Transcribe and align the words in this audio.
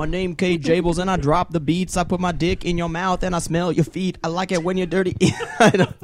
My 0.00 0.06
name 0.06 0.34
K 0.34 0.56
Jables, 0.56 0.96
and 0.98 1.10
I 1.10 1.18
drop 1.18 1.52
the 1.52 1.60
beats. 1.60 1.94
I 1.98 2.04
put 2.04 2.20
my 2.20 2.32
dick 2.32 2.64
in 2.64 2.78
your 2.78 2.88
mouth, 2.88 3.22
and 3.22 3.36
I 3.36 3.38
smell 3.38 3.70
your 3.70 3.84
feet. 3.84 4.16
I 4.24 4.28
like 4.28 4.50
it 4.50 4.64
when 4.64 4.78
you're 4.78 4.86
dirty. 4.86 5.14
I 5.58 5.70
don't- 5.70 5.94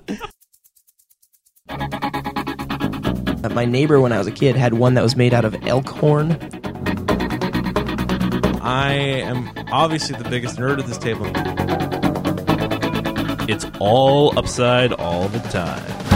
my 3.54 3.64
neighbor, 3.64 3.98
when 3.98 4.12
I 4.12 4.18
was 4.18 4.26
a 4.26 4.32
kid, 4.32 4.54
had 4.54 4.74
one 4.74 4.92
that 4.94 5.02
was 5.02 5.16
made 5.16 5.32
out 5.32 5.46
of 5.46 5.56
elk 5.66 5.88
horn. 5.88 6.32
I 8.60 8.92
am 8.92 9.50
obviously 9.72 10.18
the 10.18 10.28
biggest 10.28 10.58
nerd 10.58 10.78
at 10.78 10.84
this 10.84 10.98
table. 10.98 11.30
It's 13.48 13.64
all 13.80 14.38
upside 14.38 14.92
all 14.92 15.28
the 15.28 15.38
time. 15.38 16.15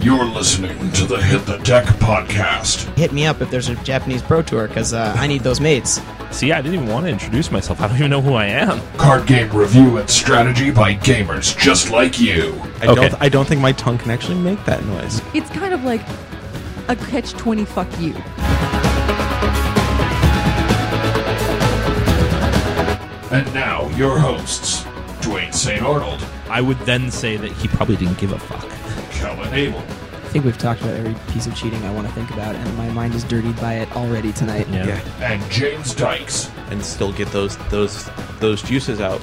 You're 0.00 0.24
listening 0.24 0.92
to 0.92 1.06
the 1.06 1.20
Hit 1.20 1.44
the 1.44 1.56
Deck 1.58 1.84
podcast. 1.96 2.86
Hit 2.96 3.12
me 3.12 3.26
up 3.26 3.40
if 3.40 3.50
there's 3.50 3.68
a 3.68 3.74
Japanese 3.76 4.22
pro 4.22 4.42
tour, 4.42 4.68
because 4.68 4.92
uh, 4.94 5.12
I 5.16 5.26
need 5.26 5.42
those 5.42 5.60
mates. 5.60 6.00
See, 6.30 6.52
I 6.52 6.62
didn't 6.62 6.74
even 6.74 6.86
want 6.88 7.06
to 7.06 7.10
introduce 7.12 7.50
myself. 7.50 7.80
I 7.80 7.88
don't 7.88 7.96
even 7.98 8.10
know 8.10 8.20
who 8.22 8.34
I 8.34 8.46
am. 8.46 8.80
Card 8.96 9.26
game 9.26 9.50
review 9.50 9.96
and 9.98 10.08
strategy 10.08 10.70
by 10.70 10.94
gamers 10.94 11.56
just 11.58 11.90
like 11.90 12.20
you. 12.20 12.54
I 12.80 12.86
Okay. 12.86 13.08
don't. 13.08 13.14
I 13.22 13.28
don't 13.28 13.46
think 13.48 13.60
my 13.60 13.72
tongue 13.72 13.98
can 13.98 14.10
actually 14.12 14.38
make 14.38 14.64
that 14.66 14.84
noise. 14.86 15.20
It's 15.34 15.50
kind 15.50 15.74
of 15.74 15.82
like 15.84 16.02
a 16.88 16.94
catch 16.94 17.32
20 17.32 17.64
fuck 17.64 17.88
you. 18.00 18.14
And 23.30 23.52
now, 23.52 23.88
your 23.90 24.18
hosts, 24.18 24.84
Dwayne 25.20 25.52
St. 25.52 25.82
Arnold, 25.82 26.24
I 26.48 26.60
would 26.62 26.78
then 26.80 27.10
say 27.10 27.36
that 27.36 27.52
he 27.52 27.68
probably 27.68 27.96
didn't 27.96 28.18
give 28.18 28.32
a 28.32 28.38
fuck. 28.38 28.64
Kellen 29.18 29.52
Abel, 29.52 29.78
I 29.80 30.30
think 30.30 30.44
we've 30.44 30.58
talked 30.58 30.80
about 30.82 30.94
every 30.94 31.14
piece 31.32 31.46
of 31.46 31.54
cheating 31.56 31.82
I 31.84 31.90
want 31.92 32.06
to 32.06 32.12
think 32.12 32.30
about, 32.30 32.54
and 32.54 32.76
my 32.76 32.88
mind 32.90 33.14
is 33.14 33.24
dirtied 33.24 33.56
by 33.60 33.74
it 33.74 33.90
already 33.96 34.32
tonight. 34.32 34.68
Yeah. 34.68 35.00
and 35.20 35.42
James 35.50 35.94
Dykes. 35.94 36.50
and 36.70 36.84
still 36.84 37.12
get 37.12 37.28
those 37.28 37.56
those 37.68 38.08
those 38.38 38.62
juices 38.62 39.00
out. 39.00 39.20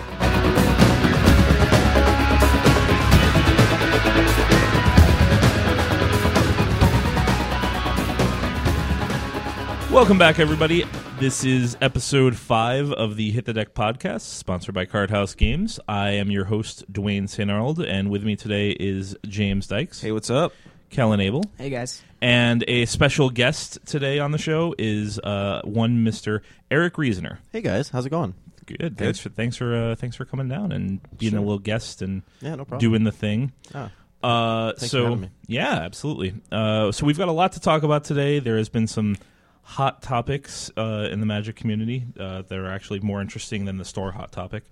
Welcome 9.95 10.17
back, 10.17 10.39
everybody. 10.39 10.83
This 11.19 11.45
is 11.45 11.77
episode 11.81 12.35
five 12.35 12.91
of 12.91 13.15
the 13.15 13.31
Hit 13.31 13.45
the 13.45 13.53
Deck 13.53 13.73
podcast, 13.73 14.21
sponsored 14.21 14.75
by 14.75 14.83
Card 14.83 15.09
House 15.09 15.33
Games. 15.33 15.79
I 15.87 16.09
am 16.11 16.29
your 16.29 16.43
host, 16.45 16.91
Dwayne 16.91 17.29
St. 17.29 17.49
Arnold, 17.49 17.79
and 17.79 18.09
with 18.09 18.25
me 18.25 18.35
today 18.35 18.71
is 18.71 19.15
James 19.25 19.67
Dykes, 19.67 20.01
Hey, 20.01 20.11
what's 20.11 20.29
up? 20.29 20.51
Kellen 20.89 21.21
Abel, 21.21 21.43
Hey 21.57 21.69
guys. 21.69 22.03
and 22.21 22.63
a 22.67 22.85
special 22.87 23.29
guest 23.29 23.79
today 23.85 24.19
on 24.19 24.31
the 24.31 24.37
show 24.37 24.75
is 24.77 25.17
uh, 25.19 25.61
one 25.63 26.03
Mister 26.03 26.41
Eric 26.69 26.97
Reasoner. 26.97 27.39
Hey 27.53 27.61
guys, 27.61 27.87
how's 27.89 28.05
it 28.05 28.09
going? 28.09 28.33
Good. 28.65 28.97
Thanks 28.97 29.19
for 29.19 29.29
thanks 29.29 29.55
for 29.55 29.75
uh, 29.91 29.95
thanks 29.95 30.17
for 30.17 30.25
coming 30.25 30.49
down 30.49 30.71
and 30.73 30.99
being 31.17 31.35
a 31.35 31.39
little 31.41 31.57
guest 31.59 32.01
and 32.01 32.21
Yeah, 32.41 32.55
no 32.55 32.65
problem. 32.65 32.79
doing 32.79 33.03
the 33.05 33.11
thing. 33.13 33.53
Ah, 33.73 33.91
Uh, 34.21 34.71
Thanks 34.73 34.81
for 34.83 34.87
so 34.89 35.03
having 35.05 35.21
me. 35.21 35.29
yeah, 35.47 35.71
absolutely. 35.73 36.33
Uh, 36.51 36.91
so 36.91 37.05
we've 37.05 37.17
got 37.17 37.29
a 37.29 37.33
lot 37.33 37.53
to 37.53 37.59
talk 37.61 37.83
about 37.83 38.03
today. 38.03 38.39
There 38.39 38.57
has 38.57 38.67
been 38.69 38.87
some 38.87 39.17
hot 39.65 40.03
topics 40.03 40.69
uh, 40.77 41.09
in 41.11 41.19
the 41.19 41.25
Magic 41.25 41.55
community 41.55 42.05
uh, 42.19 42.43
that 42.43 42.57
are 42.57 42.71
actually 42.71 42.99
more 42.99 43.19
interesting 43.19 43.65
than 43.65 43.77
the 43.77 43.83
store 43.83 44.11
hot 44.11 44.31
topic. 44.31 44.63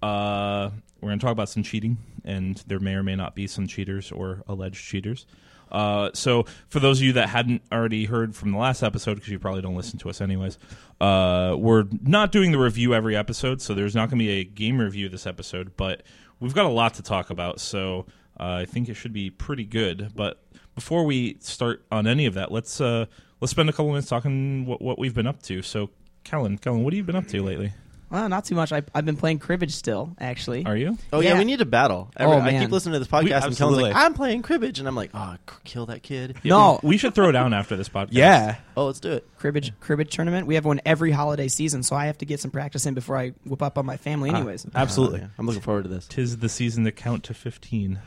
Uh, 0.00 0.70
we're 1.00 1.08
going 1.08 1.18
to 1.18 1.24
talk 1.24 1.32
about 1.32 1.48
some 1.48 1.64
cheating, 1.64 1.98
and 2.24 2.62
there 2.68 2.78
may 2.78 2.94
or 2.94 3.02
may 3.02 3.16
not 3.16 3.34
be 3.34 3.48
some 3.48 3.66
cheaters 3.66 4.12
or 4.12 4.44
alleged 4.46 4.82
cheaters. 4.82 5.26
Uh, 5.70 6.10
so, 6.14 6.44
for 6.68 6.78
those 6.78 7.00
of 7.00 7.04
you 7.04 7.12
that 7.14 7.28
hadn't 7.28 7.60
already 7.72 8.04
heard 8.04 8.36
from 8.36 8.52
the 8.52 8.58
last 8.58 8.84
episode, 8.84 9.14
because 9.14 9.30
you 9.30 9.38
probably 9.40 9.62
don't 9.62 9.74
listen 9.74 9.98
to 9.98 10.08
us 10.08 10.20
anyways, 10.20 10.58
uh, 11.00 11.56
we're 11.58 11.84
not 12.02 12.30
doing 12.30 12.52
the 12.52 12.58
review 12.58 12.94
every 12.94 13.16
episode, 13.16 13.60
so 13.60 13.74
there's 13.74 13.96
not 13.96 14.08
going 14.08 14.20
to 14.20 14.24
be 14.24 14.30
a 14.30 14.44
game 14.44 14.80
review 14.80 15.08
this 15.08 15.26
episode, 15.26 15.76
but 15.76 16.04
we've 16.38 16.54
got 16.54 16.66
a 16.66 16.70
lot 16.70 16.94
to 16.94 17.02
talk 17.02 17.30
about, 17.30 17.58
so 17.58 18.06
uh, 18.38 18.60
I 18.60 18.64
think 18.64 18.88
it 18.88 18.94
should 18.94 19.12
be 19.12 19.28
pretty 19.28 19.64
good. 19.64 20.12
But 20.14 20.40
before 20.76 21.04
we 21.04 21.36
start 21.40 21.84
on 21.90 22.06
any 22.06 22.26
of 22.26 22.34
that, 22.34 22.52
let's 22.52 22.80
uh, 22.80 23.06
let's 23.40 23.50
spend 23.50 23.68
a 23.68 23.72
couple 23.72 23.88
minutes 23.88 24.08
talking 24.08 24.64
what, 24.66 24.80
what 24.80 24.98
we've 25.00 25.14
been 25.14 25.26
up 25.26 25.42
to. 25.44 25.62
So, 25.62 25.90
Kellen, 26.22 26.58
Kellen, 26.58 26.84
what 26.84 26.92
have 26.92 26.98
you 26.98 27.02
been 27.04 27.16
up 27.16 27.26
to 27.28 27.42
lately? 27.42 27.72
Well, 28.08 28.28
not 28.28 28.44
too 28.44 28.54
much. 28.54 28.70
I, 28.70 28.82
I've 28.94 29.04
been 29.04 29.16
playing 29.16 29.40
cribbage 29.40 29.72
still, 29.72 30.14
actually. 30.20 30.64
Are 30.64 30.76
you? 30.76 30.96
Oh 31.12 31.18
yeah. 31.18 31.32
Yeah. 31.32 31.38
we 31.38 31.44
need 31.44 31.58
to 31.58 31.64
battle. 31.64 32.08
Every, 32.16 32.36
Oh, 32.36 32.38
I 32.38 32.52
keep 32.56 32.70
listening 32.70 32.92
to 32.92 32.98
this 33.00 33.10
We- 33.10 33.30
podcast 33.30 33.46
and 33.46 33.56
Kellen's 33.56 33.82
like, 33.82 33.96
"I'm 33.96 34.14
playing 34.14 34.42
cribbage," 34.42 34.78
and 34.78 34.86
I'm 34.86 34.94
like, 34.94 35.10
"Oh, 35.12 35.34
c- 35.50 35.56
kill 35.64 35.86
that 35.86 36.04
kid." 36.04 36.36
No, 36.44 36.78
we 36.84 36.98
should 36.98 37.16
throw 37.16 37.32
down 37.32 37.52
after 37.52 37.74
this 37.76 37.88
podcast. 37.88 38.08
Yeah. 38.12 38.56
Oh, 38.78 38.86
let's 38.88 39.00
do 39.00 39.10
it. 39.12 39.26
cribbage 39.38 39.72
cribbage 39.80 40.14
tournament. 40.14 40.46
We 40.46 40.54
have 40.54 40.66
one 40.66 40.82
every 40.84 41.10
holiday 41.10 41.48
season, 41.48 41.82
so 41.82 41.96
I 41.96 42.06
have 42.06 42.18
to 42.18 42.26
get 42.26 42.38
some 42.40 42.50
practice 42.50 42.84
in 42.86 42.92
before 42.94 43.16
I 43.16 43.30
whip 43.46 43.62
up 43.62 43.76
on 43.78 43.86
my 43.86 43.96
family. 43.96 44.28
Anyways, 44.28 44.66
Absolutely. 44.74 45.20
Oh, 45.20 45.22
yeah. 45.22 45.28
I'm 45.38 45.46
looking 45.46 45.62
forward 45.62 45.84
to 45.84 45.88
this. 45.88 46.06
Tis 46.06 46.36
the 46.36 46.48
season 46.50 46.84
to 46.84 46.92
count 46.92 47.24
to 47.24 47.34
fifteen. 47.34 47.98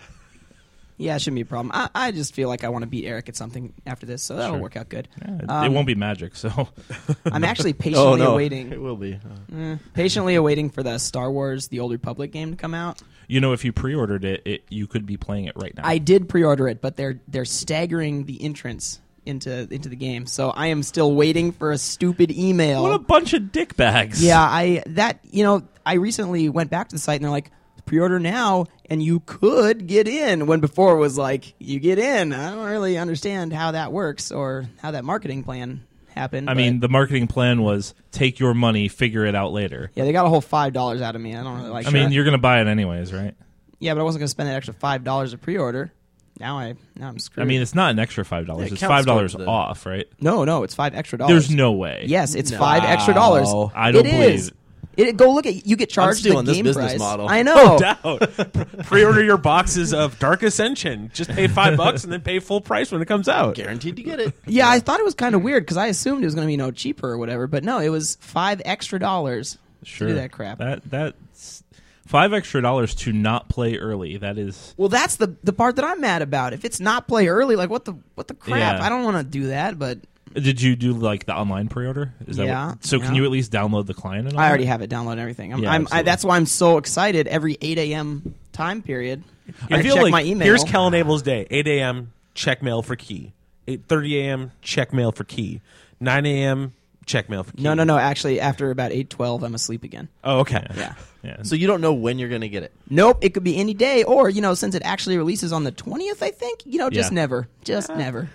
Yeah, 1.00 1.16
it 1.16 1.20
shouldn't 1.22 1.36
be 1.38 1.42
a 1.42 1.46
problem. 1.46 1.72
I, 1.74 1.90
I 1.96 2.12
just 2.12 2.36
feel 2.36 2.48
like 2.50 2.64
I 2.64 2.70
want 2.70 2.84
to 2.84 2.88
beat 2.88 3.06
Eric 3.06 3.30
at 3.30 3.36
something 3.36 3.74
after 3.88 4.06
this, 4.06 4.22
so 4.22 4.36
that'll 4.36 4.56
Sure. 4.58 4.62
work 4.62 4.76
out 4.78 4.90
good. 4.90 5.08
Yeah, 5.22 5.36
it, 5.38 5.44
it 5.46 5.50
Um, 5.50 5.74
won't 5.74 5.88
be 5.88 5.96
magic, 5.96 6.36
so 6.36 6.70
I'm 7.32 7.44
actually 7.44 7.72
Oh 7.80 7.80
patiently 7.80 8.20
no, 8.20 8.34
awaiting, 8.34 8.72
it 8.72 8.80
will 8.82 8.98
be. 8.98 9.18
Uh, 9.56 9.78
patiently 9.94 10.36
awaiting 10.36 10.70
for 10.70 10.84
the 10.84 10.98
Star 11.00 11.32
Wars: 11.32 11.70
The 11.70 11.80
Old 11.80 11.92
Republic 11.92 12.32
game 12.32 12.52
to 12.52 12.58
come 12.58 12.74
out. 12.76 13.02
you 13.28 13.40
know 13.40 13.54
if 13.54 13.64
you 13.66 13.72
pre-ordered 13.72 14.26
it, 14.26 14.42
it 14.46 14.64
you 14.70 14.86
could 14.88 15.06
be 15.06 15.18
playing 15.18 15.46
it 15.46 15.54
right 15.56 15.76
now. 15.76 15.84
I 15.86 15.98
did 15.98 16.28
pre-order 16.30 16.68
it, 16.68 16.82
but 16.82 16.98
they're 16.98 17.20
they're 17.28 17.46
staggering 17.46 18.26
the 18.26 18.44
entrance 18.44 19.00
into 19.26 19.68
into 19.74 19.90
the 19.90 19.96
game, 19.96 20.26
so 20.26 20.50
I 20.50 20.68
am 20.68 20.82
still 20.84 21.14
waiting 21.14 21.52
for 21.52 21.72
a 21.72 21.78
stupid 21.78 22.32
email. 22.32 22.84
what 22.84 22.94
a 22.94 23.00
bunch 23.00 23.34
of 23.34 23.52
dick 23.52 23.76
bags. 23.76 24.24
Yeah, 24.24 24.42
I 24.42 24.84
that 24.88 25.20
you 25.24 25.44
know 25.44 25.64
I 25.86 25.94
recently 25.96 26.50
went 26.50 26.70
back 26.72 26.90
to 26.90 26.96
the 26.96 27.00
site 27.00 27.16
and 27.18 27.24
they're 27.26 27.32
like 27.32 27.52
pre-order 27.90 28.20
now 28.20 28.68
and 28.90 29.02
you 29.02 29.20
could 29.22 29.88
get 29.88 30.08
in 30.08 30.46
when 30.46 30.60
before 30.60 30.94
it 30.94 31.00
was 31.00 31.18
like 31.18 31.56
you 31.60 31.80
get 31.80 31.98
in. 32.00 32.32
I 32.32 32.52
don't 32.52 32.66
really 32.68 32.98
understand 32.98 33.52
how 33.52 33.72
that 33.72 33.92
works 33.92 34.32
or 34.32 34.66
how 34.82 34.92
that 34.92 35.04
marketing 35.04 35.44
plan 35.44 35.86
happened. 36.08 36.50
I 36.50 36.54
mean, 36.54 36.80
the 36.80 36.88
marketing 36.90 37.28
plan 37.28 37.62
was 37.64 37.94
take 38.12 38.40
your 38.40 38.54
money, 38.54 38.88
figure 38.88 39.26
it 39.26 39.36
out 39.36 39.52
later. 39.52 39.92
yeah, 39.96 40.06
they 40.06 40.12
got 40.12 40.26
a 40.26 40.30
whole 40.30 40.42
five 40.42 40.72
dollars 40.72 41.02
out 41.02 41.16
of 41.16 41.22
me. 41.22 41.36
I 41.36 41.44
don't 41.44 41.58
really 41.58 41.70
like. 41.72 41.88
I 41.88 41.90
mean, 41.90 42.12
you're 42.12 42.24
going 42.24 42.34
to 42.34 42.38
buy 42.38 42.62
it 42.62 42.68
anyways, 42.68 43.12
right? 43.12 43.36
yeah, 43.80 43.94
but 43.94 44.02
I 44.02 44.04
wasn't 44.04 44.20
going 44.22 44.26
to 44.28 44.32
spend 44.32 44.50
that 44.50 44.56
extra 44.56 44.74
five 44.76 45.04
dollars 45.04 45.32
to 45.32 45.38
pre-order. 45.38 45.92
Now 46.40 46.58
I 46.58 46.76
now 46.96 47.10
I'm 47.10 47.20
screwed. 47.20 47.46
I 47.46 47.48
mean, 47.48 47.62
it's 47.62 47.76
not 47.76 47.92
an 47.92 48.00
extra 48.00 48.24
five 48.24 48.46
dollars. 48.46 48.68
Yeah, 48.68 48.74
it's 48.76 48.84
five 48.84 49.06
dollars 49.06 49.36
off, 49.36 49.86
right? 49.86 50.08
no, 50.22 50.46
no, 50.46 50.64
it's 50.64 50.74
five 50.76 50.96
extra 50.96 51.18
dollars. 51.18 51.48
There's 51.48 51.56
no 51.56 51.74
way. 51.74 52.04
Yes, 52.08 52.34
it's 52.36 52.52
five 52.52 52.84
extra 52.84 53.14
dollars. 53.14 53.50
I 53.76 53.92
don't 53.92 54.06
It 54.06 54.12
believe 54.12 54.36
is. 54.36 54.52
It. 55.00 55.08
It, 55.10 55.18
go 55.18 55.34
look 55.34 55.46
at 55.46 55.66
you 55.66 55.76
get 55.76 55.90
charged 55.90 56.20
stealing 56.20 56.46
the 56.46 56.52
this 56.52 56.58
game 56.58 56.66
business 56.66 56.86
price. 56.94 57.00
model. 57.00 57.28
I 57.30 57.42
know. 57.44 57.78
No 57.78 57.80
Doubt. 57.80 58.84
Pre-order 58.86 59.24
your 59.24 59.38
boxes 59.38 59.94
of 59.94 60.18
Dark 60.20 60.44
Ascension. 60.44 61.10
Just 61.14 61.30
pay 61.32 61.48
five 61.48 61.78
bucks 61.78 62.04
and 62.04 62.14
then 62.14 62.22
pay 62.22 62.40
full 62.40 62.62
price 62.62 62.92
when 62.92 63.02
it 63.02 63.06
comes 63.08 63.28
out. 63.30 63.56
guaranteed 63.56 63.96
to 63.96 64.04
get 64.04 64.20
it. 64.20 64.34
Yeah, 64.46 64.70
I 64.70 64.80
thought 64.80 65.00
it 65.00 65.06
was 65.06 65.16
kind 65.16 65.36
of 65.36 65.42
weird 65.42 65.64
because 65.64 65.78
I 65.78 65.88
assumed 65.88 66.22
it 66.24 66.26
was 66.28 66.36
going 66.36 66.46
to 66.48 66.52
be 66.52 66.58
no 66.58 66.72
cheaper 66.72 67.10
or 67.10 67.18
whatever, 67.18 67.48
but 67.48 67.64
no, 67.64 67.80
it 67.80 67.90
was 67.90 68.18
five 68.22 68.62
extra 68.66 69.00
dollars 69.00 69.58
Sure. 69.84 70.08
to 70.10 70.14
do 70.14 70.20
that 70.20 70.32
crap. 70.32 70.58
That 70.58 70.84
that's 70.90 71.64
five 72.06 72.34
extra 72.34 72.62
dollars 72.62 72.96
to 72.96 73.14
not 73.14 73.48
play 73.48 73.78
early. 73.78 74.18
That 74.18 74.38
is 74.38 74.74
well, 74.78 74.90
that's 74.90 75.16
the 75.16 75.36
the 75.44 75.54
part 75.54 75.78
that 75.78 75.86
I'm 75.86 76.02
mad 76.02 76.22
about. 76.22 76.52
If 76.54 76.66
it's 76.66 76.80
not 76.82 77.08
play 77.08 77.28
early, 77.30 77.56
like 77.56 77.70
what 77.70 77.86
the 77.86 77.94
what 78.16 78.28
the 78.28 78.34
crap? 78.34 78.80
Yeah. 78.80 78.86
I 78.86 78.90
don't 78.90 79.04
want 79.06 79.18
to 79.18 79.24
do 79.24 79.48
that, 79.48 79.80
but 79.80 80.00
Did 80.34 80.62
you 80.62 80.76
do 80.76 80.94
like 80.94 81.26
the 81.26 81.36
online 81.36 81.68
pre-order? 81.70 82.14
Is 82.28 82.38
that 82.38 82.46
Yeah, 82.46 82.68
what, 82.70 82.86
so? 82.86 83.00
Can 83.00 83.16
you 83.16 83.26
at 83.26 83.32
least 83.32 83.52
download 83.52 83.86
the 83.88 83.94
client? 83.94 84.28
And 84.28 84.36
all 84.38 84.42
I 84.44 84.48
already 84.50 84.66
that? 84.66 84.70
have 84.72 84.82
it 84.82 84.90
downloaded 84.90 85.14
and 85.14 85.20
everything. 85.22 85.54
I'm, 85.54 85.60
Yeah, 85.64 85.72
I'm 85.72 85.88
I, 85.92 86.02
that's 86.04 86.24
why 86.24 86.36
I'm 86.36 86.46
so 86.46 86.78
excited 86.78 87.28
every 87.28 87.58
8 87.62 87.78
a.m. 87.80 88.36
time 88.52 88.82
period. 88.82 89.24
I 89.72 89.82
feel 89.82 89.96
check 89.96 90.04
like 90.04 90.12
my 90.12 90.24
email. 90.24 90.46
here's 90.46 90.64
Kellen 90.64 90.94
Abel's 90.94 91.22
day: 91.24 91.48
8 91.50 91.68
a.m. 91.68 92.12
check 92.36 92.62
mail 92.62 92.82
for 92.84 92.96
key, 92.96 93.34
8:30 93.68 94.14
a.m. 94.22 94.52
check 94.62 94.94
mail 94.94 95.12
for 95.12 95.24
key, 95.24 95.62
9 96.00 96.26
a.m. 96.28 96.74
check 97.08 97.30
mail 97.30 97.44
for 97.44 97.54
key. 97.54 97.64
No, 97.64 97.74
no, 97.74 97.84
no. 97.84 97.98
Actually, 97.98 98.40
after 98.40 98.70
about 98.70 98.92
8:12, 98.92 99.42
I'm 99.44 99.56
asleep 99.56 99.84
again. 99.84 100.08
Oh, 100.24 100.40
okay. 100.42 100.66
Yeah. 100.76 100.94
Yeah. 101.24 101.42
So 101.44 101.56
you 101.56 101.66
don't 101.68 101.82
know 101.82 101.94
when 101.94 102.18
you're 102.20 102.30
gonna 102.30 102.48
get 102.48 102.62
it. 102.64 102.72
Nope, 102.90 103.18
it 103.22 103.34
could 103.34 103.44
be 103.44 103.58
any 103.58 103.74
day, 103.74 104.04
or 104.04 104.30
you 104.30 104.42
know, 104.42 104.54
since 104.54 104.76
it 104.76 104.84
actually 104.86 105.18
releases 105.18 105.52
on 105.52 105.64
the 105.64 105.72
20th, 105.72 106.22
I 106.22 106.30
think. 106.32 106.62
You 106.66 106.78
know, 106.78 106.90
just 106.92 107.12
Yeah. 107.12 107.16
never, 107.16 107.48
just 107.64 107.90
never. 107.90 108.30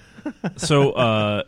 so 0.57 0.93
uh, 0.93 1.45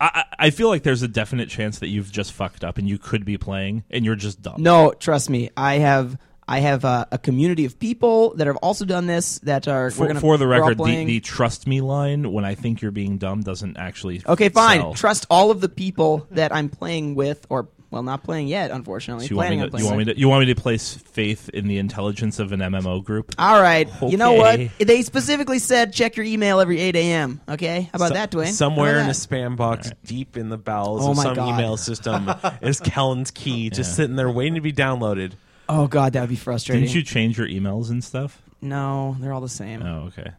I 0.00 0.24
I 0.38 0.50
feel 0.50 0.68
like 0.68 0.82
there's 0.82 1.02
a 1.02 1.08
definite 1.08 1.48
chance 1.48 1.80
that 1.80 1.88
you've 1.88 2.10
just 2.10 2.32
fucked 2.32 2.64
up 2.64 2.78
and 2.78 2.88
you 2.88 2.98
could 2.98 3.24
be 3.24 3.36
playing 3.38 3.84
and 3.90 4.04
you're 4.04 4.16
just 4.16 4.40
dumb. 4.40 4.62
No, 4.62 4.92
trust 4.92 5.28
me. 5.28 5.50
I 5.56 5.74
have 5.78 6.18
I 6.48 6.58
have 6.60 6.84
uh, 6.84 7.04
a 7.12 7.18
community 7.18 7.64
of 7.64 7.78
people 7.78 8.34
that 8.34 8.48
have 8.48 8.56
also 8.56 8.84
done 8.84 9.06
this 9.06 9.38
that 9.40 9.68
are 9.68 9.90
For, 9.92 10.08
gonna, 10.08 10.20
for 10.20 10.36
the 10.36 10.48
record, 10.48 10.78
the, 10.78 11.04
the 11.04 11.20
trust 11.20 11.68
me 11.68 11.80
line 11.80 12.32
when 12.32 12.44
I 12.44 12.56
think 12.56 12.82
you're 12.82 12.90
being 12.90 13.18
dumb 13.18 13.42
doesn't 13.42 13.76
actually. 13.76 14.22
okay, 14.26 14.48
fine. 14.48 14.80
sell. 14.80 14.94
Trust 14.94 15.26
all 15.30 15.52
of 15.52 15.60
the 15.60 15.68
people 15.68 16.26
that 16.32 16.52
I'm 16.52 16.68
playing 16.68 17.14
with 17.14 17.46
or 17.50 17.68
Well, 17.90 18.04
not 18.04 18.22
playing 18.22 18.46
yet, 18.46 18.70
unfortunately. 18.70 19.26
So 19.26 19.30
you 19.30 19.36
want, 19.38 19.50
me 19.50 19.68
to, 19.68 19.78
you 19.78 19.84
want 19.84 19.98
me 19.98 20.04
to 20.04 20.18
you 20.18 20.28
want 20.28 20.46
me 20.46 20.54
to 20.54 20.60
place 20.60 20.94
faith 20.94 21.48
in 21.48 21.66
the 21.66 21.78
intelligence 21.78 22.38
of 22.38 22.52
an 22.52 22.60
MMO 22.60 23.02
group? 23.02 23.34
All 23.36 23.60
right. 23.60 23.88
You 24.02 24.16
know 24.16 24.34
what? 24.34 24.60
They 24.78 25.02
specifically 25.02 25.58
said 25.58 25.92
check 25.92 26.16
your 26.16 26.24
email 26.24 26.60
every 26.60 26.78
8 26.78 26.94
a.m. 26.94 27.40
Okay? 27.48 27.82
How 27.92 27.96
about 27.96 28.08
So- 28.08 28.14
that, 28.14 28.30
Dwayne? 28.30 28.52
Somewhere 28.52 28.92
about 28.96 29.04
in 29.04 29.10
a 29.10 29.12
spam 29.12 29.56
box, 29.56 29.90
deep 30.04 30.36
in 30.36 30.50
the 30.50 30.58
bowels 30.58 31.04
Oh 31.04 31.10
of 31.12 31.16
some 31.18 31.34
God. 31.34 31.48
email 31.54 31.76
system, 31.76 32.30
is 32.62 32.80
Kellen's 32.80 33.32
key, 33.32 33.70
just 33.70 33.90
Yeah. 33.90 33.94
sitting 33.96 34.14
there 34.16 34.30
waiting 34.30 34.54
to 34.54 34.60
be 34.60 34.72
downloaded. 34.72 35.32
Oh 35.68 35.86
god, 35.88 36.12
that 36.12 36.20
would 36.20 36.30
be 36.30 36.36
frustrating. 36.36 36.84
Didn't 36.84 36.94
you 36.94 37.02
change 37.02 37.38
your 37.38 37.48
emails 37.48 37.90
and 37.90 38.04
stuff? 38.04 38.40
No, 38.60 39.16
they're 39.20 39.32
all 39.32 39.40
the 39.40 39.48
same. 39.48 39.82
Oh, 39.82 40.10
okay. 40.16 40.30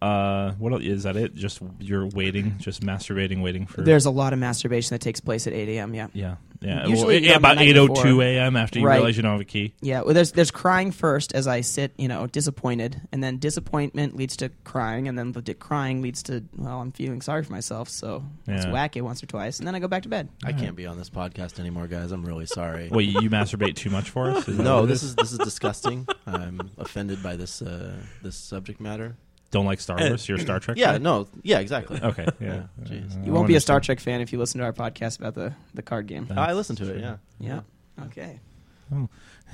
Uh, 0.00 0.52
what 0.52 0.72
else, 0.72 0.82
is 0.82 1.02
that? 1.02 1.16
It 1.16 1.34
just 1.34 1.60
you're 1.80 2.06
waiting, 2.06 2.56
just 2.58 2.82
masturbating, 2.82 3.42
waiting 3.42 3.66
for. 3.66 3.82
There's 3.82 4.06
a 4.06 4.10
lot 4.10 4.32
of 4.32 4.38
masturbation 4.38 4.94
that 4.94 5.00
takes 5.00 5.20
place 5.20 5.46
at 5.46 5.52
8 5.52 5.68
a.m. 5.76 5.92
Yeah. 5.94 6.06
yeah, 6.12 6.36
yeah. 6.60 6.86
Usually 6.86 7.14
well, 7.16 7.24
yeah, 7.24 7.36
about 7.36 7.56
night 7.56 7.68
eight 7.68 7.76
oh 7.76 7.88
two 7.88 8.20
a.m. 8.22 8.54
after 8.56 8.78
you 8.78 8.86
Right. 8.86 8.94
realize 8.96 9.16
you 9.16 9.24
don't 9.24 9.32
have 9.32 9.40
a 9.40 9.44
key. 9.44 9.74
Yeah, 9.80 10.02
well, 10.02 10.14
there's 10.14 10.30
there's 10.32 10.52
crying 10.52 10.92
first 10.92 11.34
as 11.34 11.48
I 11.48 11.62
sit, 11.62 11.94
you 11.98 12.06
know, 12.06 12.28
disappointed, 12.28 13.00
and 13.10 13.24
then 13.24 13.38
disappointment 13.38 14.16
leads 14.16 14.36
to 14.36 14.50
crying, 14.62 15.08
and 15.08 15.18
then 15.18 15.32
the 15.32 15.42
di- 15.42 15.54
crying 15.54 16.00
leads 16.00 16.22
to 16.24 16.44
well, 16.56 16.80
I'm 16.80 16.92
feeling 16.92 17.20
sorry 17.20 17.42
for 17.42 17.52
myself, 17.52 17.88
so 17.88 18.24
let's 18.46 18.66
Yeah. 18.66 18.72
whack 18.72 18.96
it 18.96 19.00
once 19.00 19.20
or 19.22 19.26
twice, 19.26 19.58
and 19.58 19.66
then 19.66 19.74
I 19.74 19.80
go 19.80 19.88
back 19.88 20.04
to 20.04 20.08
bed. 20.08 20.28
I 20.44 20.52
can't 20.52 20.76
be 20.76 20.86
on 20.86 20.96
this 20.96 21.10
podcast 21.10 21.58
anymore, 21.58 21.88
guys. 21.88 22.12
I'm 22.12 22.24
really 22.24 22.46
sorry. 22.46 22.88
Wait, 22.88 23.08
you, 23.08 23.20
you 23.22 23.30
masturbate 23.30 23.74
too 23.74 23.90
much 23.90 24.10
for 24.10 24.30
us? 24.30 24.46
Is 24.46 24.58
no, 24.58 24.76
what 24.76 24.84
it 24.84 24.86
this 24.88 25.02
is 25.02 25.16
this 25.16 25.32
is 25.32 25.38
disgusting. 25.38 26.06
I'm 26.24 26.70
offended 26.78 27.20
by 27.20 27.34
this 27.34 27.62
uh, 27.62 27.96
this 28.22 28.36
subject 28.36 28.80
matter. 28.80 29.16
Don't 29.50 29.66
like 29.66 29.80
Star 29.80 29.98
Wars. 29.98 30.28
You're 30.28 30.38
a 30.38 30.40
Star 30.40 30.60
Trek. 30.60 30.76
Yeah, 30.76 30.92
guy? 30.92 30.98
no, 30.98 31.26
yeah, 31.42 31.58
exactly. 31.60 31.98
Okay. 32.02 32.26
Yeah. 32.40 32.64
Jeez. 32.82 33.24
You 33.26 33.32
won't 33.32 33.48
be 33.48 33.54
a 33.56 33.60
Star. 33.60 33.80
Trek 33.80 34.00
fan 34.00 34.20
if 34.20 34.32
you 34.32 34.38
listen 34.38 34.58
to 34.58 34.64
our 34.64 34.72
podcast 34.72 35.18
about 35.18 35.34
the 35.34 35.54
the 35.74 35.82
card 35.82 36.06
game. 36.06 36.26
Uh, 36.30 36.40
I 36.40 36.52
listen 36.52 36.76
to 36.76 36.94
it. 36.94 37.00
Yeah, 37.00 37.16
Yeah. 37.38 37.60
Okay. 38.06 38.40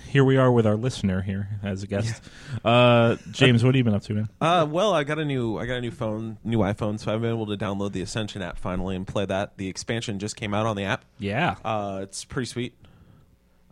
Here 0.08 0.24
we 0.24 0.36
are 0.36 0.50
with 0.50 0.66
our 0.66 0.76
listener 0.76 1.22
here 1.22 1.48
as 1.62 1.82
a 1.82 1.86
guest. 1.88 2.22
Uh, 2.64 3.16
James, 3.32 3.64
what 3.64 3.74
have 3.74 3.78
you 3.78 3.84
been 3.84 3.94
up 3.94 4.02
to, 4.02 4.14
man? 4.14 4.28
Uh, 4.40 4.66
well, 4.68 4.92
I 4.92 5.02
got 5.04 5.18
a 5.18 5.24
new 5.24 5.58
I 5.58 5.66
got 5.66 5.74
a 5.74 5.80
new 5.80 5.90
phone, 5.90 6.38
new 6.44 6.58
iPhone, 6.58 6.98
so 7.00 7.12
I've 7.12 7.20
been 7.20 7.30
able 7.30 7.46
to 7.46 7.56
download 7.56 7.92
the 7.92 8.02
Ascension 8.02 8.42
app 8.42 8.58
finally 8.58 8.94
and 8.96 9.06
play 9.06 9.24
that. 9.26 9.56
The 9.56 9.68
expansion 9.68 10.18
just 10.18 10.36
came 10.36 10.54
out 10.54 10.66
on 10.66 10.76
the 10.76 10.84
app. 10.84 11.04
Yeah. 11.18 11.56
Uh, 11.64 12.00
it's 12.02 12.24
pretty 12.24 12.46
sweet. 12.46 12.74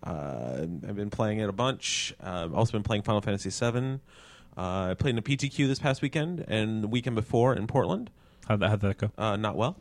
Uh, 0.03 0.63
I've 0.63 0.97
been 0.97 1.11
playing 1.11 1.39
it 1.39 1.49
a 1.49 1.53
bunch. 1.53 2.13
Uh, 2.23 2.45
I've 2.45 2.55
also 2.55 2.73
been 2.73 2.83
playing 2.83 3.03
Final 3.03 3.21
Fantasy 3.21 3.51
VII. 3.51 4.01
Uh, 4.57 4.91
I 4.91 4.95
played 4.95 5.11
in 5.11 5.19
a 5.19 5.23
PTQ 5.23 5.67
this 5.67 5.79
past 5.79 6.03
weekend 6.03 6.45
and 6.49 6.83
the 6.83 6.89
weekend 6.89 7.17
before 7.17 7.55
in 7.55 7.67
Portland. 7.67 8.11
How'd 8.47 8.61
that, 8.61 8.69
how'd 8.69 8.81
that 8.81 8.99
go? 8.99 9.11
Uh, 9.17 9.37
not 9.37 9.57
well. 9.57 9.77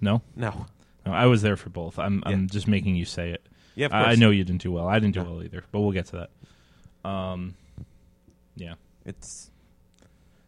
No? 0.00 0.22
No. 0.34 0.66
no, 1.06 1.12
I 1.12 1.26
was 1.26 1.42
there 1.42 1.56
for 1.56 1.70
both. 1.70 1.98
I'm 1.98 2.22
I'm 2.26 2.48
just 2.48 2.66
making 2.68 2.94
you 2.96 3.04
say 3.04 3.30
it. 3.30 3.46
Yeah, 3.74 3.86
of 3.86 3.92
I, 3.92 4.00
I 4.00 4.04
course. 4.06 4.18
know 4.18 4.30
you 4.30 4.44
didn't 4.44 4.62
do 4.62 4.72
well. 4.72 4.88
I 4.88 4.98
didn't 4.98 5.14
do 5.14 5.22
well 5.22 5.42
either, 5.42 5.62
but 5.70 5.80
we'll 5.80 5.92
get 5.92 6.06
to 6.06 6.28
that. 7.04 7.08
Um, 7.08 7.54
yeah. 8.56 8.74
It's 9.04 9.50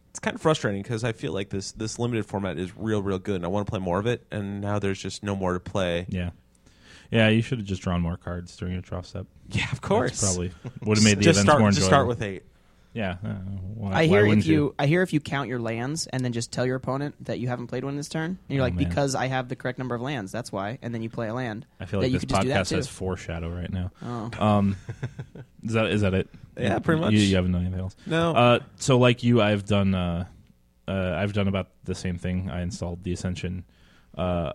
it's 0.09 0.19
kind 0.19 0.35
of 0.35 0.41
frustrating 0.41 0.81
because 0.81 1.03
I 1.05 1.13
feel 1.13 1.31
like 1.33 1.49
this 1.49 1.71
this 1.71 1.97
limited 1.97 2.25
format 2.25 2.57
is 2.57 2.75
real, 2.75 3.01
real 3.01 3.19
good, 3.19 3.35
and 3.37 3.45
I 3.45 3.47
want 3.47 3.65
to 3.67 3.71
play 3.71 3.79
more 3.79 3.99
of 3.99 4.05
it. 4.07 4.25
And 4.31 4.59
now 4.61 4.79
there's 4.79 4.99
just 4.99 5.23
no 5.23 5.35
more 5.35 5.53
to 5.53 5.59
play. 5.59 6.05
Yeah. 6.09 6.31
Yeah, 7.09 7.27
you 7.29 7.41
should 7.41 7.57
have 7.59 7.67
just 7.67 7.81
drawn 7.81 8.01
more 8.01 8.15
cards 8.17 8.55
during 8.55 8.73
your 8.73 8.81
draw 8.81 9.01
step. 9.01 9.25
Yeah, 9.49 9.63
of 9.65 9.69
That's 9.71 9.79
course. 9.81 10.19
probably 10.21 10.51
would 10.83 10.97
have 10.97 11.03
made 11.03 11.17
the 11.19 11.23
just 11.23 11.39
events 11.39 11.41
start 11.41 11.59
more 11.59 11.69
just 11.71 11.79
enjoyable. 11.81 11.89
start 11.89 12.07
with 12.07 12.21
eight. 12.21 12.43
Yeah. 12.93 13.17
Uh, 13.23 13.27
why, 13.75 13.93
I 13.93 14.05
hear 14.05 14.21
wouldn't 14.23 14.39
if 14.39 14.47
you, 14.47 14.75
I 14.77 14.85
hear 14.85 15.01
if 15.01 15.13
you 15.13 15.19
count 15.21 15.47
your 15.47 15.59
lands 15.59 16.07
and 16.07 16.25
then 16.25 16.33
just 16.33 16.51
tell 16.51 16.65
your 16.65 16.75
opponent 16.75 17.15
that 17.25 17.39
you 17.39 17.47
haven't 17.47 17.67
played 17.67 17.85
one 17.85 17.95
this 17.95 18.09
turn, 18.09 18.31
and 18.31 18.37
you're 18.49 18.61
Oh, 18.61 18.65
like, 18.65 18.73
man. 18.75 18.87
because 18.87 19.15
I 19.15 19.27
have 19.27 19.47
the 19.47 19.55
correct 19.55 19.79
number 19.79 19.95
of 19.95 20.01
lands, 20.01 20.31
that's 20.31 20.51
why, 20.51 20.77
and 20.81 20.93
then 20.93 21.01
you 21.01 21.09
play 21.09 21.29
a 21.29 21.33
land. 21.33 21.65
I 21.79 21.85
feel 21.85 21.99
like 22.01 22.07
you 22.11 22.13
this 22.19 22.21
could 22.23 22.29
just 22.29 22.41
do 22.41 22.47
that 22.49 22.65
podcast 22.65 22.69
too. 22.69 22.75
has 22.75 22.87
foreshadow 22.87 23.49
right 23.49 23.71
now. 23.71 23.91
Oh. 24.03 24.29
Um, 24.39 24.75
is 25.63 25.73
that 25.73 25.85
is 25.87 26.01
that 26.01 26.13
it? 26.13 26.27
Yeah, 26.57 26.79
pretty 26.79 26.99
much. 27.01 27.13
You, 27.13 27.19
you 27.19 27.35
haven't 27.37 27.53
done 27.53 27.61
anything 27.61 27.79
else. 27.79 27.95
No. 28.05 28.33
Uh, 28.35 28.59
so 28.75 28.97
like 28.97 29.23
you, 29.23 29.41
I've 29.41 29.65
done 29.65 29.95
uh, 29.95 30.25
uh, 30.87 31.15
I've 31.17 31.31
done 31.33 31.47
about 31.47 31.69
the 31.85 31.95
same 31.95 32.17
thing. 32.17 32.49
I 32.51 32.61
installed 32.61 33.03
the 33.03 33.13
Ascension 33.13 33.63
uh, 34.17 34.51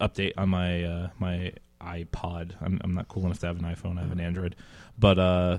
update 0.00 0.32
on 0.38 0.48
my 0.48 0.82
uh, 0.84 1.08
my 1.18 1.52
iPod. 1.80 2.52
I'm, 2.62 2.80
I'm 2.82 2.94
not 2.94 3.08
cool 3.08 3.24
enough 3.26 3.38
to 3.40 3.46
have 3.46 3.58
an 3.58 3.64
iPhone. 3.64 3.98
I 3.98 4.02
have 4.02 4.12
an 4.12 4.20
Android, 4.20 4.56
but 4.98 5.18
uh, 5.18 5.58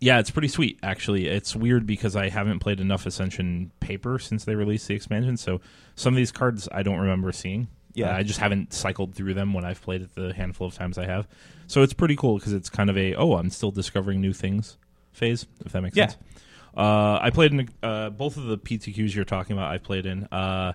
yeah, 0.00 0.18
it's 0.18 0.30
pretty 0.30 0.48
sweet. 0.48 0.78
Actually, 0.82 1.26
it's 1.28 1.56
weird 1.56 1.86
because 1.86 2.16
I 2.16 2.28
haven't 2.28 2.58
played 2.60 2.80
enough 2.80 3.06
Ascension 3.06 3.70
paper 3.80 4.18
since 4.18 4.44
they 4.44 4.54
released 4.54 4.88
the 4.88 4.94
expansion. 4.94 5.36
So 5.36 5.60
some 5.94 6.12
of 6.14 6.16
these 6.16 6.32
cards 6.32 6.68
I 6.72 6.82
don't 6.82 6.98
remember 6.98 7.32
seeing. 7.32 7.68
Yeah. 7.94 8.10
Uh, 8.10 8.18
I 8.18 8.22
just 8.22 8.38
haven't 8.40 8.74
cycled 8.74 9.14
through 9.14 9.32
them 9.34 9.54
when 9.54 9.64
I've 9.64 9.80
played 9.80 10.02
it 10.02 10.14
the 10.14 10.34
handful 10.34 10.66
of 10.66 10.74
times 10.74 10.98
I 10.98 11.06
have. 11.06 11.26
So 11.66 11.82
it's 11.82 11.94
pretty 11.94 12.14
cool 12.14 12.36
because 12.36 12.52
it's 12.52 12.68
kind 12.68 12.90
of 12.90 12.98
a 12.98 13.14
oh 13.14 13.36
I'm 13.36 13.48
still 13.50 13.70
discovering 13.70 14.20
new 14.20 14.32
things 14.34 14.76
phase 15.12 15.46
if 15.64 15.72
that 15.72 15.80
makes 15.80 15.96
Yeah. 15.96 16.08
sense. 16.08 16.22
Uh, 16.76 17.18
I 17.22 17.30
played 17.30 17.52
in 17.52 17.68
uh, 17.82 18.10
both 18.10 18.36
of 18.36 18.44
the 18.44 18.58
PTQs 18.58 19.14
you're 19.14 19.24
talking 19.24 19.56
about. 19.56 19.70
I 19.72 19.78
played 19.78 20.04
in 20.04 20.24
uh, 20.24 20.74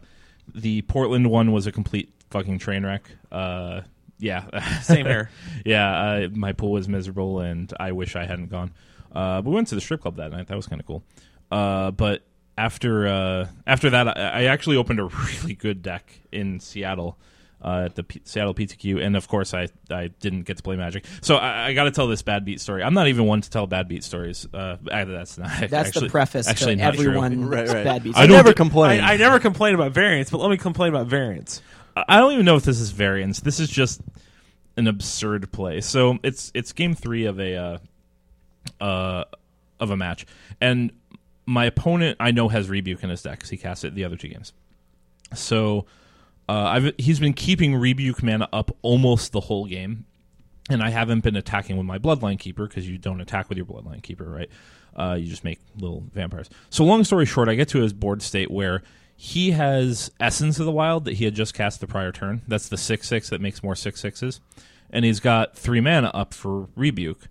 the 0.55 0.81
Portland 0.81 1.29
one 1.29 1.51
was 1.51 1.67
a 1.67 1.71
complete 1.71 2.11
fucking 2.31 2.57
train 2.57 2.83
wreck. 2.83 3.03
Uh, 3.31 3.81
yeah, 4.17 4.79
Same 4.81 5.05
here. 5.05 5.29
yeah, 5.65 6.01
uh, 6.25 6.29
my 6.33 6.53
pool 6.53 6.71
was 6.71 6.87
miserable, 6.89 7.39
and 7.39 7.71
I 7.79 7.91
wish 7.91 8.15
I 8.15 8.25
hadn't 8.25 8.49
gone. 8.49 8.71
Uh, 9.13 9.41
we 9.43 9.51
went 9.51 9.67
to 9.69 9.75
the 9.75 9.81
strip 9.81 10.01
club 10.01 10.17
that 10.17 10.31
night. 10.31 10.47
That 10.47 10.55
was 10.55 10.67
kind 10.67 10.79
of 10.79 10.87
cool. 10.87 11.03
Uh, 11.51 11.91
but 11.91 12.23
after 12.57 13.07
uh, 13.07 13.47
after 13.67 13.89
that, 13.89 14.07
I, 14.07 14.11
I 14.21 14.43
actually 14.45 14.77
opened 14.77 14.99
a 14.99 15.03
really 15.41 15.55
good 15.55 15.81
deck 15.81 16.19
in 16.31 16.59
Seattle 16.59 17.17
uh, 17.63 17.83
at 17.85 17.95
the 17.95 18.03
P- 18.03 18.21
Seattle 18.23 18.53
PTQ, 18.53 19.03
and 19.03 19.15
of 19.15 19.27
course, 19.27 19.53
I 19.53 19.67
I 19.89 20.07
didn't 20.07 20.43
get 20.43 20.57
to 20.57 20.63
play 20.63 20.75
Magic. 20.75 21.05
So 21.21 21.35
I, 21.35 21.67
I 21.67 21.73
got 21.73 21.83
to 21.85 21.91
tell 21.91 22.07
this 22.07 22.21
bad 22.21 22.45
beat 22.45 22.61
story. 22.61 22.83
I'm 22.83 22.93
not 22.93 23.07
even 23.07 23.25
one 23.25 23.41
to 23.41 23.49
tell 23.49 23.67
bad 23.67 23.87
beat 23.87 24.03
stories. 24.03 24.47
Uh, 24.53 24.77
I- 24.91 25.03
that's 25.03 25.37
not 25.37 25.49
That's 25.59 25.73
actually, 25.73 26.07
the 26.07 26.11
preface 26.11 26.47
Actually, 26.47 26.75
to 26.75 26.81
not 26.81 26.93
everyone. 26.93 27.47
Right, 27.49 27.67
right. 27.67 27.83
Bad 27.83 28.03
beats. 28.03 28.17
I 28.17 28.23
I, 28.23 28.27
never 28.27 28.53
complain. 28.53 29.01
I, 29.01 29.13
I 29.13 29.17
never 29.17 29.39
complain 29.39 29.75
about 29.75 29.91
variance, 29.91 30.29
but 30.29 30.39
let 30.39 30.49
me 30.49 30.57
complain 30.57 30.89
about 30.89 31.07
variance. 31.07 31.61
I 31.95 32.19
don't 32.19 32.33
even 32.33 32.45
know 32.45 32.55
if 32.55 32.63
this 32.63 32.79
is 32.79 32.91
variance. 32.91 33.41
This 33.41 33.59
is 33.59 33.69
just 33.69 34.01
an 34.77 34.87
absurd 34.87 35.51
play. 35.51 35.81
So 35.81 36.17
it's 36.23 36.51
it's 36.53 36.71
game 36.71 36.95
three 36.95 37.25
of 37.25 37.39
a 37.39 37.55
uh, 37.55 37.77
uh, 38.81 39.23
of 39.79 39.91
a 39.91 39.97
match, 39.97 40.25
and 40.59 40.91
my 41.45 41.65
opponent 41.65 42.17
I 42.19 42.31
know 42.31 42.49
has 42.49 42.69
rebuke 42.69 43.03
in 43.03 43.09
his 43.09 43.21
deck 43.21 43.39
because 43.39 43.49
he 43.49 43.57
cast 43.57 43.83
it 43.83 43.95
the 43.95 44.03
other 44.03 44.17
two 44.17 44.27
games. 44.27 44.53
So 45.33 45.85
uh, 46.49 46.91
he's 46.97 47.19
been 47.19 47.33
keeping 47.33 47.75
rebuke 47.75 48.21
mana 48.21 48.49
up 48.51 48.75
almost 48.81 49.31
the 49.31 49.39
whole 49.39 49.65
game, 49.65 50.05
and 50.69 50.83
I 50.83 50.89
haven't 50.89 51.23
been 51.23 51.35
attacking 51.35 51.77
with 51.77 51.85
my 51.85 51.97
bloodline 51.97 52.39
keeper 52.39 52.67
because 52.67 52.87
you 52.89 52.97
don't 52.97 53.21
attack 53.21 53.49
with 53.49 53.57
your 53.57 53.65
bloodline 53.65 54.03
keeper, 54.03 54.25
right? 54.25 54.49
Uh, 54.95 55.15
you 55.19 55.27
just 55.27 55.43
make 55.43 55.59
little 55.77 56.03
vampires. 56.13 56.49
So 56.69 56.83
long 56.83 57.03
story 57.05 57.25
short, 57.25 57.47
I 57.47 57.55
get 57.55 57.69
to 57.69 57.79
his 57.81 57.93
board 57.93 58.21
state 58.21 58.51
where 58.51 58.83
he 59.15 59.51
has 59.51 60.11
Essence 60.19 60.59
of 60.59 60.65
the 60.65 60.71
Wild 60.71 61.05
that 61.05 61.13
he 61.13 61.25
had 61.25 61.35
just 61.35 61.53
cast 61.53 61.79
the 61.79 61.87
prior 61.87 62.11
turn. 62.11 62.41
That's 62.47 62.67
the 62.67 62.77
six 62.77 63.07
six 63.07 63.29
that 63.29 63.39
makes 63.39 63.63
more 63.63 63.75
six 63.75 64.01
sixes, 64.01 64.41
and 64.89 65.05
he's 65.05 65.19
got 65.19 65.55
three 65.55 65.79
mana 65.79 66.11
up 66.13 66.33
for 66.33 66.67
rebuke. 66.75 67.27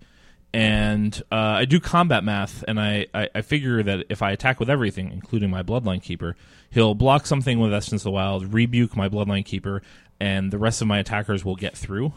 And 0.53 1.15
uh, 1.31 1.35
I 1.35 1.65
do 1.65 1.79
combat 1.79 2.23
math, 2.25 2.63
and 2.67 2.77
I, 2.79 3.07
I, 3.13 3.29
I 3.35 3.41
figure 3.41 3.81
that 3.83 4.05
if 4.09 4.21
I 4.21 4.31
attack 4.31 4.59
with 4.59 4.69
everything, 4.69 5.09
including 5.11 5.49
my 5.49 5.63
Bloodline 5.63 6.03
Keeper, 6.03 6.35
he'll 6.69 6.93
block 6.93 7.25
something 7.25 7.57
with 7.59 7.73
Essence 7.73 8.01
of 8.01 8.05
the 8.05 8.11
Wild, 8.11 8.53
rebuke 8.53 8.95
my 8.97 9.07
Bloodline 9.07 9.45
Keeper, 9.45 9.81
and 10.19 10.51
the 10.51 10.57
rest 10.57 10.81
of 10.81 10.87
my 10.89 10.99
attackers 10.99 11.45
will 11.45 11.55
get 11.55 11.77
through 11.77 12.11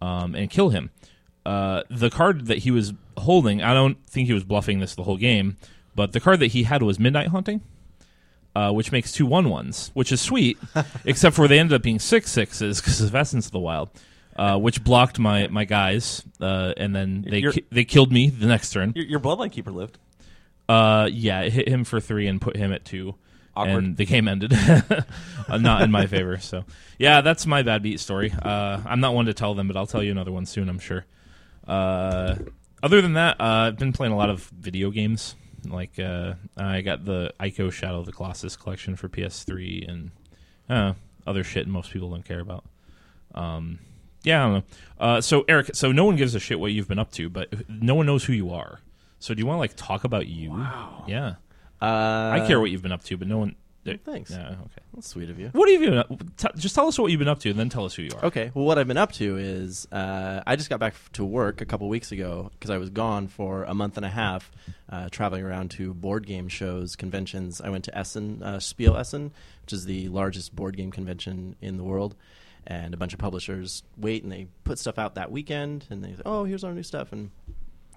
um, 0.00 0.34
and 0.34 0.48
kill 0.50 0.70
him. 0.70 0.90
Uh, 1.44 1.82
the 1.90 2.08
card 2.08 2.46
that 2.46 2.58
he 2.58 2.70
was 2.70 2.94
holding, 3.18 3.62
I 3.62 3.74
don't 3.74 3.98
think 4.06 4.28
he 4.28 4.32
was 4.32 4.44
bluffing 4.44 4.80
this 4.80 4.94
the 4.94 5.02
whole 5.02 5.18
game, 5.18 5.56
but 5.94 6.12
the 6.12 6.20
card 6.20 6.40
that 6.40 6.48
he 6.48 6.62
had 6.62 6.82
was 6.82 6.98
Midnight 6.98 7.28
Haunting. 7.28 7.60
uh, 8.56 8.72
which 8.72 8.90
makes 8.90 9.12
two 9.12 9.26
one 9.26 9.50
ones, 9.50 9.90
which 9.94 10.10
is 10.10 10.20
sweet, 10.20 10.58
except 11.04 11.36
for 11.36 11.46
they 11.46 11.58
ended 11.58 11.74
up 11.76 11.82
being 11.82 11.98
six 12.00 12.30
sixes 12.32 12.80
because 12.80 13.00
of 13.00 13.14
Essence 13.14 13.46
of 13.46 13.52
the 13.52 13.58
Wild, 13.60 13.88
uh, 14.38 14.56
which 14.56 14.82
blocked 14.82 15.18
my 15.18 15.48
my 15.48 15.64
guys, 15.64 16.22
uh, 16.40 16.72
and 16.76 16.94
then 16.94 17.26
they 17.28 17.42
ki- 17.42 17.66
they 17.70 17.84
killed 17.84 18.12
me 18.12 18.30
the 18.30 18.46
next 18.46 18.70
turn. 18.70 18.92
Your, 18.94 19.04
your 19.04 19.20
bloodline 19.20 19.52
keeper 19.52 19.72
lived. 19.72 19.98
Uh, 20.68 21.08
yeah, 21.12 21.40
it 21.40 21.52
hit 21.52 21.68
him 21.68 21.84
for 21.84 21.98
three 22.00 22.26
and 22.26 22.40
put 22.40 22.56
him 22.56 22.72
at 22.72 22.84
two. 22.84 23.14
Awkward. 23.56 23.84
And 23.84 23.96
the 23.96 24.06
game 24.06 24.28
ended. 24.28 24.52
Uh, 25.48 25.56
not 25.56 25.80
in 25.80 25.90
my 25.90 26.06
favor. 26.06 26.36
So, 26.36 26.66
yeah, 26.98 27.22
that's 27.22 27.46
my 27.46 27.62
bad 27.62 27.82
beat 27.82 28.00
story. 28.00 28.30
Uh, 28.30 28.82
I'm 28.84 29.00
not 29.00 29.14
one 29.14 29.24
to 29.26 29.32
tell 29.32 29.54
them, 29.54 29.66
but 29.66 29.78
I'll 29.78 29.86
tell 29.86 30.02
you 30.02 30.10
another 30.10 30.30
one 30.30 30.44
soon, 30.44 30.68
I'm 30.68 30.78
sure. 30.78 31.06
Uh, 31.66 32.34
other 32.82 33.00
than 33.00 33.14
that, 33.14 33.40
uh, 33.40 33.44
I've 33.68 33.78
been 33.78 33.94
playing 33.94 34.12
a 34.12 34.16
lot 34.18 34.28
of 34.28 34.44
video 34.50 34.90
games. 34.90 35.36
Like, 35.66 35.98
uh, 35.98 36.34
I 36.58 36.82
got 36.82 37.06
the 37.06 37.32
Ico 37.40 37.72
Shadow 37.72 37.98
of 38.00 38.04
the 38.04 38.12
Colossus 38.12 38.56
collection 38.56 38.94
for 38.94 39.08
PS3 39.08 39.88
and 39.88 40.10
uh, 40.68 40.92
other 41.26 41.44
shit 41.44 41.66
most 41.66 41.92
people 41.92 42.10
don't 42.10 42.26
care 42.26 42.40
about. 42.40 42.66
Um, 43.34 43.78
yeah, 44.22 44.44
I 44.44 44.48
don't 44.48 44.54
know. 44.54 44.62
Uh, 44.98 45.20
so, 45.20 45.44
Eric, 45.48 45.70
so 45.74 45.92
no 45.92 46.04
one 46.04 46.16
gives 46.16 46.34
a 46.34 46.40
shit 46.40 46.58
what 46.58 46.72
you've 46.72 46.88
been 46.88 46.98
up 46.98 47.12
to, 47.12 47.28
but 47.28 47.68
no 47.68 47.94
one 47.94 48.06
knows 48.06 48.24
who 48.24 48.32
you 48.32 48.52
are. 48.52 48.80
So, 49.20 49.34
do 49.34 49.40
you 49.40 49.46
want 49.46 49.56
to 49.56 49.60
like 49.60 49.74
talk 49.76 50.04
about 50.04 50.26
you? 50.26 50.50
Wow. 50.50 51.04
Yeah. 51.06 51.34
uh, 51.80 51.84
I 51.84 52.44
care 52.46 52.60
what 52.60 52.70
you've 52.70 52.82
been 52.82 52.92
up 52.92 53.04
to, 53.04 53.16
but 53.16 53.28
no 53.28 53.38
one 53.38 53.54
Thanks. 53.96 54.30
Yeah, 54.30 54.50
okay. 54.50 54.82
That's 54.94 55.08
sweet 55.08 55.30
of 55.30 55.38
you. 55.38 55.50
What 55.52 55.70
have 55.70 55.80
you 55.80 55.90
been 55.90 55.98
up, 55.98 56.36
t- 56.36 56.48
just 56.56 56.74
tell 56.74 56.88
us 56.88 56.98
what 56.98 57.10
you've 57.10 57.18
been 57.18 57.28
up 57.28 57.38
to 57.40 57.50
and 57.50 57.58
then 57.58 57.68
tell 57.68 57.84
us 57.84 57.94
who 57.94 58.02
you 58.02 58.10
are. 58.16 58.26
Okay. 58.26 58.50
Well, 58.52 58.64
what 58.64 58.78
I've 58.78 58.88
been 58.88 58.98
up 58.98 59.12
to 59.12 59.36
is 59.36 59.86
uh, 59.92 60.42
I 60.46 60.56
just 60.56 60.68
got 60.68 60.80
back 60.80 60.94
to 61.12 61.24
work 61.24 61.60
a 61.60 61.64
couple 61.64 61.88
weeks 61.88 62.12
ago 62.12 62.50
because 62.52 62.70
I 62.70 62.78
was 62.78 62.90
gone 62.90 63.28
for 63.28 63.64
a 63.64 63.74
month 63.74 63.96
and 63.96 64.04
a 64.04 64.10
half, 64.10 64.50
uh, 64.88 65.08
traveling 65.10 65.44
around 65.44 65.70
to 65.72 65.94
board 65.94 66.26
game 66.26 66.48
shows, 66.48 66.96
conventions. 66.96 67.60
I 67.60 67.70
went 67.70 67.84
to 67.84 67.96
Essen, 67.96 68.42
uh, 68.42 68.60
Spiel 68.60 68.96
Essen, 68.96 69.32
which 69.62 69.72
is 69.72 69.84
the 69.84 70.08
largest 70.08 70.54
board 70.54 70.76
game 70.76 70.90
convention 70.90 71.56
in 71.60 71.76
the 71.76 71.84
world, 71.84 72.14
and 72.68 72.94
a 72.94 72.96
bunch 72.96 73.14
of 73.14 73.18
publishers 73.18 73.82
wait 73.96 74.22
and 74.22 74.30
they 74.30 74.46
put 74.62 74.78
stuff 74.78 74.98
out 74.98 75.16
that 75.16 75.32
weekend, 75.32 75.86
and 75.90 76.04
they 76.04 76.14
say, 76.14 76.22
"Oh, 76.24 76.44
here's 76.44 76.62
our 76.62 76.72
new 76.72 76.84
stuff," 76.84 77.12
and 77.12 77.30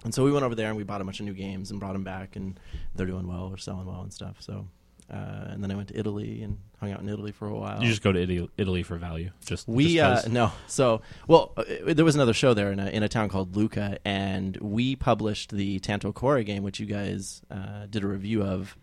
and 0.02 0.12
so 0.12 0.24
we 0.24 0.32
went 0.32 0.44
over 0.44 0.56
there 0.56 0.68
and 0.68 0.76
we 0.76 0.82
bought 0.82 1.00
a 1.00 1.04
bunch 1.04 1.20
of 1.20 1.26
new 1.26 1.34
games 1.34 1.70
and 1.70 1.78
brought 1.78 1.92
them 1.92 2.02
back, 2.02 2.34
and 2.34 2.58
they're 2.96 3.06
doing 3.06 3.28
well, 3.28 3.48
they're 3.50 3.58
selling 3.58 3.86
well 3.86 4.00
and 4.00 4.12
stuff. 4.12 4.36
So. 4.40 4.66
Uh, 5.10 5.48
and 5.50 5.62
then 5.62 5.70
I 5.70 5.74
went 5.74 5.88
to 5.88 5.98
Italy 5.98 6.42
and 6.42 6.58
hung 6.80 6.90
out 6.90 7.00
in 7.00 7.08
Italy 7.08 7.32
for 7.32 7.46
a 7.46 7.54
while. 7.54 7.82
You 7.82 7.88
just 7.88 8.02
go 8.02 8.12
to 8.12 8.22
Italy, 8.22 8.48
Italy 8.56 8.82
for 8.82 8.96
value. 8.96 9.30
Just 9.44 9.68
We 9.68 9.94
just 9.96 10.26
uh, 10.26 10.30
no, 10.30 10.52
so 10.68 11.02
well, 11.28 11.52
uh, 11.58 11.64
there 11.88 12.04
was 12.04 12.14
another 12.14 12.32
show 12.32 12.54
there 12.54 12.72
in 12.72 12.80
a, 12.80 12.86
in 12.86 13.02
a 13.02 13.10
town 13.10 13.28
called 13.28 13.54
Lucca, 13.54 13.98
and 14.06 14.56
we 14.56 14.96
published 14.96 15.50
the 15.50 15.80
Tanto 15.80 16.12
Cuore 16.12 16.46
game, 16.46 16.62
which 16.62 16.80
you 16.80 16.86
guys 16.86 17.42
uh, 17.50 17.86
did 17.90 18.04
a 18.04 18.06
review 18.06 18.42
of 18.42 18.74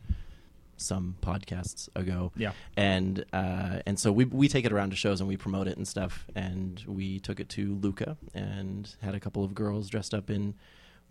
some 0.79 1.15
podcasts 1.21 1.89
ago. 1.95 2.31
Yeah. 2.35 2.51
and 2.77 3.25
uh, 3.33 3.79
and 3.85 3.99
so 3.99 4.11
we 4.11 4.25
we 4.25 4.47
take 4.47 4.65
it 4.65 4.71
around 4.71 4.91
to 4.91 4.95
shows 4.95 5.19
and 5.21 5.27
we 5.27 5.37
promote 5.37 5.67
it 5.67 5.77
and 5.77 5.87
stuff, 5.87 6.25
and 6.35 6.83
we 6.87 7.19
took 7.19 7.39
it 7.39 7.49
to 7.49 7.75
Lucca 7.75 8.17
and 8.33 8.95
had 9.01 9.15
a 9.15 9.19
couple 9.19 9.43
of 9.43 9.53
girls 9.53 9.89
dressed 9.89 10.13
up 10.13 10.29
in 10.29 10.55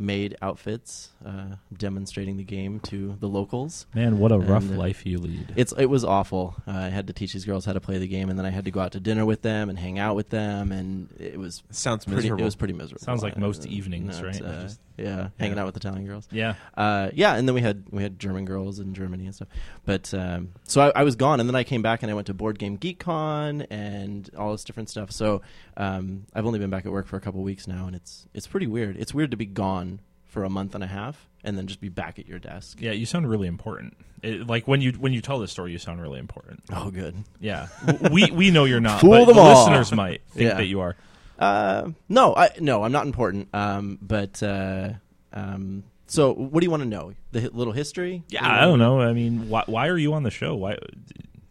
maid 0.00 0.36
outfits, 0.40 1.10
uh, 1.26 1.56
demonstrating 1.76 2.36
the 2.36 2.44
game 2.44 2.78
to 2.80 3.16
the 3.18 3.28
locals. 3.28 3.86
Man, 3.94 4.18
what 4.18 4.30
a 4.30 4.38
rough 4.38 4.62
And, 4.62 4.74
uh, 4.74 4.78
life 4.78 5.04
you 5.04 5.18
lead. 5.18 5.52
It's 5.56 5.72
it 5.76 5.86
was 5.86 6.04
awful. 6.04 6.54
Uh, 6.66 6.72
I 6.72 6.88
had 6.88 7.08
to 7.08 7.12
teach 7.12 7.32
these 7.32 7.44
girls 7.44 7.64
how 7.64 7.72
to 7.72 7.80
play 7.80 7.98
the 7.98 8.06
game, 8.08 8.30
and 8.30 8.38
then 8.38 8.46
I 8.46 8.50
had 8.50 8.64
to 8.66 8.70
go 8.70 8.80
out 8.80 8.92
to 8.92 9.00
dinner 9.00 9.26
with 9.26 9.42
them 9.42 9.68
and 9.68 9.78
hang 9.78 9.98
out 9.98 10.14
with 10.16 10.30
them, 10.30 10.70
and 10.72 11.08
it 11.18 11.38
was 11.38 11.62
Sounds 11.70 12.04
pretty. 12.04 12.16
miserable. 12.22 12.42
It 12.42 12.44
was 12.44 12.56
pretty 12.56 12.74
miserable. 12.74 13.02
Sounds 13.04 13.22
like 13.22 13.36
most 13.36 13.66
Uh, 13.66 13.70
evenings, 13.70 14.18
it's, 14.18 14.22
right? 14.40 14.42
uh, 14.48 14.62
Just- 14.62 14.80
yeah, 14.96 15.28
hanging 15.38 15.58
out 15.58 15.66
with 15.66 15.76
Italian 15.76 16.04
girls. 16.06 16.26
yeah. 16.32 16.54
Uh, 16.76 17.10
yeah, 17.14 17.34
and 17.36 17.46
then 17.48 17.54
we 17.54 17.60
had 17.60 17.84
we 17.90 18.02
had 18.02 18.18
German 18.18 18.44
girls 18.44 18.78
in 18.80 18.94
Germany 18.94 19.26
and 19.26 19.34
stuff. 19.34 19.48
But 19.84 20.12
um, 20.14 20.50
so 20.64 20.80
I, 20.80 21.00
I 21.00 21.02
was 21.04 21.14
gone, 21.16 21.38
and 21.40 21.48
then 21.48 21.54
I 21.56 21.62
came 21.64 21.82
back 21.82 22.02
and 22.02 22.10
I 22.10 22.14
went 22.14 22.26
to 22.28 22.34
Board 22.34 22.58
Game 22.58 22.76
Geek 22.76 22.98
Con 23.00 23.62
and 23.70 24.28
all 24.36 24.52
this 24.52 24.64
different 24.64 24.90
stuff. 24.90 25.10
So 25.12 25.42
um, 25.76 26.26
I've 26.34 26.46
only 26.46 26.58
been 26.58 26.70
back 26.70 26.84
at 26.86 26.92
work 26.92 27.06
for 27.06 27.16
a 27.16 27.20
couple 27.20 27.42
weeks 27.42 27.66
now, 27.68 27.86
and 27.86 27.94
it's 27.96 28.26
it's 28.34 28.46
pretty 28.48 28.66
weird. 28.66 28.96
It's 28.96 29.14
weird 29.14 29.30
to 29.32 29.36
be 29.36 29.46
gone 29.46 29.87
for 30.28 30.44
a 30.44 30.50
month 30.50 30.74
and 30.74 30.84
a 30.84 30.86
half 30.86 31.28
and 31.44 31.56
then 31.58 31.66
just 31.66 31.80
be 31.80 31.88
back 31.88 32.18
at 32.18 32.26
your 32.28 32.38
desk. 32.38 32.78
Yeah, 32.80 32.92
you 32.92 33.06
sound 33.06 33.28
really 33.28 33.48
important. 33.48 33.96
It, 34.22 34.46
like 34.46 34.66
when 34.68 34.80
you 34.80 34.92
when 34.92 35.12
you 35.12 35.20
tell 35.20 35.38
this 35.38 35.50
story, 35.52 35.72
you 35.72 35.78
sound 35.78 36.00
really 36.02 36.18
important. 36.18 36.62
Oh, 36.72 36.90
good. 36.90 37.16
Yeah, 37.40 37.68
we 38.10 38.30
we 38.32 38.50
know 38.50 38.64
you're 38.64 38.80
not, 38.80 39.00
Fool 39.00 39.10
but 39.10 39.24
them 39.26 39.36
the 39.36 39.42
all. 39.42 39.58
listeners 39.66 39.92
might 39.92 40.22
think 40.30 40.50
Yeah. 40.50 40.56
that 40.56 40.66
you 40.66 40.80
are. 40.80 40.96
Uh, 41.38 41.90
no, 42.08 42.34
I 42.34 42.50
no, 42.60 42.82
I'm 42.82 42.90
not 42.92 43.06
important. 43.06 43.48
Um, 43.54 43.96
but 44.02 44.42
uh, 44.42 44.90
um, 45.32 45.84
so 46.08 46.32
what 46.34 46.60
do 46.60 46.64
you 46.66 46.70
want 46.70 46.82
to 46.82 46.88
know? 46.88 47.12
The 47.30 47.42
hi- 47.42 47.48
little 47.52 47.72
history? 47.72 48.24
Yeah, 48.28 48.40
I 48.44 48.62
don't 48.62 48.80
know. 48.80 49.00
I 49.00 49.12
mean, 49.12 49.48
why 49.48 49.62
why 49.66 49.86
are 49.88 49.96
you 49.98 50.14
on 50.14 50.24
the 50.24 50.32
show? 50.32 50.56
Why? 50.56 50.72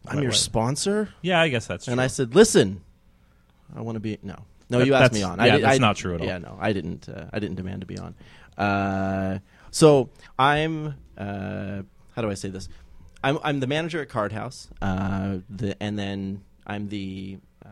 I'm 0.05 0.17
why- 0.17 0.21
your 0.23 0.31
why- 0.31 0.35
sponsor, 0.37 1.09
Yeah, 1.21 1.39
I 1.39 1.47
guess 1.47 1.67
that's 1.67 1.85
true. 1.85 1.93
and 1.93 2.01
I 2.01 2.07
said, 2.07 2.35
listen, 2.35 2.81
I 3.73 3.81
want 3.81 3.95
to 3.95 3.99
be 4.01 4.17
no. 4.23 4.35
No, 4.69 4.79
That- 4.79 4.87
you 4.87 4.93
asked 4.93 5.13
me 5.13 5.23
on. 5.23 5.37
yeah, 5.37 5.55
I 5.55 5.59
that's 5.61 5.75
I- 5.75 5.77
not 5.77 5.95
true 5.95 6.15
at 6.15 6.19
all. 6.21 6.27
Yeah, 6.27 6.39
no, 6.39 6.57
I 6.59 6.73
didn't. 6.73 7.07
Uh, 7.07 7.27
I 7.31 7.39
didn't 7.39 7.55
demand 7.55 7.79
to 7.79 7.87
be 7.87 7.97
on. 7.97 8.13
Uh, 8.57 9.39
so 9.71 10.09
I'm. 10.37 10.95
Uh, 11.17 11.83
how 12.15 12.21
do 12.21 12.29
I 12.29 12.33
say 12.33 12.49
this? 12.49 12.69
I'm 13.23 13.39
I'm 13.43 13.59
the 13.59 13.67
manager 13.67 14.01
at 14.01 14.09
Card 14.09 14.31
House. 14.31 14.69
Uh, 14.81 15.39
the 15.49 15.81
and 15.81 15.97
then 15.97 16.43
I'm 16.65 16.89
the. 16.89 17.37
Uh, 17.65 17.69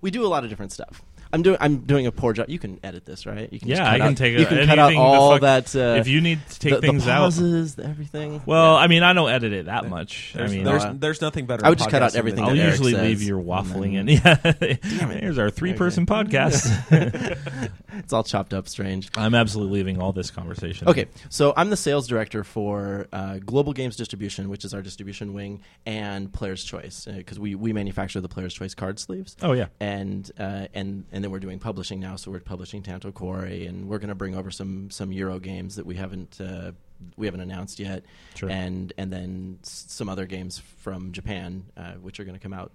we 0.00 0.10
do 0.10 0.24
a 0.24 0.28
lot 0.28 0.44
of 0.44 0.50
different 0.50 0.72
stuff. 0.72 1.02
I'm 1.32 1.42
doing 1.42 1.56
I'm 1.60 1.78
doing 1.78 2.06
a 2.06 2.12
poor 2.12 2.32
job. 2.32 2.48
You 2.50 2.58
can 2.58 2.78
edit 2.82 3.04
this, 3.06 3.24
right? 3.26 3.50
You 3.52 3.58
can 3.58 3.68
just 3.68 3.78
Yeah, 3.80 3.84
cut 3.86 3.94
I 3.94 3.98
can 3.98 4.08
out- 4.08 4.16
take 4.16 4.38
you 4.38 4.46
can 4.46 4.66
cut 4.66 4.78
out 4.78 4.94
all 4.96 5.32
fuck- 5.38 5.40
that. 5.40 5.74
Uh, 5.76 5.98
if 5.98 6.06
you 6.08 6.20
need 6.20 6.40
to 6.50 6.58
take 6.58 6.74
the, 6.74 6.80
things 6.80 7.04
the 7.06 7.10
out, 7.12 7.20
pauses, 7.22 7.74
the 7.76 7.84
everything. 7.86 8.42
well, 8.46 8.74
Yeah. 8.74 8.80
I 8.80 8.86
mean, 8.86 9.02
I 9.02 9.12
don't 9.12 9.30
edit 9.30 9.52
it 9.52 9.66
that 9.66 9.88
much. 9.88 10.34
I 10.38 10.46
mean, 10.48 10.64
there's, 10.64 10.84
No, 10.84 10.92
there's 10.94 11.20
nothing 11.20 11.46
better. 11.46 11.64
I 11.64 11.68
in 11.68 11.70
would 11.72 11.78
just 11.78 11.90
cut 11.90 12.02
out 12.02 12.14
everything 12.14 12.44
than 12.44 12.54
I'll 12.54 12.60
Eric 12.60 12.70
usually 12.72 12.92
says, 12.92 13.02
leave 13.02 13.22
your 13.22 13.38
and 13.38 13.46
waffling 13.48 13.94
in. 13.98 14.06
then- 14.06 14.78
Yeah, 14.82 15.18
here's 15.20 15.38
our 15.38 15.50
three-person 15.50 16.06
Okay. 16.08 16.12
podcast. 16.24 17.38
it's 17.98 18.12
all 18.12 18.24
chopped 18.24 18.52
up, 18.54 18.68
strange. 18.68 19.08
I'm 19.16 19.34
absolutely 19.34 19.78
leaving 19.78 20.00
all 20.00 20.12
this 20.12 20.30
conversation. 20.30 20.88
Okay, 20.88 21.06
so 21.28 21.52
I'm 21.56 21.70
the 21.70 21.76
sales 21.76 22.06
director 22.08 22.44
for 22.44 23.06
uh, 23.12 23.38
Global 23.38 23.72
Games 23.72 23.96
Distribution, 23.96 24.48
which 24.48 24.64
is 24.64 24.74
our 24.74 24.82
distribution 24.82 25.32
wing, 25.34 25.62
and 25.86 26.32
Player's 26.32 26.64
Choice, 26.64 27.06
because 27.06 27.38
we, 27.38 27.54
we 27.54 27.72
manufacture 27.72 28.20
the 28.20 28.28
Player's 28.28 28.54
Choice 28.54 28.74
card 28.74 28.98
sleeves. 28.98 29.36
Oh 29.42 29.52
yeah. 29.52 29.66
And 29.80 30.30
uh, 30.38 30.66
and 30.74 31.04
and 31.22 31.26
then 31.26 31.30
we're 31.30 31.38
doing 31.38 31.60
publishing 31.60 32.00
now, 32.00 32.16
so 32.16 32.32
we're 32.32 32.40
publishing 32.40 32.82
Tanto 32.82 33.12
Cuore, 33.12 33.68
and 33.68 33.88
we're 33.88 33.98
going 34.00 34.08
to 34.08 34.14
bring 34.16 34.34
over 34.34 34.50
some 34.50 34.90
some 34.90 35.12
Euro 35.12 35.38
games 35.38 35.76
that 35.76 35.86
we 35.86 35.94
haven't 35.94 36.40
uh, 36.40 36.72
we 37.16 37.28
haven't 37.28 37.42
announced 37.42 37.78
yet, 37.78 38.02
Sure. 38.34 38.50
and 38.50 38.92
and 38.98 39.12
then 39.12 39.58
s- 39.62 39.84
some 39.88 40.08
other 40.08 40.26
games 40.26 40.58
from 40.78 41.12
Japan, 41.12 41.66
uh, 41.76 41.92
which 41.92 42.18
are 42.18 42.24
going 42.24 42.36
to 42.36 42.42
come 42.42 42.52
out 42.52 42.72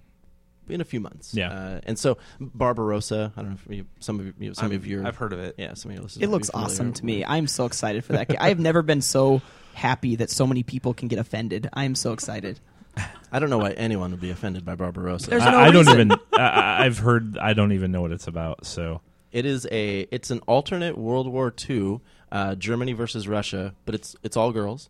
in 0.69 0.79
a 0.79 0.85
few 0.85 1.01
months. 1.01 1.33
Yeah. 1.33 1.49
uh, 1.51 1.81
and 1.83 1.99
so 1.99 2.17
Barbarossa, 2.39 3.33
I 3.35 3.41
don't 3.41 3.51
know 3.51 3.57
if 3.69 3.73
you, 3.77 3.85
some 3.99 4.19
of 4.21 4.41
you, 4.41 4.53
some 4.53 4.67
I'm- 4.71 4.75
of 4.75 4.87
your 4.87 5.05
I've 5.05 5.17
heard 5.17 5.33
of 5.33 5.39
it. 5.39 5.55
yeah, 5.57 5.73
some 5.73 5.91
of 5.91 5.95
your 5.95 6.03
listeners 6.03 6.23
It 6.23 6.29
looks 6.29 6.49
awesome 6.53 6.93
to 6.93 7.05
me. 7.05 7.25
I'm 7.25 7.47
so 7.47 7.65
excited 7.65 8.05
for 8.05 8.13
that. 8.13 8.29
game. 8.29 8.37
I've 8.39 8.59
never 8.59 8.81
been 8.81 9.01
so 9.01 9.41
happy 9.73 10.15
that 10.17 10.29
so 10.29 10.47
many 10.47 10.63
people 10.63 10.93
can 10.93 11.09
get 11.09 11.19
offended. 11.19 11.69
I 11.73 11.83
am 11.83 11.95
so 11.95 12.13
excited. 12.13 12.59
I 13.31 13.39
don't 13.39 13.49
know 13.49 13.57
why 13.57 13.71
anyone 13.71 14.11
would 14.11 14.21
be 14.21 14.29
offended 14.29 14.63
by 14.65 14.75
Barbarossa. 14.75 15.29
There's 15.29 15.43
I, 15.43 15.51
no 15.51 15.57
I 15.57 15.71
don't 15.71 15.85
reason. 15.85 15.99
even. 16.11 16.19
I- 16.33 16.41
I, 16.41 16.85
I've 16.85 16.97
heard. 16.99 17.37
I 17.37 17.53
don't 17.53 17.71
even 17.73 17.91
know 17.91 18.01
what 18.01 18.11
it's 18.11 18.27
about. 18.27 18.65
So 18.65 19.01
It 19.31 19.45
is 19.45 19.67
a 19.71 20.07
it's 20.11 20.31
an 20.31 20.39
alternate 20.47 20.97
World 20.97 21.27
War 21.27 21.53
II, 21.69 21.99
uh, 22.31 22.55
Germany 22.55 22.93
versus 22.93 23.27
Russia, 23.27 23.73
but 23.85 23.95
it's 23.95 24.15
it's 24.23 24.37
all 24.37 24.51
girls, 24.51 24.89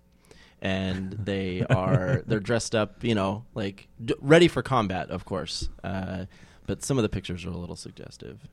and 0.62 1.14
they 1.14 1.64
are 1.70 2.22
they're 2.28 2.40
dressed 2.40 2.76
up, 2.76 3.04
you 3.04 3.16
know, 3.16 3.46
like 3.56 3.88
d- 4.04 4.16
ready 4.22 4.48
for 4.48 4.62
combat, 4.62 5.10
of 5.10 5.26
course. 5.26 5.70
Uh, 5.84 6.26
but 6.66 6.84
some 6.84 6.98
of 6.98 7.04
the 7.04 7.10
pictures 7.10 7.46
are 7.46 7.50
a 7.50 7.58
little 7.58 7.76
suggestive. 7.78 8.48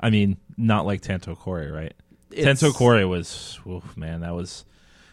I 0.00 0.08
mean, 0.10 0.38
not 0.56 0.86
like 0.86 1.02
Tanto 1.02 1.34
Cuore, 1.34 1.70
right? 1.72 1.92
It's- 2.30 2.44
Tanto 2.60 2.72
Cuore 2.76 3.06
was. 3.08 3.60
Oof, 3.66 3.96
man, 3.96 4.20
that 4.22 4.34
was 4.34 4.64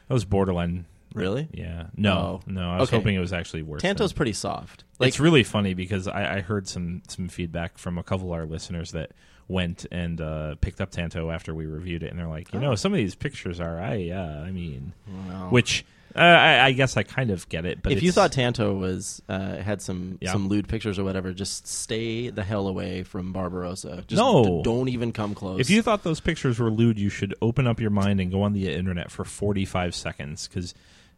that 0.07 0.13
was 0.13 0.25
borderline. 0.25 0.85
Really? 1.17 1.47
Yeah. 1.53 1.87
No. 1.95 2.41
Oh. 2.45 2.51
No. 2.51 2.69
I 2.71 2.77
was 2.79 2.89
Okay. 2.89 2.97
hoping 2.97 3.15
it 3.15 3.19
was 3.19 3.33
actually 3.33 3.61
worse. 3.63 3.81
Tanto's 3.81 4.13
pretty 4.13 4.33
soft. 4.33 4.83
Like 4.99 5.09
it's 5.09 5.19
really 5.19 5.43
funny 5.43 5.73
because 5.73 6.07
I, 6.07 6.37
I 6.37 6.41
heard 6.41 6.67
some 6.67 7.01
some 7.07 7.27
feedback 7.29 7.77
from 7.77 7.97
a 7.97 8.03
couple 8.03 8.27
of 8.27 8.33
our 8.39 8.45
listeners 8.45 8.91
that 8.91 9.11
went 9.47 9.85
and 9.91 10.19
uh, 10.19 10.55
picked 10.61 10.81
up 10.81 10.91
Tanto 10.91 11.29
after 11.31 11.53
we 11.55 11.65
reviewed 11.65 12.03
it, 12.03 12.09
and 12.11 12.19
they're 12.19 12.27
like, 12.27 12.53
you 12.53 12.59
know, 12.59 12.71
Oh. 12.71 12.75
some 12.75 12.91
of 12.93 12.97
these 12.97 13.15
pictures 13.15 13.61
are, 13.61 13.79
I, 13.79 14.09
uh, 14.09 14.43
I 14.45 14.51
mean, 14.51 14.91
Wow. 15.29 15.47
which 15.51 15.85
uh, 16.15 16.19
I, 16.19 16.65
I 16.65 16.71
guess 16.73 16.97
I 16.97 17.03
kind 17.03 17.29
of 17.31 17.47
get 17.47 17.65
it, 17.65 17.81
but 17.83 17.91
if 17.93 18.01
you 18.03 18.11
thought 18.11 18.31
Tanto 18.33 18.73
was 18.73 19.21
uh, 19.29 19.57
had 19.57 19.81
some 19.81 20.17
Yeah. 20.19 20.31
some 20.33 20.47
lewd 20.49 20.67
pictures 20.67 20.97
or 20.99 21.03
whatever, 21.05 21.31
just 21.31 21.67
stay 21.67 22.29
the 22.29 22.43
hell 22.43 22.67
away 22.67 23.03
from 23.03 23.31
Barbarossa. 23.31 24.03
Just 24.07 24.19
No. 24.19 24.43
d- 24.43 24.61
don't 24.63 24.89
even 24.89 25.11
come 25.13 25.33
close. 25.35 25.59
if 25.61 25.69
you 25.69 25.81
thought 25.81 26.03
those 26.03 26.19
pictures 26.19 26.59
were 26.59 26.71
lewd, 26.71 26.97
you 26.99 27.09
should 27.09 27.35
open 27.41 27.67
up 27.67 27.79
your 27.79 27.91
mind 27.91 28.19
and 28.19 28.31
go 28.31 28.41
on 28.41 28.51
the 28.53 28.67
internet 28.73 29.11
for 29.11 29.23
forty 29.23 29.63
five 29.63 29.93
seconds 29.95 30.47
because 30.47 30.73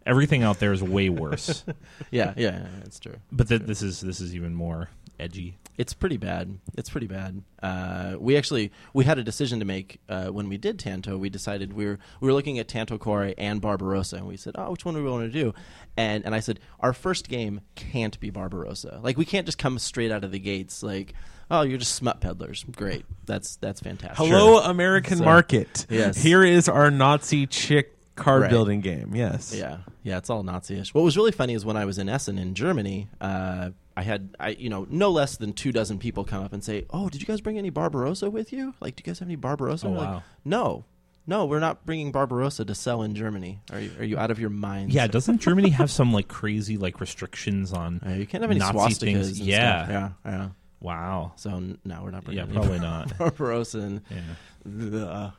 everything 0.10 0.44
out 0.44 0.60
there 0.60 0.74
is 0.74 0.84
way 0.84 1.10
worse. 1.10 1.64
yeah, 2.12 2.34
yeah, 2.36 2.60
yeah, 2.60 2.68
it's 2.86 3.00
true. 3.00 3.16
but 3.32 3.48
th- 3.48 3.62
this 3.62 3.82
is 3.82 4.02
this 4.02 4.20
is 4.20 4.36
even 4.36 4.54
more 4.54 4.90
edgy. 5.20 5.58
It's 5.78 5.94
pretty 5.94 6.18
bad. 6.18 6.58
It's 6.78 6.90
pretty 6.90 7.08
bad. 7.08 7.42
Uh, 7.64 8.16
we 8.20 8.36
actually 8.36 8.72
we 8.94 9.06
had 9.06 9.18
a 9.18 9.24
decision 9.24 9.60
to 9.60 9.66
make 9.66 10.02
uh, 10.10 10.28
when 10.28 10.50
we 10.50 10.58
did 10.58 10.78
Tanto. 10.80 11.18
We 11.18 11.30
decided 11.30 11.72
we 11.72 11.86
were 11.86 12.00
we 12.20 12.28
were 12.28 12.34
looking 12.34 12.60
at 12.60 12.68
Tanto 12.68 12.98
Cuore 12.98 13.34
and 13.38 13.62
Barbarossa, 13.62 14.18
and 14.18 14.28
we 14.28 14.36
said, 14.36 14.56
"Oh, 14.58 14.72
which 14.72 14.84
one 14.84 14.96
do 14.96 15.04
we 15.04 15.10
want 15.10 15.32
to 15.32 15.42
do?" 15.42 15.54
And 15.96 16.26
and 16.26 16.36
I 16.36 16.42
said, 16.42 16.60
"Our 16.82 16.92
first 16.92 17.30
game 17.30 17.62
can't 17.76 18.20
be 18.20 18.30
Barbarossa. 18.30 19.00
Like 19.02 19.18
we 19.18 19.24
can't 19.26 19.46
just 19.46 19.58
come 19.58 19.80
straight 19.80 20.12
out 20.12 20.24
of 20.26 20.32
the 20.32 20.40
gates 20.40 20.84
like." 20.84 21.14
Oh, 21.52 21.64
you're 21.64 21.80
just 21.80 21.96
smut 21.96 22.22
peddlers. 22.22 22.64
Great, 22.76 23.06
that's 23.26 23.56
that's 23.56 23.80
fantastic. 23.82 24.18
Hello, 24.18 24.60
American 24.60 25.18
So- 25.18 25.26
market. 25.26 25.88
Yes. 25.90 26.22
Here 26.22 26.44
is 26.44 26.70
our 26.70 26.92
Nazi 26.92 27.48
chick 27.48 27.96
card 28.20 28.42
Right. 28.44 28.50
building 28.52 28.82
game. 28.82 29.16
Yes. 29.16 29.54
Yeah, 29.56 29.78
yeah, 30.04 30.18
it's 30.18 30.30
all 30.30 30.44
Nazi-ish. 30.44 30.94
What 30.94 31.04
was 31.04 31.16
really 31.18 31.32
funny 31.32 31.54
is 31.54 31.66
when 31.66 31.78
I 31.78 31.86
was 31.86 31.98
in 31.98 32.10
Essen 32.10 32.38
in 32.38 32.54
Germany, 32.56 33.08
uh, 33.22 33.70
I 33.98 34.02
had, 34.04 34.36
I 34.40 34.50
you 34.50 34.70
know, 34.70 34.86
no 34.90 35.10
less 35.10 35.38
than 35.38 35.54
two 35.54 35.72
dozen 35.72 35.98
people 36.00 36.24
come 36.24 36.44
up 36.44 36.54
and 36.54 36.64
say, 36.64 36.86
"Oh, 36.90 37.10
did 37.10 37.22
you 37.22 37.28
guys 37.28 37.42
bring 37.42 37.58
any 37.58 37.70
Barbarossa 37.70 38.30
with 38.30 38.54
you? 38.54 38.74
Like, 38.80 38.96
do 38.96 39.02
you 39.02 39.06
guys 39.06 39.20
have 39.20 39.28
any 39.28 39.36
Barbarossa?" 39.36 39.88
Oh, 39.88 39.92
We're 39.92 39.98
like, 39.98 40.24
no, 40.46 40.86
no, 41.28 41.46
we're 41.46 41.60
not 41.60 41.86
bringing 41.86 42.12
Barbarossa 42.12 42.66
to 42.66 42.74
sell 42.76 43.02
in 43.04 43.14
Germany. 43.14 43.62
Are 43.74 43.80
you, 43.80 43.92
are 44.00 44.04
you 44.06 44.18
out 44.18 44.32
of 44.32 44.40
your 44.40 44.50
mind? 44.50 44.94
Yeah, 44.94 45.08
doesn't 45.08 45.40
Germany 45.42 45.70
have 45.72 45.92
some 45.92 46.14
like 46.14 46.28
crazy 46.28 46.78
like 46.78 47.00
restrictions 47.02 47.74
on? 47.74 48.00
Uh, 48.06 48.12
you 48.14 48.26
can't 48.26 48.42
have 48.42 48.52
any 48.52 48.60
Nazi 48.60 48.74
swastikas. 48.78 48.98
things? 49.00 49.28
and 49.40 49.48
Yeah. 49.48 49.84
stuff. 49.86 49.90
yeah, 50.26 50.32
yeah. 50.32 50.50
Wow. 50.82 51.34
So 51.36 51.50
n- 51.52 51.78
no, 51.84 52.02
we're 52.04 52.12
not 52.12 52.24
bringing. 52.24 52.38
Yeah, 52.46 52.50
any 52.50 52.54
probably 52.54 52.80
not. 52.80 53.18
Barbarossa. 53.18 53.80
And, 53.80 54.02
Yeah. 54.10 54.96
Ugh. 54.98 55.34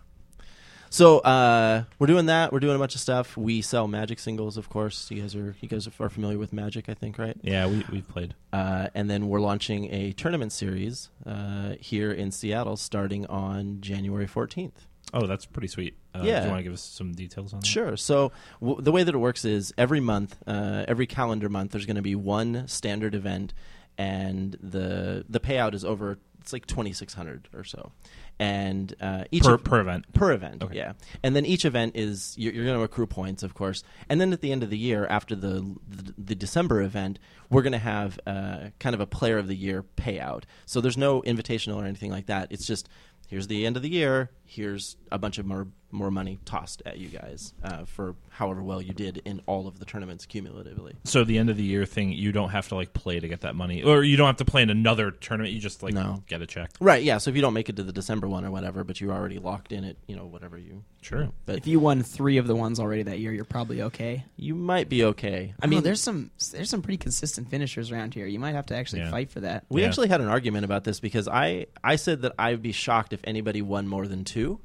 So 0.92 1.20
uh, 1.20 1.84
we're 2.00 2.08
doing 2.08 2.26
that. 2.26 2.52
We're 2.52 2.58
doing 2.60 2.74
a 2.74 2.78
bunch 2.78 2.96
of 2.96 3.00
stuff. 3.00 3.36
We 3.36 3.62
sell 3.62 3.86
Magic 3.86 4.18
singles, 4.18 4.56
of 4.56 4.68
course. 4.68 5.08
You 5.10 5.22
guys 5.22 5.36
are 5.36 5.54
you 5.60 5.68
guys 5.68 5.86
are 5.86 6.08
familiar 6.08 6.36
with 6.36 6.52
Magic, 6.52 6.88
I 6.88 6.94
think, 6.94 7.16
right? 7.16 7.36
Yeah, 7.42 7.66
we 7.68 7.84
we've 7.92 8.08
played. 8.08 8.34
Uh, 8.52 8.88
and 8.94 9.08
then 9.08 9.28
we're 9.28 9.40
launching 9.40 9.92
a 9.94 10.12
tournament 10.12 10.52
series 10.52 11.08
uh, 11.24 11.74
here 11.80 12.10
in 12.10 12.32
Seattle, 12.32 12.76
starting 12.76 13.24
on 13.26 13.80
January 13.80 14.26
fourteenth. 14.26 14.86
Oh, 15.14 15.26
that's 15.26 15.46
pretty 15.46 15.68
sweet. 15.68 15.94
Uh, 16.14 16.22
Yeah. 16.24 16.40
Do 16.40 16.46
you 16.46 16.50
want 16.50 16.58
to 16.60 16.64
give 16.64 16.72
us 16.72 16.82
some 16.82 17.12
details 17.12 17.52
on 17.52 17.60
that? 17.60 17.66
Sure. 17.66 17.96
So 17.96 18.32
w- 18.60 18.80
the 18.80 18.92
way 18.92 19.02
that 19.04 19.14
it 19.14 19.18
works 19.18 19.44
is 19.44 19.72
every 19.78 19.98
month, 20.00 20.36
uh, 20.46 20.84
every 20.88 21.06
calendar 21.06 21.48
month, 21.48 21.70
there's 21.72 21.86
going 21.86 21.96
to 21.96 22.02
be 22.02 22.14
one 22.16 22.66
standard 22.68 23.14
event, 23.14 23.54
and 23.96 24.56
the 24.60 25.24
the 25.28 25.38
payout 25.40 25.74
is 25.74 25.84
over. 25.84 26.18
It's 26.40 26.52
like 26.52 26.66
twenty 26.66 26.92
six 26.92 27.14
hundred 27.14 27.48
or 27.54 27.64
so, 27.64 27.92
and 28.38 28.94
uh, 29.00 29.24
each 29.30 29.44
Per, 29.44 29.58
per 29.58 29.80
event. 29.80 30.12
per 30.12 30.32
event. 30.32 30.62
Okay. 30.62 30.76
Yeah, 30.76 30.92
and 31.22 31.36
then 31.36 31.44
each 31.44 31.64
event 31.64 31.92
is 31.96 32.34
you're, 32.38 32.52
you're 32.52 32.64
going 32.64 32.78
to 32.78 32.82
accrue 32.82 33.06
points, 33.06 33.42
of 33.42 33.54
course, 33.54 33.82
and 34.08 34.20
then 34.20 34.32
at 34.32 34.40
the 34.40 34.52
end 34.52 34.62
of 34.62 34.70
the 34.70 34.78
year, 34.78 35.06
after 35.06 35.34
the 35.34 35.76
the, 35.88 36.14
the 36.16 36.34
December 36.34 36.82
event, 36.82 37.18
we're 37.50 37.62
going 37.62 37.72
to 37.72 37.78
have 37.78 38.18
uh, 38.26 38.70
kind 38.78 38.94
of 38.94 39.00
a 39.00 39.06
Player 39.06 39.38
of 39.38 39.48
the 39.48 39.54
Year 39.56 39.84
payout. 39.96 40.44
So 40.66 40.80
there's 40.80 40.96
no 40.98 41.22
invitational 41.22 41.76
or 41.76 41.84
anything 41.84 42.10
like 42.10 42.26
that. 42.26 42.50
It's 42.50 42.66
just 42.66 42.88
here's 43.28 43.46
the 43.46 43.66
end 43.66 43.76
of 43.76 43.82
the 43.82 43.90
year. 43.90 44.30
Here's 44.44 44.96
a 45.12 45.18
bunch 45.18 45.38
of 45.38 45.46
more 45.46 45.68
more 45.92 46.10
money 46.10 46.38
tossed 46.44 46.82
at 46.86 46.98
you 46.98 47.08
guys 47.08 47.52
uh, 47.64 47.84
for 47.84 48.14
however 48.28 48.62
well 48.62 48.80
you 48.80 48.92
did 48.92 49.20
in 49.24 49.40
all 49.46 49.66
of 49.66 49.78
the 49.78 49.84
tournaments 49.84 50.24
cumulatively. 50.26 50.94
So 51.04 51.24
the 51.24 51.38
end 51.38 51.50
of 51.50 51.56
the 51.56 51.62
year 51.62 51.84
thing, 51.84 52.12
you 52.12 52.32
don't 52.32 52.50
have 52.50 52.68
to 52.68 52.74
like 52.76 52.92
play 52.92 53.18
to 53.20 53.28
get 53.28 53.40
that 53.42 53.54
money, 53.56 53.82
or 53.82 54.02
you 54.04 54.16
don't 54.16 54.26
have 54.26 54.36
to 54.36 54.44
play 54.44 54.62
in 54.62 54.70
another 54.70 55.10
tournament. 55.10 55.52
You 55.54 55.60
just 55.60 55.82
like 55.82 55.94
No. 55.94 56.22
get 56.28 56.42
a 56.42 56.46
check. 56.46 56.70
Right. 56.80 57.02
Yeah. 57.02 57.18
So 57.18 57.30
if 57.30 57.36
you 57.36 57.42
don't 57.42 57.54
make 57.54 57.68
it 57.68 57.76
to 57.76 57.82
the 57.82 57.92
December 57.92 58.28
one 58.28 58.44
or 58.44 58.50
whatever, 58.50 58.84
but 58.84 59.00
you're 59.00 59.12
already 59.12 59.38
locked 59.38 59.72
in 59.72 59.84
it, 59.84 59.98
you 60.06 60.16
know, 60.16 60.26
whatever 60.26 60.56
you. 60.58 60.84
Sure. 61.02 61.28
But 61.46 61.56
If 61.56 61.66
you 61.66 61.80
won 61.80 62.02
three 62.02 62.36
of 62.36 62.46
the 62.46 62.54
ones 62.54 62.78
already 62.78 63.02
that 63.04 63.18
year, 63.18 63.32
you're 63.32 63.44
probably 63.44 63.82
okay. 63.82 64.24
you 64.36 64.54
might 64.54 64.88
be 64.88 65.04
okay. 65.04 65.54
I 65.62 65.66
mean, 65.66 65.82
there's 65.82 66.00
some 66.00 66.30
there's 66.52 66.70
some 66.70 66.82
pretty 66.82 66.98
consistent 66.98 67.50
finishers 67.50 67.90
around 67.90 68.14
here. 68.14 68.26
You 68.26 68.38
might 68.38 68.54
have 68.54 68.66
to 68.66 68.76
actually 68.76 69.00
Yeah. 69.00 69.10
fight 69.10 69.30
for 69.30 69.40
that. 69.40 69.64
We 69.68 69.80
Yeah. 69.82 69.88
actually 69.88 70.08
had 70.08 70.20
an 70.20 70.28
argument 70.28 70.64
about 70.64 70.84
this 70.84 71.00
because 71.00 71.26
I, 71.28 71.66
I 71.82 71.96
said 71.96 72.22
that 72.22 72.32
I'd 72.38 72.62
be 72.62 72.72
shocked 72.72 73.12
if 73.12 73.20
anybody 73.24 73.62
won 73.62 73.88
more 73.88 74.06
than 74.06 74.24
two, 74.24 74.60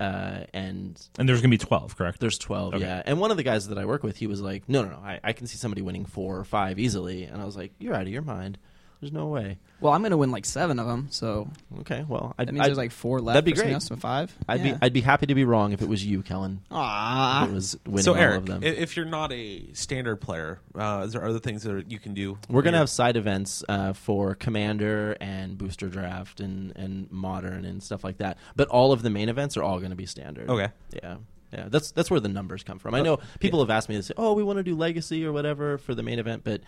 uh, 0.00 0.44
and 0.54 1.00
And 1.18 1.28
there's 1.28 1.40
gonna 1.40 1.50
be 1.50 1.58
twelve, 1.58 1.96
correct? 1.96 2.20
there's 2.20 2.38
twelve. 2.38 2.74
Okay. 2.74 2.84
Yeah, 2.84 3.02
and 3.04 3.18
one 3.20 3.30
of 3.30 3.36
the 3.36 3.42
guys 3.42 3.68
that 3.68 3.78
I 3.78 3.84
work 3.84 4.02
with, 4.02 4.16
he 4.16 4.26
was 4.26 4.40
like, 4.40 4.68
"No, 4.68 4.82
no, 4.82 4.90
no, 4.90 4.96
I, 4.98 5.20
I 5.24 5.32
can 5.32 5.46
see 5.46 5.56
somebody 5.56 5.82
winning 5.82 6.04
four 6.06 6.38
or 6.38 6.44
five 6.44 6.78
easily," 6.78 7.24
and 7.24 7.40
I 7.40 7.44
was 7.44 7.56
like, 7.56 7.72
"You're 7.78 7.94
out 7.94 8.02
of 8.02 8.08
your 8.08 8.22
mind. 8.22 8.58
There's 9.00 9.12
no 9.12 9.26
way." 9.26 9.58
Well, 9.80 9.92
I'm 9.92 10.00
going 10.00 10.10
to 10.10 10.16
win 10.16 10.32
like 10.32 10.44
seven 10.44 10.80
of 10.80 10.88
them, 10.88 11.06
so 11.10 11.48
Okay, 11.82 12.04
well, 12.08 12.34
I'd, 12.36 12.48
that 12.48 12.52
means 12.52 12.64
I'd, 12.64 12.68
there's 12.70 12.78
like 12.78 12.90
four 12.90 13.20
left. 13.20 13.34
that'd 13.34 13.44
be 13.44 13.52
great. 13.52 13.72
else, 13.72 13.86
so 13.86 13.94
five. 13.94 14.36
I'd 14.48 14.60
yeah. 14.64 14.72
be 14.72 14.78
I'd 14.82 14.92
be 14.92 15.00
happy 15.02 15.26
to 15.26 15.34
be 15.36 15.44
wrong 15.44 15.72
if 15.72 15.80
it 15.82 15.88
was 15.88 16.04
you, 16.04 16.22
Kellen. 16.22 16.60
Ah, 16.72 17.44
If 17.44 17.50
it 17.50 17.54
was 17.54 17.78
winning 17.86 18.02
so 18.02 18.12
all 18.14 18.18
Eric, 18.18 18.38
of 18.38 18.46
them. 18.46 18.62
if 18.64 18.96
you're 18.96 19.06
not 19.06 19.30
a 19.32 19.72
standard 19.74 20.16
player, 20.16 20.58
uh, 20.74 21.04
is 21.06 21.12
there 21.12 21.24
other 21.24 21.38
things 21.38 21.62
that 21.62 21.90
you 21.92 22.00
can 22.00 22.12
do? 22.14 22.38
We're 22.48 22.62
gonna 22.62 22.78
have 22.78 22.90
side 22.90 23.16
events 23.16 23.62
uh, 23.68 23.92
for 23.92 24.34
Commander 24.34 25.16
and 25.20 25.56
Booster 25.56 25.88
Draft 25.88 26.40
and 26.40 26.72
and 26.76 27.08
Modern 27.12 27.64
and 27.64 27.80
stuff 27.80 28.02
like 28.02 28.18
that. 28.18 28.38
But 28.56 28.66
all 28.68 28.90
of 28.92 29.02
the 29.02 29.10
main 29.10 29.28
events 29.28 29.56
are 29.56 29.62
all 29.62 29.78
going 29.78 29.90
to 29.90 29.96
be 29.96 30.06
standard. 30.06 30.50
Okay. 30.50 30.68
Yeah. 30.92 31.18
Yeah. 31.52 31.66
That's 31.68 31.92
that's 31.92 32.10
where 32.10 32.18
the 32.20 32.28
numbers 32.28 32.64
come 32.64 32.80
from. 32.80 32.96
I 32.96 33.00
know 33.02 33.20
people 33.38 33.60
have 33.60 33.70
asked 33.70 33.88
me 33.88 33.94
to 33.94 34.02
say, 34.02 34.14
"Oh, 34.16 34.32
we 34.34 34.42
want 34.42 34.56
to 34.56 34.64
do 34.64 34.74
Legacy 34.74 35.24
or 35.24 35.32
whatever 35.32 35.78
for 35.78 35.94
the 35.94 36.02
main 36.02 36.18
event," 36.18 36.42
but 36.42 36.62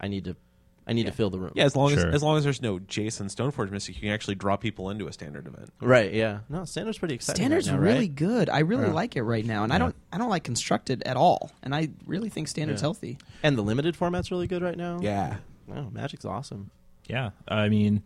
I 0.00 0.06
need 0.06 0.24
to 0.26 0.36
I 0.86 0.92
need 0.94 1.06
to 1.06 1.12
fill 1.12 1.30
the 1.30 1.38
room. 1.38 1.52
Yeah, 1.54 1.64
as 1.64 1.76
long 1.76 1.90
Sure. 1.90 2.08
as 2.08 2.14
as 2.16 2.22
long 2.24 2.36
as 2.38 2.44
there's 2.44 2.60
no 2.60 2.80
Jason 2.80 3.28
Stoneforge 3.28 3.70
Mystic, 3.70 3.94
you 3.94 4.00
can 4.00 4.10
actually 4.10 4.34
draw 4.34 4.56
people 4.56 4.90
into 4.90 5.06
a 5.06 5.12
standard 5.12 5.46
event. 5.46 5.72
Right. 5.80 6.12
Yeah. 6.12 6.40
No, 6.48 6.64
Standard's 6.64 6.98
pretty 6.98 7.14
exciting. 7.14 7.36
Standard's 7.40 7.70
right 7.70 7.76
now, 7.76 7.82
really 7.82 7.98
right? 8.00 8.14
good. 8.14 8.48
I 8.50 8.58
really 8.60 8.86
Yeah. 8.88 8.92
like 8.92 9.14
it 9.16 9.22
right 9.22 9.44
now, 9.46 9.62
and 9.62 9.72
I 9.72 9.78
don't 9.78 9.94
I 10.12 10.18
don't 10.18 10.28
like 10.30 10.42
constructed 10.44 11.02
at 11.04 11.16
all. 11.16 11.52
And 11.62 11.72
I 11.74 11.90
really 12.06 12.28
think 12.30 12.48
standard's 12.48 12.80
Yeah. 12.80 12.86
healthy. 12.86 13.18
And 13.44 13.56
the 13.56 13.62
limited 13.62 13.94
format's 13.96 14.30
really 14.32 14.48
good 14.48 14.62
right 14.62 14.76
now. 14.76 14.98
Yeah. 15.00 15.36
No, 15.68 15.88
Magic's 15.92 16.24
awesome. 16.24 16.70
Yeah, 17.08 17.30
I 17.46 17.68
mean, 17.68 18.02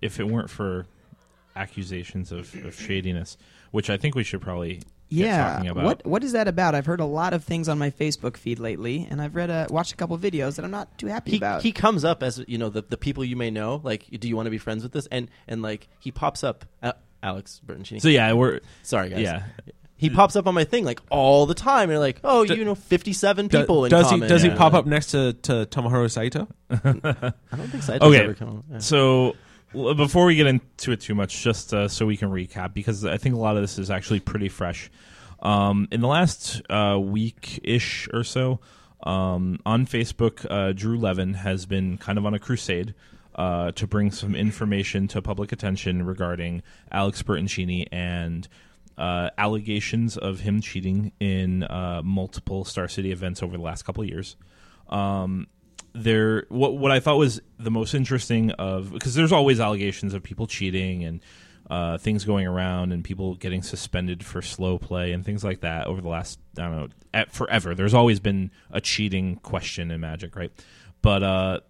if 0.00 0.20
it 0.20 0.28
weren't 0.28 0.50
for 0.50 0.86
accusations 1.56 2.32
of, 2.32 2.54
of 2.64 2.78
shadiness, 2.78 3.36
which 3.70 3.90
I 3.90 3.96
think 3.96 4.14
we 4.14 4.22
should 4.24 4.40
probably 4.40 4.74
get 4.76 4.84
Yeah. 5.10 5.54
talking 5.54 5.70
about. 5.70 5.84
What 5.84 6.06
what 6.06 6.24
is 6.24 6.32
that 6.32 6.48
about? 6.48 6.74
I've 6.74 6.86
heard 6.86 7.00
a 7.00 7.04
lot 7.04 7.32
of 7.34 7.44
things 7.44 7.68
on 7.68 7.78
my 7.78 7.90
Facebook 7.90 8.36
feed 8.36 8.58
lately, 8.58 9.06
and 9.10 9.20
I've 9.20 9.34
read 9.34 9.50
a 9.50 9.66
watched 9.70 9.92
a 9.92 9.96
couple 9.96 10.16
videos 10.18 10.56
that 10.56 10.64
I'm 10.64 10.70
not 10.70 10.96
too 10.98 11.08
happy 11.08 11.32
He, 11.32 11.36
about. 11.36 11.62
he 11.62 11.72
comes 11.72 12.04
up 12.04 12.22
as 12.22 12.42
you 12.46 12.58
know 12.58 12.68
the, 12.68 12.82
the 12.82 12.96
people 12.96 13.24
you 13.24 13.36
may 13.36 13.50
know 13.50 13.80
like 13.84 14.06
do 14.18 14.28
you 14.28 14.36
want 14.36 14.46
to 14.46 14.50
be 14.50 14.58
friends 14.58 14.82
with 14.82 14.92
this 14.92 15.06
and 15.10 15.28
and 15.48 15.62
like 15.62 15.88
he 15.98 16.10
pops 16.10 16.42
up 16.44 16.64
uh, 16.82 16.92
Alex 17.22 17.60
Bertoncini 17.66 18.00
So 18.00 18.08
yeah, 18.08 18.32
we're 18.32 18.60
sorry 18.82 19.10
guys 19.10 19.20
yeah. 19.20 19.42
he 19.96 20.08
pops 20.10 20.36
up 20.36 20.46
on 20.46 20.54
my 20.54 20.64
thing 20.64 20.84
like 20.84 21.00
all 21.10 21.44
the 21.46 21.54
time 21.54 21.82
and 21.84 21.90
you're 21.92 21.98
like 21.98 22.20
oh 22.24 22.46
Do- 22.46 22.54
you 22.54 22.64
know 22.64 22.74
57 22.74 23.48
Do- 23.48 23.58
people 23.60 23.84
in 23.84 23.90
does 23.90 24.06
common. 24.06 24.22
he 24.22 24.28
does 24.28 24.44
Yeah. 24.44 24.52
he 24.52 24.56
pop 24.56 24.72
up 24.74 24.86
next 24.86 25.08
to, 25.08 25.32
to 25.42 25.66
Tomohiro 25.66 26.10
Saito? 26.10 26.48
I 26.70 26.76
don't 27.56 27.68
think 27.68 27.82
Saito's 27.82 28.02
Okay. 28.08 28.22
ever 28.24 28.34
come 28.34 28.64
yeah. 28.70 28.78
So 28.78 29.26
l- 29.26 29.36
before 29.72 30.26
we 30.26 30.36
get 30.36 30.46
into 30.46 30.92
it 30.92 31.00
too 31.00 31.14
much, 31.14 31.42
just 31.42 31.72
uh, 31.72 31.88
so 31.88 32.06
we 32.06 32.16
can 32.16 32.30
recap, 32.30 32.74
because 32.74 33.04
I 33.04 33.16
think 33.16 33.34
a 33.34 33.38
lot 33.38 33.56
of 33.56 33.62
this 33.62 33.78
is 33.78 33.90
actually 33.90 34.20
pretty 34.20 34.48
fresh. 34.48 34.90
Um, 35.40 35.88
in 35.90 36.00
the 36.00 36.08
last 36.08 36.60
uh, 36.70 36.98
week 37.00 37.60
ish 37.62 38.08
or 38.12 38.24
so, 38.24 38.60
um, 39.02 39.58
on 39.64 39.86
Facebook, 39.86 40.46
uh, 40.50 40.72
Drew 40.72 40.98
Levin 40.98 41.34
has 41.34 41.66
been 41.66 41.96
kind 41.98 42.18
of 42.18 42.26
on 42.26 42.34
a 42.34 42.38
crusade 42.38 42.94
uh, 43.34 43.72
to 43.72 43.86
bring 43.86 44.10
some 44.10 44.34
information 44.34 45.08
to 45.08 45.22
public 45.22 45.52
attention 45.52 46.04
regarding 46.04 46.62
Alex 46.92 47.22
Bertoncini 47.22 47.86
and 47.90 48.48
uh, 48.98 49.30
allegations 49.38 50.18
of 50.18 50.40
him 50.40 50.60
cheating 50.60 51.12
in 51.20 51.62
uh, 51.64 52.02
multiple 52.04 52.64
Star 52.64 52.88
City 52.88 53.12
events 53.12 53.42
over 53.42 53.56
the 53.56 53.62
last 53.62 53.84
couple 53.84 54.02
of 54.02 54.08
years. 54.08 54.36
Um, 54.90 55.46
there, 55.92 56.44
what 56.48 56.76
what 56.78 56.90
I 56.90 57.00
thought 57.00 57.16
was 57.16 57.40
the 57.58 57.70
most 57.70 57.94
interesting 57.94 58.50
of 58.52 58.92
because 58.92 59.14
there's 59.14 59.32
always 59.32 59.60
allegations 59.60 60.14
of 60.14 60.22
people 60.22 60.46
cheating 60.46 61.04
and 61.04 61.20
uh, 61.70 61.98
things 61.98 62.24
going 62.24 62.46
around 62.46 62.92
and 62.92 63.04
people 63.04 63.36
getting 63.36 63.62
suspended 63.62 64.24
for 64.24 64.42
slow 64.42 64.76
play 64.76 65.12
and 65.12 65.24
things 65.24 65.44
like 65.44 65.60
that 65.60 65.86
over 65.86 66.00
the 66.00 66.08
last 66.08 66.38
I 66.58 66.62
don't 66.62 66.76
know 66.76 66.88
at, 67.14 67.32
forever. 67.32 67.74
There's 67.74 67.94
always 67.94 68.20
been 68.20 68.50
a 68.70 68.80
cheating 68.80 69.36
question 69.36 69.90
in 69.90 70.00
Magic, 70.00 70.34
right? 70.36 70.52
But 71.02 71.22
uh, 71.22 71.60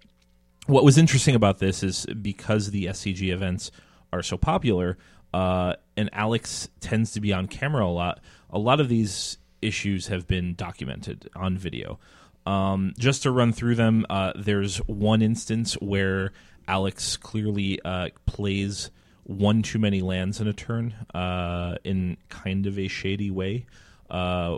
what 0.66 0.85
was 0.85 0.99
interesting 0.99 1.35
about 1.35 1.59
this 1.59 1.83
is 1.83 2.07
because 2.07 2.70
the 2.70 2.87
SCG 2.87 3.31
events 3.31 3.70
are 4.12 4.23
so 4.23 4.37
popular, 4.37 4.99
uh, 5.33 5.75
and 5.96 6.11
Alex 6.12 6.68
tends 6.81 7.12
to 7.12 7.20
be 7.20 7.33
on 7.33 7.46
camera 7.46 7.85
a 7.85 7.88
lot. 7.88 8.20
A 8.51 8.59
lot 8.59 8.81
of 8.81 8.88
these 8.88 9.38
issues 9.62 10.09
have 10.09 10.27
been 10.27 10.55
documented 10.55 11.29
on 11.37 11.57
video. 11.57 11.99
Um, 12.46 12.94
just 12.98 13.22
to 13.24 13.31
run 13.31 13.53
through 13.53 13.74
them, 13.74 14.07
uh, 14.09 14.33
there's 14.35 14.79
one 14.79 15.22
instance 15.22 15.74
where 15.74 16.33
Alex 16.66 17.16
clearly 17.16 17.81
uh, 17.85 18.09
plays 18.26 18.90
one 19.24 19.62
too 19.62 19.79
many 19.79 20.00
lands 20.00 20.40
in 20.40 20.48
a 20.48 20.53
turn 20.53 20.94
uh, 21.14 21.76
in 21.85 22.16
kind 22.29 22.66
of 22.66 22.79
a 22.79 22.88
shady 22.88 23.31
way 23.31 23.66
uh, 24.09 24.57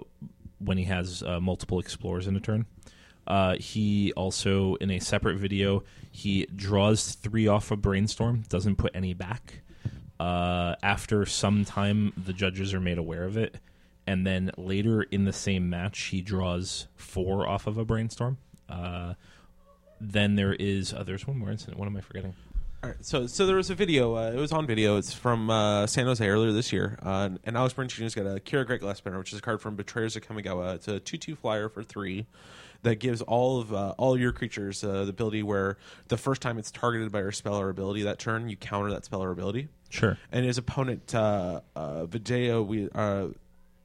when 0.59 0.79
he 0.79 0.85
has 0.85 1.23
uh, 1.23 1.41
multiple 1.41 1.79
explorers 1.79 2.27
in 2.27 2.37
a 2.37 2.41
turn. 2.41 2.67
Uh, 3.27 3.57
he 3.57 4.13
also, 4.15 4.75
in 4.77 4.91
a 4.91 4.99
separate 4.99 5.37
video, 5.37 5.85
he 6.11 6.47
draws 6.57 7.13
three 7.15 7.47
off 7.47 7.71
a 7.71 7.77
brainstorm, 7.77 8.43
doesn't 8.49 8.77
put 8.77 8.93
any 8.95 9.15
back. 9.15 9.61
After 10.19 11.27
some 11.27 11.65
time, 11.65 12.13
the 12.17 12.33
judges 12.33 12.73
are 12.73 12.81
made 12.81 12.99
aware 12.99 13.25
of 13.25 13.37
it, 13.37 13.57
and 14.07 14.27
then 14.27 14.51
later 14.57 15.03
in 15.03 15.25
the 15.25 15.33
same 15.33 15.71
match, 15.71 16.01
he 16.05 16.21
draws 16.21 16.89
four 16.95 17.47
off 17.47 17.67
of 17.67 17.79
a 17.79 17.85
brainstorm. 17.85 18.39
Uh, 18.69 19.15
then 20.01 20.35
there 20.35 20.55
is, 20.55 20.93
uh, 20.93 21.03
there's 21.03 21.27
one 21.27 21.39
more 21.39 21.51
incident. 21.51 21.79
What 21.79 21.87
am 21.87 21.97
I 21.97 22.01
forgetting? 22.01 22.35
All 22.83 22.91
right, 22.91 23.05
so 23.05 23.29
so 23.29 23.47
there 23.47 23.55
was 23.55 23.71
a 23.71 23.77
video. 23.77 24.17
Uh, 24.17 24.33
it 24.33 24.39
was 24.39 24.51
on 24.51 24.67
video. 24.67 24.97
It's 24.97 25.13
from 25.13 25.49
uh, 25.51 25.87
San 25.87 26.07
Jose 26.07 26.27
earlier 26.27 26.51
this 26.51 26.73
year. 26.73 26.99
Uh, 27.01 27.31
and 27.45 27.57
Alex 27.57 27.75
Bertoncini's 27.75 28.13
got 28.13 28.27
a 28.27 28.41
Kira 28.41 28.67
Great 28.67 28.81
Glass 28.81 28.99
Spinner, 28.99 29.19
which 29.19 29.33
is 29.33 29.39
a 29.39 29.43
card 29.43 29.61
from 29.61 29.77
Betrayers 29.77 30.17
of 30.17 30.23
Kamigawa. 30.27 30.75
It's 30.75 30.89
a 30.89 30.99
two-two 30.99 31.37
flyer 31.37 31.69
for 31.69 31.85
three 31.85 32.27
that 32.83 32.97
gives 32.97 33.23
all 33.23 33.61
of 33.61 33.73
uh, 33.73 33.95
all 33.99 34.19
your 34.19 34.33
creatures 34.33 34.83
uh, 34.83 35.05
the 35.05 35.11
ability 35.11 35.45
where 35.45 35.77
the 36.09 36.17
first 36.17 36.43
time 36.43 36.59
it's 36.59 36.73
targeted 36.73 37.13
by 37.13 37.21
your 37.21 37.31
spell 37.31 37.55
or 37.55 37.69
ability 37.69 38.03
that 38.03 38.19
turn, 38.19 38.49
you 38.49 38.57
counter 38.57 38.91
that 38.91 39.05
spell 39.05 39.23
or 39.23 39.31
ability. 39.31 39.69
Sure. 39.89 40.19
And 40.33 40.45
his 40.45 40.59
opponent, 40.59 41.15
uh, 41.15 41.61
uh, 41.77 42.07
we 42.11 42.89
uh, 42.95 43.29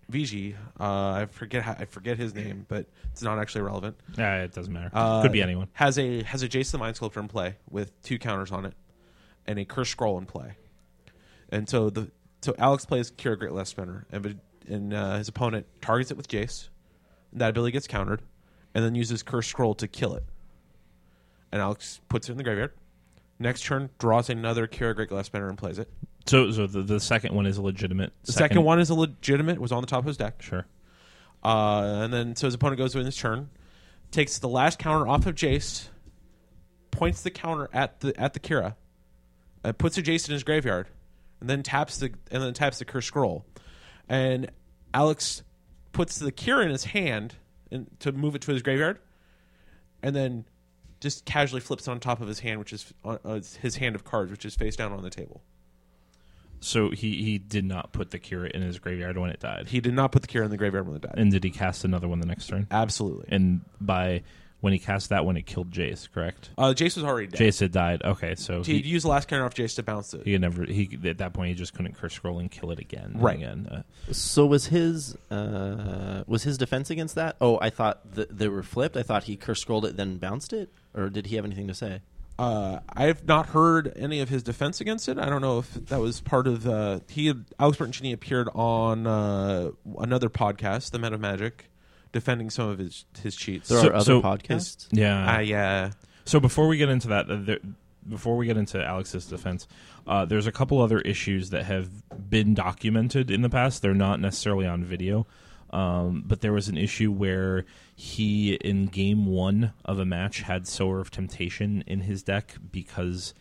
Vigi, 0.09 0.55
uh, 0.79 0.83
I 1.11 1.27
forget 1.29 1.63
how, 1.63 1.75
I 1.77 1.85
forget 1.85 2.17
his 2.17 2.33
name, 2.33 2.65
but 2.69 2.85
it's 3.11 3.21
not 3.21 3.39
actually 3.39 3.61
relevant. 3.61 3.97
Uh, 4.17 4.23
it 4.23 4.53
doesn't 4.53 4.71
matter. 4.71 4.89
Uh, 4.93 5.21
Could 5.21 5.33
be 5.33 5.41
anyone. 5.41 5.67
Has 5.73 5.99
a 5.99 6.23
has 6.23 6.43
a 6.43 6.47
Jace 6.49 6.71
the 6.71 6.77
Mind 6.77 6.95
Sculptor 6.95 7.19
in 7.19 7.27
play 7.27 7.55
with 7.69 8.01
two 8.03 8.17
counters 8.17 8.51
on 8.51 8.65
it, 8.65 8.73
and 9.45 9.59
a 9.59 9.65
Curse 9.65 9.89
Scroll 9.89 10.17
in 10.17 10.25
play. 10.25 10.53
And 11.49 11.67
so 11.67 11.89
the 11.89 12.09
so 12.41 12.55
Alex 12.57 12.85
plays 12.85 13.11
Kira 13.11 13.37
Great 13.37 13.51
Glass 13.51 13.69
Spinner, 13.69 14.05
and 14.11 14.39
and 14.67 14.93
uh, 14.93 15.17
his 15.17 15.27
opponent 15.27 15.65
targets 15.81 16.11
it 16.11 16.17
with 16.17 16.27
Jace. 16.29 16.69
And 17.31 17.41
that 17.41 17.49
ability 17.49 17.73
gets 17.73 17.87
countered, 17.87 18.21
and 18.73 18.83
then 18.85 18.95
uses 18.95 19.23
Curse 19.23 19.47
Scroll 19.47 19.75
to 19.75 19.87
kill 19.87 20.15
it. 20.15 20.23
And 21.51 21.61
Alex 21.61 21.99
puts 22.07 22.29
it 22.29 22.31
in 22.33 22.37
the 22.37 22.43
graveyard. 22.43 22.71
Next 23.39 23.63
turn, 23.63 23.89
draws 23.99 24.29
another 24.29 24.67
Kira 24.67 24.95
Great 24.95 25.09
Glass 25.09 25.25
Spinner 25.27 25.49
and 25.49 25.57
plays 25.57 25.79
it. 25.79 25.89
So, 26.27 26.51
so 26.51 26.67
the, 26.67 26.81
the 26.81 26.99
second 26.99 27.33
one 27.33 27.45
is 27.45 27.57
a 27.57 27.61
legitimate. 27.61 28.13
The 28.23 28.33
second, 28.33 28.63
one 28.63 28.79
is 28.79 28.89
a 28.89 28.95
legitimate. 28.95 29.59
Was 29.59 29.71
on 29.71 29.81
the 29.81 29.87
top 29.87 29.99
of 29.99 30.05
his 30.05 30.17
deck. 30.17 30.41
sure. 30.41 30.65
Uh, 31.43 32.01
and 32.03 32.13
then 32.13 32.35
so 32.35 32.47
his 32.47 32.55
opponent 32.55 32.77
goes 32.77 32.95
in 32.95 33.05
his 33.05 33.15
turn, 33.15 33.49
takes 34.11 34.39
the 34.39 34.49
last 34.49 34.79
counter 34.79 35.07
off 35.07 35.25
of 35.25 35.35
Jace, 35.35 35.87
points 36.91 37.21
the 37.21 37.29
counter 37.29 37.69
at 37.71 37.99
the 38.01 38.19
at 38.19 38.33
the 38.33 38.39
Kira, 38.39 38.75
uh, 39.63 39.71
puts 39.71 39.97
a 39.97 40.03
Jace 40.03 40.27
in 40.27 40.33
his 40.33 40.43
graveyard, 40.43 40.87
and 41.39 41.49
then 41.49 41.63
taps 41.63 41.97
the 41.99 42.11
and 42.31 42.43
then 42.43 42.53
taps 42.53 42.79
the 42.79 42.85
curse 42.85 43.05
scroll, 43.05 43.45
and 44.09 44.51
Alex 44.93 45.43
puts 45.93 46.17
the 46.17 46.31
Kira 46.31 46.63
in 46.63 46.71
his 46.71 46.85
hand 46.85 47.35
and 47.71 47.87
to 47.99 48.11
move 48.11 48.35
it 48.35 48.41
to 48.41 48.51
his 48.51 48.61
graveyard, 48.61 48.99
and 50.01 50.15
then 50.15 50.45
just 50.99 51.25
casually 51.25 51.61
flips 51.61 51.87
it 51.87 51.91
on 51.91 51.99
top 51.99 52.19
of 52.19 52.27
his 52.27 52.39
hand, 52.39 52.59
which 52.59 52.73
is 52.73 52.93
uh, 53.05 53.17
uh, 53.23 53.39
his 53.61 53.75
hand 53.77 53.95
of 53.95 54.03
cards, 54.03 54.31
which 54.31 54.43
is 54.43 54.55
face 54.55 54.75
down 54.75 54.91
on 54.91 55.03
the 55.03 55.09
table. 55.09 55.41
So 56.59 56.89
he 56.89 57.23
he 57.23 57.37
did 57.37 57.65
not 57.65 57.91
put 57.91 58.11
the 58.11 58.19
Kira 58.19 58.49
in 58.51 58.61
his 58.61 58.79
graveyard 58.79 59.17
when 59.17 59.29
it 59.29 59.39
died. 59.39 59.67
He 59.69 59.79
did 59.79 59.93
not 59.93 60.11
put 60.11 60.21
the 60.23 60.27
Kira 60.27 60.45
in 60.45 60.51
the 60.51 60.57
graveyard 60.57 60.87
when 60.87 60.95
it 60.97 61.01
died. 61.03 61.15
and 61.17 61.31
did 61.31 61.43
he 61.43 61.49
cast 61.51 61.83
another 61.85 62.07
one 62.07 62.19
the 62.19 62.25
next 62.27 62.47
turn? 62.47 62.67
Absolutely. 62.71 63.25
And 63.29 63.61
by 63.79 64.23
when 64.59 64.73
he 64.73 64.79
cast 64.79 65.09
that 65.09 65.23
one, 65.23 65.37
it 65.37 65.45
killed 65.45 65.69
Jace. 65.69 66.11
Correct. 66.11 66.49
Uh, 66.57 66.73
Jace 66.75 66.95
was 66.95 67.03
already 67.03 67.27
dead. 67.27 67.39
Jace 67.39 67.59
had 67.59 67.71
died. 67.71 68.01
Okay, 68.03 68.33
so 68.33 68.63
He'd 68.63 68.85
he, 68.85 68.89
use 68.89 69.03
the 69.03 69.09
last 69.09 69.27
counter 69.27 69.45
off 69.45 69.53
Jace 69.53 69.75
to 69.75 69.83
bounce 69.83 70.15
it. 70.15 70.23
he 70.25 70.31
had 70.31 70.41
never 70.41 70.65
he 70.65 70.97
at 71.05 71.19
that 71.19 71.33
point 71.33 71.49
he 71.49 71.53
just 71.53 71.75
couldn't 71.75 71.93
curse 71.95 72.15
scroll 72.15 72.39
and 72.39 72.49
kill 72.49 72.71
it 72.71 72.79
again. 72.79 73.11
and 73.13 73.21
Right. 73.21 73.35
Again. 73.37 73.67
Uh, 74.09 74.11
So 74.13 74.47
was 74.47 74.65
his 74.65 75.15
uh, 75.29 76.23
was 76.25 76.41
his 76.41 76.57
defense 76.57 76.89
against 76.89 77.13
that? 77.15 77.35
Oh, 77.39 77.59
I 77.61 77.69
thought 77.69 78.15
th- 78.15 78.29
they 78.31 78.47
were 78.47 78.63
flipped. 78.63 78.97
I 78.97 79.03
thought 79.03 79.25
he 79.25 79.35
curse 79.35 79.61
scrolled 79.61 79.85
it 79.85 79.95
then 79.95 80.17
bounced 80.17 80.53
it, 80.53 80.69
or 80.95 81.09
did 81.11 81.27
he 81.27 81.35
have 81.35 81.45
anything 81.45 81.67
to 81.67 81.75
say? 81.75 82.01
Uh, 82.39 82.79
I've 82.89 83.25
not 83.27 83.47
heard 83.47 83.91
any 83.95 84.19
of 84.19 84.29
his 84.29 84.43
defense 84.43 84.79
against 84.79 85.09
it. 85.09 85.17
I 85.17 85.25
don't 85.29 85.41
know 85.41 85.59
if 85.59 85.73
that 85.73 85.99
was 85.99 86.21
part 86.21 86.45
of 86.47 86.63
the. 86.63 87.01
He 87.09 87.27
had, 87.27 87.45
Alex 87.59 87.77
Bertoncini 87.79 88.13
appeared 88.13 88.47
on 88.53 89.07
uh, 89.07 89.71
another 89.97 90.29
podcast, 90.29 90.91
The 90.91 90.99
Men 90.99 91.13
of 91.13 91.19
Magic, 91.19 91.65
defending 92.11 92.49
some 92.51 92.69
of 92.69 92.77
his 92.77 93.05
his 93.21 93.35
cheats. 93.35 93.69
There 93.69 93.79
So- 93.81 93.87
are 93.89 93.93
other 93.95 94.03
so- 94.03 94.21
podcasts. 94.21 94.87
yeah. 94.91 95.37
Uh, 95.37 95.39
yeah. 95.39 95.91
So 96.25 96.39
before 96.39 96.67
we 96.67 96.77
get 96.77 96.89
into 96.89 97.07
that, 97.07 97.29
uh, 97.29 97.37
there, 97.39 97.59
before 98.07 98.37
we 98.37 98.45
get 98.45 98.55
into 98.57 98.83
Alex's 98.85 99.25
defense, 99.25 99.67
uh, 100.05 100.25
there's 100.25 100.45
a 100.47 100.51
couple 100.51 100.79
other 100.81 100.99
issues 100.99 101.49
that 101.49 101.65
have 101.65 101.89
been 102.29 102.53
documented 102.53 103.31
in 103.31 103.41
the 103.41 103.49
past. 103.49 103.81
They're 103.81 103.93
not 103.93 104.19
necessarily 104.19 104.65
on 104.67 104.83
video, 104.83 105.25
um, 105.71 106.23
but 106.25 106.41
there 106.41 106.53
was 106.53 106.67
an 106.67 106.77
issue 106.77 107.11
where 107.11 107.65
he, 107.95 108.53
in 108.55 108.85
game 108.85 109.25
one 109.25 109.73
of 109.83 109.99
a 109.99 110.05
match, 110.05 110.41
had 110.41 110.67
Sower 110.67 110.99
of 110.99 111.11
Temptation 111.11 111.83
in 111.87 112.01
his 112.01 112.23
deck 112.23 112.55
because, 112.71 113.33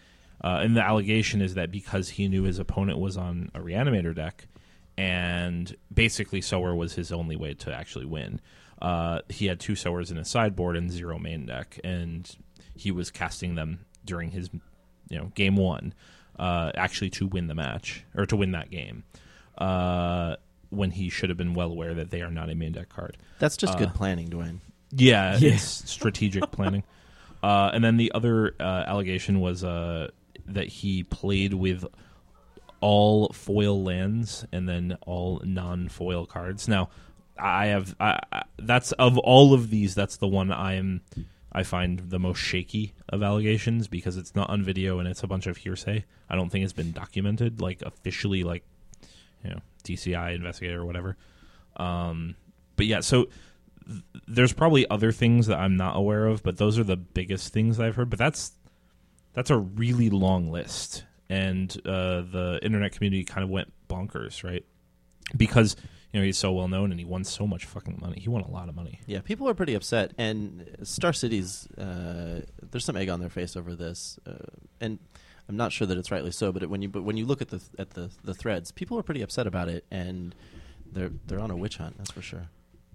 uh, 0.43 0.61
and 0.63 0.77
the 0.77 0.83
allegation 0.83 1.41
is 1.41 1.55
that 1.55 1.71
because 1.71 2.11
he 2.11 2.29
knew 2.29 2.43
his 2.43 2.59
opponent 2.59 2.99
was 2.99 3.17
on 3.17 3.51
a 3.55 3.61
Reanimator 3.61 4.15
deck, 4.15 4.49
and 4.99 5.77
basically 5.93 6.41
Sower 6.41 6.75
was 6.75 6.95
his 6.95 7.13
only 7.13 7.37
way 7.37 7.55
to 7.55 7.73
actually 7.73 8.07
win. 8.07 8.41
Uh, 8.81 9.21
he 9.29 9.47
had 9.47 9.61
two 9.61 9.77
Sowers 9.77 10.11
in 10.11 10.17
his 10.17 10.29
sideboard 10.29 10.77
and 10.77 10.91
zero 10.91 11.19
main 11.19 11.47
deck, 11.47 11.79
and 11.85 12.37
he 12.75 12.91
was 12.91 13.11
casting 13.11 13.55
them 13.55 13.87
during 14.05 14.31
his, 14.31 14.51
you 15.09 15.19
know, 15.19 15.33
game 15.35 15.57
one, 15.57 15.95
uh, 16.39 16.73
actually 16.75 17.11
to 17.11 17.27
win 17.27 17.47
the 17.47 17.55
match 17.55 18.05
or 18.15 18.27
to 18.27 18.37
win 18.37 18.53
that 18.53 18.71
game. 18.71 19.05
Uh, 19.57 20.37
when 20.71 20.91
he 20.93 21.09
should 21.09 21.29
have 21.31 21.39
been 21.39 21.55
well 21.55 21.71
aware 21.71 21.95
that 21.95 22.11
they 22.11 22.23
are 22.23 22.31
not 22.31 22.51
a 22.51 22.55
main 22.55 22.73
deck 22.73 22.89
card. 22.89 23.17
That's 23.39 23.57
just 23.57 23.75
Uh, 23.75 23.79
good 23.79 23.95
planning, 23.95 24.29
Dwayne. 24.29 24.59
Yeah, 24.91 25.37
Yeah. 25.41 25.55
it's 25.55 25.89
strategic 25.91 26.51
planning. 26.51 26.83
Uh, 27.43 27.71
and 27.73 27.85
then 27.85 27.97
the 27.97 28.11
other 28.15 28.55
uh, 28.59 28.63
allegation 28.87 29.41
was 29.41 29.63
uh, 29.63 30.09
that 30.47 30.69
he 30.69 31.03
played 31.05 31.55
with 31.55 31.85
all 32.81 33.29
foil 33.33 33.83
lands 33.83 34.45
and 34.53 34.69
then 34.69 34.97
all 35.07 35.41
non-foil 35.45 36.27
cards. 36.27 36.69
Now, 36.69 36.89
I 37.39 37.67
have 37.67 37.95
I, 38.01 38.21
I, 38.33 38.43
that's 38.59 38.93
of 38.93 39.19
all 39.19 39.55
of 39.55 39.71
these, 39.71 39.95
that's 39.95 40.17
the 40.19 40.29
one 40.29 40.51
I 40.53 40.75
am 40.75 41.03
I 41.53 41.63
find 41.63 41.99
the 42.11 42.19
most 42.19 42.39
shaky 42.39 42.93
of 43.09 43.23
allegations 43.23 43.89
because 43.89 44.17
it's 44.17 44.35
not 44.35 44.51
on 44.51 44.63
video 44.63 44.99
and 44.99 45.09
it's 45.09 45.23
a 45.23 45.27
bunch 45.27 45.47
of 45.47 45.59
hearsay. 45.59 46.05
I 46.29 46.37
don't 46.37 46.51
think 46.51 46.65
it's 46.65 46.73
been 46.75 46.93
documented 46.93 47.61
like 47.61 47.83
officially, 47.83 48.43
like 48.45 48.63
you 49.45 49.51
know 49.51 49.61
DCI 49.85 50.35
investigator 50.35 50.81
or 50.81 50.85
whatever. 50.85 51.17
Um, 51.77 52.37
but 52.77 52.87
yeah, 52.87 53.01
so 53.01 53.29
th- 53.87 54.03
there's 54.27 54.53
probably 54.53 54.89
other 54.89 55.13
things 55.13 55.47
that 55.47 55.59
I'm 55.59 55.77
not 55.77 55.97
aware 55.97 56.27
of, 56.27 56.43
but 56.43 56.57
those 56.59 56.79
are 56.79 56.85
the 56.85 56.97
biggest 56.97 57.53
things 57.53 57.79
I've 57.81 57.97
heard. 57.97 58.11
But 58.11 58.19
that's 58.19 58.53
that's 59.33 59.51
a 59.51 59.59
really 59.59 60.11
long 60.11 60.51
list, 60.51 61.05
and 61.29 61.71
uh, 61.85 62.23
the 62.23 62.59
internet 62.63 62.93
community 62.93 63.25
kind 63.25 63.45
of 63.45 63.51
went 63.51 63.73
bonkers, 63.89 64.43
right? 64.43 64.65
Because 65.37 65.77
you 66.13 66.21
know 66.21 66.25
he's 66.25 66.39
so 66.39 66.53
well 66.53 66.69
known 66.69 66.91
and 66.91 66.99
he 66.99 67.05
won 67.05 67.25
so 67.25 67.47
much 67.47 67.67
fucking 67.67 67.99
money. 68.01 68.19
He 68.21 68.29
won 68.29 68.43
a 68.43 68.51
lot 68.51 68.69
of 68.69 68.75
money. 68.75 69.01
Yeah, 69.07 69.21
people 69.21 69.49
are 69.49 69.55
pretty 69.55 69.75
upset, 69.75 70.13
and 70.17 70.79
Star 70.83 71.13
City's 71.13 71.69
uh, 71.73 72.41
there's 72.71 72.85
some 72.85 72.97
egg 72.97 73.09
on 73.11 73.21
their 73.21 73.29
face 73.29 73.57
over 73.57 73.75
this, 73.75 74.19
uh, 74.27 74.33
and 74.81 74.99
I'm 75.49 75.57
not 75.57 75.73
sure 75.73 75.87
that 75.87 75.97
it's 75.99 76.11
rightly 76.11 76.31
so. 76.33 76.53
But 76.53 76.63
it, 76.63 76.71
when 76.71 76.83
you 76.83 76.89
but 76.89 77.03
when 77.05 77.17
you 77.17 77.27
look 77.27 77.41
at 77.43 77.49
the 77.49 77.63
at 77.79 77.91
the 77.91 78.11
the 78.25 78.35
threads, 78.35 78.71
people 78.73 78.99
are 78.99 79.03
pretty 79.03 79.23
upset 79.23 79.47
about 79.47 79.69
it, 79.69 79.85
and 79.91 80.35
they're 80.93 81.11
they're 81.27 81.41
on 81.41 81.51
a 81.51 81.57
witch 81.57 81.77
hunt. 81.79 81.97
That's 81.99 82.11
for 82.11 82.23
sure. 82.23 82.49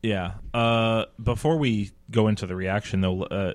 Yeah. 0.03 0.33
Uh, 0.53 1.05
before 1.21 1.57
we 1.57 1.91
go 2.09 2.27
into 2.27 2.47
the 2.47 2.55
reaction, 2.55 3.01
though, 3.01 3.21
uh, 3.23 3.53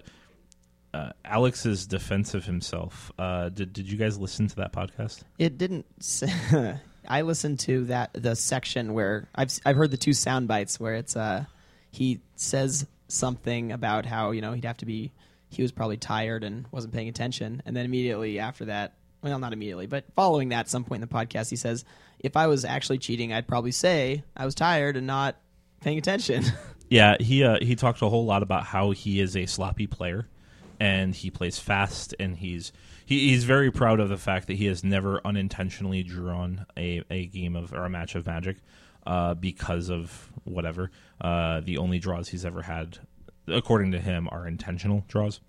uh, 0.94 1.10
Alex's 1.24 1.86
defense 1.86 2.34
of 2.34 2.44
himself. 2.44 3.10
Uh, 3.18 3.48
did 3.48 3.72
did 3.72 3.90
you 3.90 3.98
guys 3.98 4.18
listen 4.18 4.46
to 4.48 4.56
that 4.56 4.72
podcast? 4.72 5.22
It 5.38 5.58
didn't. 5.58 5.86
I 7.08 7.22
listened 7.22 7.60
to 7.60 7.84
that 7.86 8.10
the 8.14 8.34
section 8.34 8.94
where 8.94 9.28
I've 9.34 9.48
s- 9.48 9.60
I've 9.64 9.76
heard 9.76 9.90
the 9.90 9.96
two 9.96 10.12
sound 10.12 10.48
bites 10.48 10.80
where 10.80 10.94
it's 10.94 11.16
uh 11.16 11.44
he 11.90 12.20
says 12.34 12.86
something 13.08 13.70
about 13.72 14.06
how 14.06 14.32
you 14.32 14.40
know 14.40 14.52
he'd 14.52 14.64
have 14.64 14.78
to 14.78 14.86
be 14.86 15.12
he 15.56 15.62
was 15.62 15.72
probably 15.72 15.96
tired 15.96 16.44
and 16.44 16.66
wasn't 16.70 16.92
paying 16.92 17.08
attention 17.08 17.62
and 17.66 17.76
then 17.76 17.84
immediately 17.84 18.38
after 18.38 18.66
that 18.66 18.94
well 19.22 19.38
not 19.38 19.52
immediately 19.52 19.86
but 19.86 20.04
following 20.14 20.50
that 20.50 20.60
at 20.60 20.68
some 20.68 20.84
point 20.84 21.02
in 21.02 21.08
the 21.08 21.14
podcast 21.14 21.50
he 21.50 21.56
says 21.56 21.84
if 22.20 22.36
I 22.36 22.46
was 22.46 22.64
actually 22.64 22.98
cheating 22.98 23.32
I'd 23.32 23.48
probably 23.48 23.72
say 23.72 24.22
I 24.36 24.44
was 24.44 24.54
tired 24.54 24.96
and 24.96 25.06
not 25.06 25.36
paying 25.80 25.98
attention. 25.98 26.44
Yeah, 26.88 27.16
he 27.18 27.42
uh, 27.42 27.58
he 27.60 27.74
talked 27.74 28.00
a 28.02 28.08
whole 28.08 28.24
lot 28.24 28.42
about 28.44 28.64
how 28.64 28.92
he 28.92 29.20
is 29.20 29.36
a 29.36 29.46
sloppy 29.46 29.86
player, 29.86 30.28
and 30.78 31.14
he 31.14 31.30
plays 31.30 31.58
fast, 31.58 32.14
and 32.20 32.36
he's 32.36 32.72
he, 33.04 33.30
he's 33.30 33.42
very 33.42 33.72
proud 33.72 33.98
of 33.98 34.08
the 34.08 34.16
fact 34.16 34.46
that 34.46 34.54
he 34.54 34.66
has 34.66 34.84
never 34.84 35.20
unintentionally 35.24 36.04
drawn 36.04 36.64
a, 36.76 37.02
a 37.10 37.26
game 37.26 37.56
of 37.56 37.72
or 37.72 37.84
a 37.84 37.90
match 37.90 38.14
of 38.14 38.26
Magic, 38.26 38.58
uh, 39.04 39.34
because 39.34 39.90
of 39.90 40.30
whatever. 40.44 40.92
Uh, 41.20 41.60
the 41.60 41.78
only 41.78 41.98
draws 41.98 42.28
he's 42.28 42.44
ever 42.44 42.62
had, 42.62 42.98
according 43.48 43.92
to 43.92 44.00
him, 44.00 44.28
are 44.30 44.46
intentional 44.46 45.04
draws. 45.08 45.40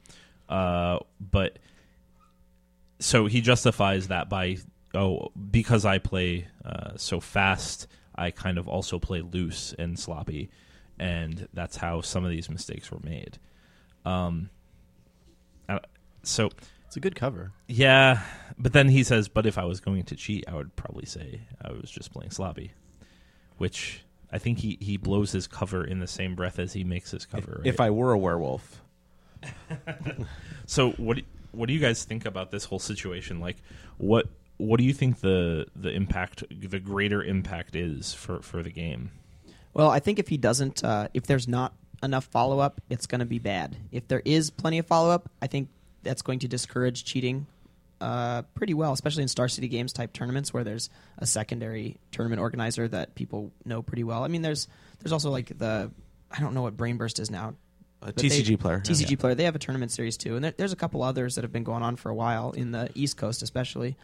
Uh, 0.50 1.00
but 1.20 1.60
so 3.00 3.26
he 3.28 3.42
justifies 3.42 4.08
that 4.08 4.30
by 4.30 4.58
oh 4.94 5.32
because 5.52 5.86
I 5.86 5.98
play 6.00 6.48
uh, 6.66 6.92
so 6.96 7.20
fast, 7.20 7.88
I 8.16 8.32
kind 8.32 8.58
of 8.58 8.68
also 8.68 8.98
play 9.00 9.22
loose 9.22 9.74
and 9.78 10.00
sloppy, 10.00 10.50
and 10.98 11.48
that's 11.54 11.78
how 11.78 12.02
some 12.02 12.24
of 12.24 12.32
these 12.32 12.50
mistakes 12.50 12.90
were 12.92 13.02
made. 13.04 13.38
Um, 14.06 14.50
uh, 15.70 15.80
so 16.24 16.50
It's 16.86 16.96
a 16.96 17.02
good 17.02 17.16
cover. 17.16 17.52
yeah, 17.68 18.22
but 18.58 18.72
then 18.74 18.88
he 18.88 19.04
says, 19.04 19.28
"But 19.28 19.46
if 19.46 19.58
I 19.58 19.66
was 19.66 19.80
going 19.82 20.04
to 20.04 20.16
cheat, 20.16 20.46
I 20.48 20.56
would 20.56 20.76
probably 20.76 21.06
say 21.06 21.42
I 21.62 21.72
was 21.74 21.92
just 21.92 22.12
playing 22.14 22.32
sloppy," 22.32 22.72
which 23.58 24.02
I 24.32 24.38
think 24.38 24.60
he 24.60 24.78
he 24.82 24.98
blows 24.98 25.32
his 25.32 25.48
cover 25.48 25.84
in 25.84 26.00
the 26.00 26.08
same 26.08 26.36
breath 26.36 26.60
as 26.60 26.74
he 26.74 26.84
makes 26.84 27.12
his 27.12 27.26
cover. 27.26 27.62
If 27.64 27.80
right? 27.80 27.88
I 27.88 27.90
were 27.92 28.12
a 28.12 28.18
werewolf, 28.18 28.82
So 30.66 30.92
what 30.92 31.18
do, 31.18 31.24
what 31.52 31.68
do 31.68 31.74
you 31.74 31.80
guys 31.80 32.04
think 32.04 32.26
about 32.26 32.52
this 32.52 32.66
whole 32.66 32.80
situation? 32.80 33.40
Like, 33.40 33.58
what 33.98 34.28
what 34.58 34.80
do 34.80 34.84
you 34.84 34.94
think 34.94 35.22
the 35.22 35.68
the 35.76 35.90
impact, 35.90 36.44
the 36.50 36.80
greater 36.80 37.24
impact 37.24 37.76
is 37.76 38.14
for 38.14 38.42
for 38.42 38.64
the 38.64 38.72
game? 38.72 39.12
Well, 39.74 39.90
I 39.90 40.00
think 40.00 40.18
if 40.20 40.28
he 40.28 40.38
doesn't, 40.38 40.84
uh, 40.84 41.08
if 41.14 41.28
there's 41.28 41.48
not 41.48 41.74
enough 42.02 42.26
follow 42.26 42.60
up, 42.60 42.82
it's 42.90 43.06
going 43.06 43.20
to 43.20 43.26
be 43.26 43.38
bad. 43.38 43.78
If 43.92 44.08
there 44.08 44.24
is 44.26 44.50
plenty 44.50 44.80
of 44.80 44.88
follow 44.88 45.12
up, 45.12 45.30
I 45.42 45.48
think 45.48 45.70
that's 46.02 46.24
going 46.24 46.40
to 46.40 46.48
discourage 46.48 47.06
cheating 47.06 47.46
uh, 48.02 48.44
pretty 48.54 48.74
well, 48.74 48.94
especially 48.94 49.24
in 49.24 49.28
Star 49.30 49.48
City 49.48 49.68
Games 49.68 49.94
type 49.94 50.14
tournaments 50.14 50.54
where 50.54 50.64
there's 50.64 50.90
a 51.18 51.26
secondary 51.26 52.00
tournament 52.12 52.42
organizer 52.42 52.88
that 52.88 53.16
people 53.16 53.52
know 53.66 53.82
pretty 53.82 54.04
well. 54.04 54.24
I 54.24 54.28
mean, 54.28 54.42
there's 54.42 54.68
there's 55.00 55.12
also 55.12 55.32
like 55.32 55.58
the 55.58 55.92
I 56.32 56.40
don't 56.40 56.54
know 56.54 56.62
what 56.62 56.78
Brainburst 56.78 57.20
is 57.20 57.32
now. 57.32 57.56
a 58.02 58.12
TCG 58.12 58.46
they- 58.48 58.56
player. 58.58 58.80
TCG 58.82 59.18
player. 59.18 59.36
They 59.36 59.46
have 59.46 59.56
a 59.56 59.60
tournament 59.60 59.92
series 59.92 60.18
too, 60.18 60.36
and 60.36 60.44
there, 60.44 60.54
there's 60.56 60.74
a 60.74 60.78
couple 60.78 61.02
others 61.04 61.36
that 61.36 61.44
have 61.44 61.52
been 61.52 61.64
going 61.64 61.84
on 61.84 61.96
for 61.96 62.10
a 62.10 62.16
while 62.16 62.52
in 62.52 62.72
the 62.72 62.90
East 62.94 63.18
Coast, 63.18 63.42
especially. 63.42 63.96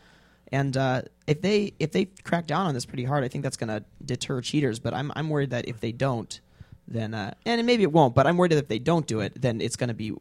And 0.52 0.76
uh, 0.78 1.04
if 1.26 1.42
they 1.42 1.74
if 1.80 1.92
they 1.92 2.06
crack 2.24 2.46
down 2.48 2.68
on 2.68 2.74
this 2.74 2.86
pretty 2.86 3.06
hard, 3.06 3.24
I 3.24 3.28
think 3.28 3.44
that's 3.44 3.58
going 3.58 3.70
to 3.70 3.84
deter 4.04 4.42
cheaters. 4.42 4.80
But 4.80 4.94
I'm 4.94 5.12
I'm 5.16 5.30
worried 5.30 5.52
that 5.52 5.68
if 5.68 5.80
they 5.80 5.92
don't, 5.92 6.40
then 6.88 7.14
uh, 7.14 7.34
and 7.46 7.66
maybe 7.66 7.84
it 7.84 7.92
won't. 7.92 8.14
But 8.14 8.28
I'm 8.28 8.38
worried 8.38 8.52
that 8.52 8.58
if 8.58 8.68
they 8.68 8.80
don't 8.80 9.08
do 9.08 9.22
it, 9.22 9.40
then 9.42 9.62
it's 9.62 9.76
going 9.76 9.88
to 9.88 9.94
be 9.94 10.14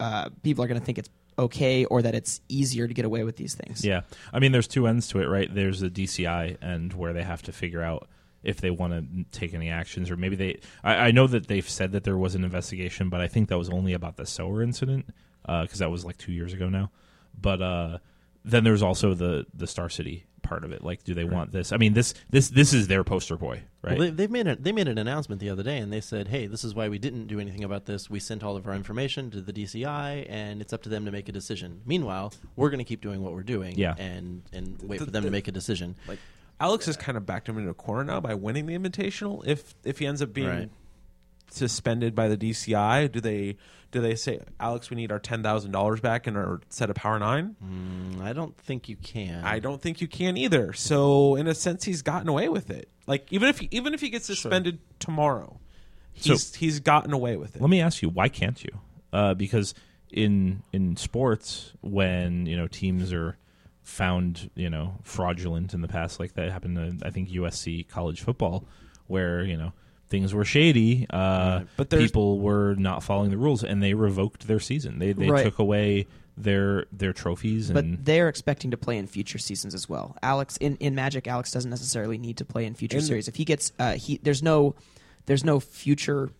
uh, 0.00 0.30
people 0.42 0.64
are 0.64 0.68
going 0.68 0.80
to 0.80 0.84
think 0.84 0.98
it's 0.98 1.10
okay 1.38 1.84
or 1.84 2.02
that 2.02 2.14
it's 2.14 2.40
easier 2.48 2.88
to 2.88 2.94
get 2.94 3.04
away 3.04 3.24
with 3.24 3.36
these 3.36 3.54
things. 3.54 3.84
Yeah, 3.84 4.02
I 4.32 4.38
mean, 4.38 4.52
there's 4.52 4.68
two 4.68 4.86
ends 4.86 5.08
to 5.08 5.20
it, 5.20 5.26
right? 5.26 5.52
There's 5.52 5.80
the 5.80 5.90
DCI 5.90 6.62
end 6.62 6.92
where 6.94 7.12
they 7.12 7.22
have 7.22 7.42
to 7.42 7.52
figure 7.52 7.82
out 7.82 8.08
if 8.42 8.60
they 8.60 8.70
want 8.70 8.92
to 8.92 9.24
take 9.38 9.54
any 9.54 9.68
actions, 9.68 10.10
or 10.10 10.16
maybe 10.16 10.36
they. 10.36 10.60
I, 10.82 10.94
I 10.94 11.10
know 11.10 11.26
that 11.26 11.48
they've 11.48 11.68
said 11.68 11.92
that 11.92 12.04
there 12.04 12.16
was 12.16 12.34
an 12.34 12.44
investigation, 12.44 13.08
but 13.08 13.20
I 13.20 13.28
think 13.28 13.48
that 13.48 13.58
was 13.58 13.68
only 13.70 13.92
about 13.92 14.16
the 14.16 14.26
sower 14.26 14.62
incident 14.62 15.06
because 15.46 15.78
that 15.78 15.90
was 15.90 16.04
like 16.04 16.18
two 16.18 16.32
years 16.32 16.52
ago 16.52 16.68
now. 16.68 16.90
But 17.40 17.62
uh, 17.62 17.98
then 18.44 18.64
there's 18.64 18.82
also 18.82 19.14
the 19.14 19.46
the 19.54 19.66
Star 19.66 19.88
City 19.88 20.26
part 20.48 20.64
of 20.64 20.72
it. 20.72 20.82
Like, 20.82 21.04
do 21.04 21.14
they 21.14 21.24
want 21.24 21.52
this? 21.52 21.70
I 21.72 21.76
mean, 21.76 21.92
this 21.92 22.14
this 22.30 22.48
this 22.48 22.72
is 22.72 22.88
their 22.88 23.04
poster 23.04 23.36
boy, 23.36 23.62
right? 23.82 23.98
Well, 23.98 24.08
they, 24.08 24.10
they've 24.10 24.30
made 24.30 24.46
a, 24.46 24.56
they 24.56 24.72
made 24.72 24.88
an 24.88 24.98
announcement 24.98 25.40
the 25.40 25.50
other 25.50 25.62
day, 25.62 25.78
and 25.78 25.92
they 25.92 26.00
said, 26.00 26.28
"Hey, 26.28 26.46
this 26.46 26.64
is 26.64 26.74
why 26.74 26.88
we 26.88 26.98
didn't 26.98 27.26
do 27.26 27.38
anything 27.38 27.64
about 27.64 27.84
this. 27.86 28.08
We 28.10 28.18
sent 28.20 28.42
all 28.42 28.56
of 28.56 28.66
our 28.66 28.74
information 28.74 29.30
to 29.32 29.40
the 29.40 29.52
DCI, 29.52 30.26
and 30.28 30.60
it's 30.60 30.72
up 30.72 30.82
to 30.84 30.88
them 30.88 31.04
to 31.04 31.10
make 31.12 31.28
a 31.28 31.32
decision. 31.32 31.82
Meanwhile, 31.86 32.32
we're 32.56 32.70
going 32.70 32.78
to 32.78 32.84
keep 32.84 33.00
doing 33.00 33.22
what 33.22 33.32
we're 33.34 33.42
doing, 33.42 33.76
Yeah. 33.78 33.94
and 33.98 34.42
and 34.52 34.80
wait 34.82 34.98
The- 34.98 35.04
for 35.04 35.10
them 35.10 35.22
the- 35.24 35.28
to 35.28 35.32
make 35.32 35.48
a 35.48 35.52
decision. 35.52 35.94
Like 36.08 36.18
Alex 36.60 36.86
has 36.86 36.96
kind 36.96 37.16
of 37.16 37.24
backed 37.26 37.48
him 37.48 37.58
into 37.58 37.70
a 37.70 37.74
corner 37.74 38.04
now 38.04 38.20
by 38.20 38.34
winning 38.34 38.66
the 38.66 38.76
Invitational. 38.76 39.46
If 39.46 39.74
if 39.84 39.98
he 39.98 40.06
ends 40.06 40.22
up 40.22 40.32
being 40.32 40.48
Right. 40.48 40.70
suspended 41.50 42.14
by 42.14 42.28
the 42.28 42.36
DCI, 42.36 43.06
do 43.10 43.20
they 43.20 43.56
do 43.90 44.00
they 44.00 44.14
say 44.14 44.40
Alex, 44.60 44.90
we 44.90 44.96
need 44.96 45.10
our 45.10 45.18
ten 45.18 45.42
thousand 45.42 45.72
dollars 45.72 46.00
back 46.00 46.26
in 46.26 46.36
our 46.36 46.60
set 46.68 46.90
of 46.90 46.96
Power 46.96 47.18
Nine? 47.18 47.56
Mm, 47.64 48.22
I 48.22 48.32
don't 48.32 48.56
think 48.56 48.88
you 48.88 48.96
can. 48.96 49.44
I 49.44 49.58
don't 49.58 49.80
think 49.80 50.00
you 50.00 50.08
can 50.08 50.36
either. 50.36 50.72
So 50.72 51.36
in 51.36 51.46
a 51.46 51.54
sense, 51.54 51.84
he's 51.84 52.02
gotten 52.02 52.28
away 52.28 52.48
with 52.48 52.70
it. 52.70 52.88
Like 53.06 53.32
even 53.32 53.48
if 53.48 53.58
he, 53.60 53.68
even 53.70 53.94
if 53.94 54.00
he 54.00 54.10
gets 54.10 54.26
suspended 54.26 54.78
tomorrow, 54.98 55.58
he's 56.12 56.54
he's 56.54 56.80
gotten 56.80 57.12
away 57.12 57.36
with 57.36 57.56
it. 57.56 57.62
Let 57.62 57.70
me 57.70 57.80
ask 57.80 58.02
you, 58.02 58.10
why 58.10 58.28
can't 58.28 58.62
you? 58.62 58.80
Uh, 59.12 59.34
because 59.34 59.74
in 60.10 60.62
in 60.72 60.96
sports, 60.96 61.72
when 61.80 62.46
you 62.46 62.56
know 62.56 62.66
teams 62.66 63.12
are 63.12 63.38
found 63.82 64.50
you 64.54 64.68
know 64.68 64.96
fraudulent 65.02 65.72
in 65.72 65.80
the 65.80 65.88
past, 65.88 66.20
like 66.20 66.34
that 66.34 66.50
happened 66.50 67.00
to 67.00 67.06
I 67.06 67.10
think 67.10 67.30
USC 67.30 67.88
college 67.88 68.20
football, 68.20 68.66
where 69.06 69.42
you 69.42 69.56
know 69.56 69.72
things 70.08 70.32
were 70.34 70.44
shady, 70.44 71.06
uh, 71.10 71.62
But 71.76 71.90
people 71.90 72.38
were 72.40 72.74
not 72.76 73.02
following 73.02 73.30
the 73.30 73.36
rules, 73.36 73.62
and 73.64 73.82
they 73.82 73.94
revoked 73.94 74.46
their 74.46 74.60
season. 74.60 74.98
They 74.98 75.12
they 75.12 75.28
Right. 75.30 75.44
took 75.44 75.58
away 75.58 76.06
their 76.36 76.86
their 76.92 77.12
trophies, 77.12 77.70
But 77.70 77.84
and 77.84 78.04
they're 78.04 78.28
expecting 78.28 78.70
to 78.70 78.76
play 78.76 78.96
in 78.96 79.06
future 79.06 79.38
seasons 79.38 79.74
as 79.74 79.88
well. 79.88 80.16
Alex 80.22 80.56
in, 80.58 80.76
in 80.76 80.94
Magic, 80.94 81.26
Alex 81.26 81.50
doesn't 81.50 81.70
necessarily 81.70 82.16
need 82.18 82.36
to 82.38 82.44
play 82.44 82.64
in 82.64 82.74
future 82.74 82.98
In- 82.98 83.02
series. 83.04 83.28
If 83.28 83.36
he 83.36 83.44
gets, 83.44 83.72
uh, 83.78 83.94
he 83.94 84.18
there's 84.22 84.42
no, 84.42 84.74
there's 85.26 85.44
no 85.44 85.58
future. 85.60 86.30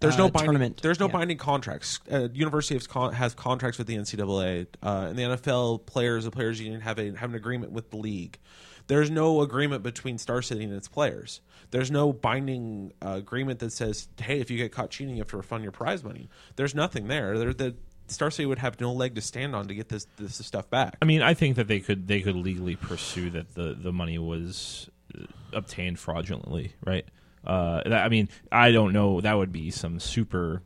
There's 0.00 0.14
uh, 0.16 0.18
no 0.18 0.28
binding, 0.28 0.44
tournament. 0.46 0.80
There's 0.82 1.00
no 1.00 1.06
Yeah. 1.06 1.12
binding 1.12 1.38
contracts. 1.38 2.00
Uh, 2.12 2.28
University 2.34 2.74
has, 2.74 2.86
con- 2.86 3.14
has 3.14 3.32
contracts 3.34 3.78
with 3.78 3.86
the 3.86 3.96
NCAA, 3.96 4.66
uh, 4.82 5.06
and 5.08 5.18
the 5.18 5.22
NFL 5.22 5.86
players, 5.86 6.24
the 6.24 6.30
players 6.30 6.60
union 6.60 6.82
have 6.82 6.98
a 6.98 7.12
have 7.16 7.30
an 7.30 7.36
agreement 7.36 7.72
with 7.72 7.90
the 7.90 7.96
league. 7.96 8.38
There's 8.86 9.10
no 9.10 9.40
agreement 9.40 9.82
between 9.82 10.18
Star 10.18 10.42
City 10.42 10.64
and 10.64 10.72
its 10.72 10.88
players. 10.88 11.40
There's 11.70 11.90
no 11.90 12.12
binding 12.12 12.92
uh, 13.04 13.14
agreement 13.16 13.60
that 13.60 13.72
says, 13.72 14.08
"Hey, 14.20 14.40
if 14.40 14.50
you 14.50 14.58
get 14.58 14.72
caught 14.72 14.90
cheating, 14.90 15.16
you 15.16 15.22
have 15.22 15.30
to 15.30 15.36
refund 15.36 15.62
your 15.62 15.72
prize 15.72 16.04
money." 16.04 16.28
There's 16.56 16.74
nothing 16.74 17.08
there. 17.08 17.38
There, 17.38 17.54
the 17.54 17.74
Star 18.08 18.30
City 18.30 18.46
would 18.46 18.58
have 18.58 18.80
no 18.80 18.92
leg 18.92 19.14
to 19.14 19.20
stand 19.20 19.56
on 19.56 19.68
to 19.68 19.74
get 19.74 19.88
this 19.88 20.06
this 20.16 20.44
stuff 20.44 20.68
back. 20.68 20.96
I 21.00 21.04
mean, 21.04 21.22
I 21.22 21.34
think 21.34 21.56
that 21.56 21.68
they 21.68 21.80
could 21.80 22.06
they 22.06 22.20
could 22.20 22.36
legally 22.36 22.76
pursue 22.76 23.30
that 23.30 23.54
the 23.54 23.74
the 23.74 23.92
money 23.92 24.18
was 24.18 24.90
uh, 25.18 25.24
obtained 25.52 25.98
fraudulently, 25.98 26.74
right? 26.84 27.06
Uh, 27.46 27.82
that, 27.88 28.04
I 28.04 28.08
mean, 28.08 28.28
I 28.50 28.72
don't 28.72 28.92
know. 28.92 29.20
That 29.20 29.34
would 29.34 29.52
be 29.52 29.70
some 29.70 30.00
super 30.00 30.62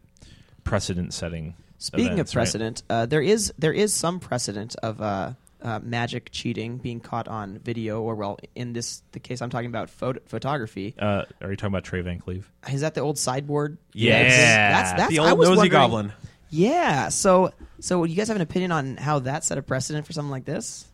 precedent 0.64 1.12
setting. 1.12 1.54
Speaking 1.78 2.18
of 2.18 2.30
precedent, 2.30 2.82
uh, 2.90 3.06
there 3.06 3.22
is 3.22 3.52
there 3.56 3.72
is 3.72 3.94
some 3.94 4.18
precedent 4.18 4.74
of 4.82 5.00
uh, 5.00 5.32
uh, 5.62 5.80
Magic 5.82 6.30
cheating 6.30 6.78
being 6.78 7.00
caught 7.00 7.28
on 7.28 7.58
video, 7.58 8.00
or 8.00 8.14
well, 8.14 8.38
in 8.54 8.72
this 8.72 9.02
the 9.12 9.20
case 9.20 9.42
I'm 9.42 9.50
talking 9.50 9.68
about 9.68 9.90
photo- 9.90 10.20
photography. 10.26 10.94
uh, 10.98 11.24
are 11.40 11.50
you 11.50 11.56
talking 11.56 11.72
about 11.72 11.84
Trey 11.84 12.00
Van 12.00 12.18
Cleve? 12.18 12.50
Is 12.72 12.82
that 12.82 12.94
the 12.94 13.00
old 13.00 13.18
sideboard? 13.18 13.78
Yeah. 13.92 14.22
that's 14.82 14.92
that's 14.92 15.10
the 15.10 15.18
I 15.20 15.30
old 15.30 15.38
was 15.38 15.48
nosy 15.50 15.68
goblin. 15.68 16.12
Yeah. 16.50 17.08
So 17.08 17.52
so 17.80 18.04
you 18.04 18.14
guys 18.16 18.28
have 18.28 18.36
an 18.36 18.42
opinion 18.42 18.72
on 18.72 18.96
how 18.96 19.18
that 19.20 19.44
set 19.44 19.58
a 19.58 19.62
precedent 19.62 20.06
for 20.06 20.12
something 20.12 20.30
like 20.30 20.44
this? 20.44 20.86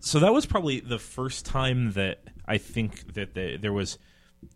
So 0.00 0.20
that 0.20 0.32
was 0.32 0.44
probably 0.44 0.80
the 0.80 0.98
first 0.98 1.46
time 1.46 1.92
that 1.92 2.20
I 2.46 2.58
think 2.58 3.14
that 3.14 3.34
the, 3.34 3.56
there 3.56 3.72
was 3.72 3.98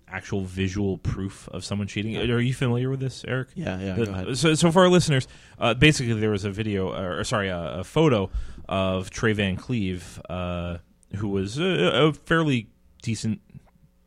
actual 0.07 0.43
visual 0.43 0.99
proof 0.99 1.49
of 1.49 1.65
someone 1.65 1.87
cheating. 1.89 2.17
Are 2.17 2.39
you 2.41 2.53
familiar 2.53 2.91
with 2.91 3.01
this, 3.01 3.25
Eric? 3.27 3.49
Yeah, 3.55 3.79
yeah, 3.81 3.95
The- 3.95 4.05
go 4.07 4.13
ahead. 4.13 4.37
So, 4.37 4.55
so 4.55 4.71
for 4.71 4.83
our 4.83 4.89
listeners, 4.91 5.27
uh, 5.59 5.73
basically 5.75 6.13
there 6.15 6.31
was 6.31 6.45
a 6.45 6.51
video, 6.51 6.93
or, 6.93 7.21
or 7.21 7.25
sorry, 7.25 7.49
a, 7.49 7.79
a 7.79 7.85
photo 7.85 8.31
of 8.69 9.11
Trey 9.11 9.33
Van 9.33 9.57
Cleve, 9.57 10.21
uh, 10.29 10.79
who 11.17 11.29
was 11.29 11.59
a, 11.59 11.65
a 11.65 12.13
fairly 12.13 12.69
decent 13.03 13.41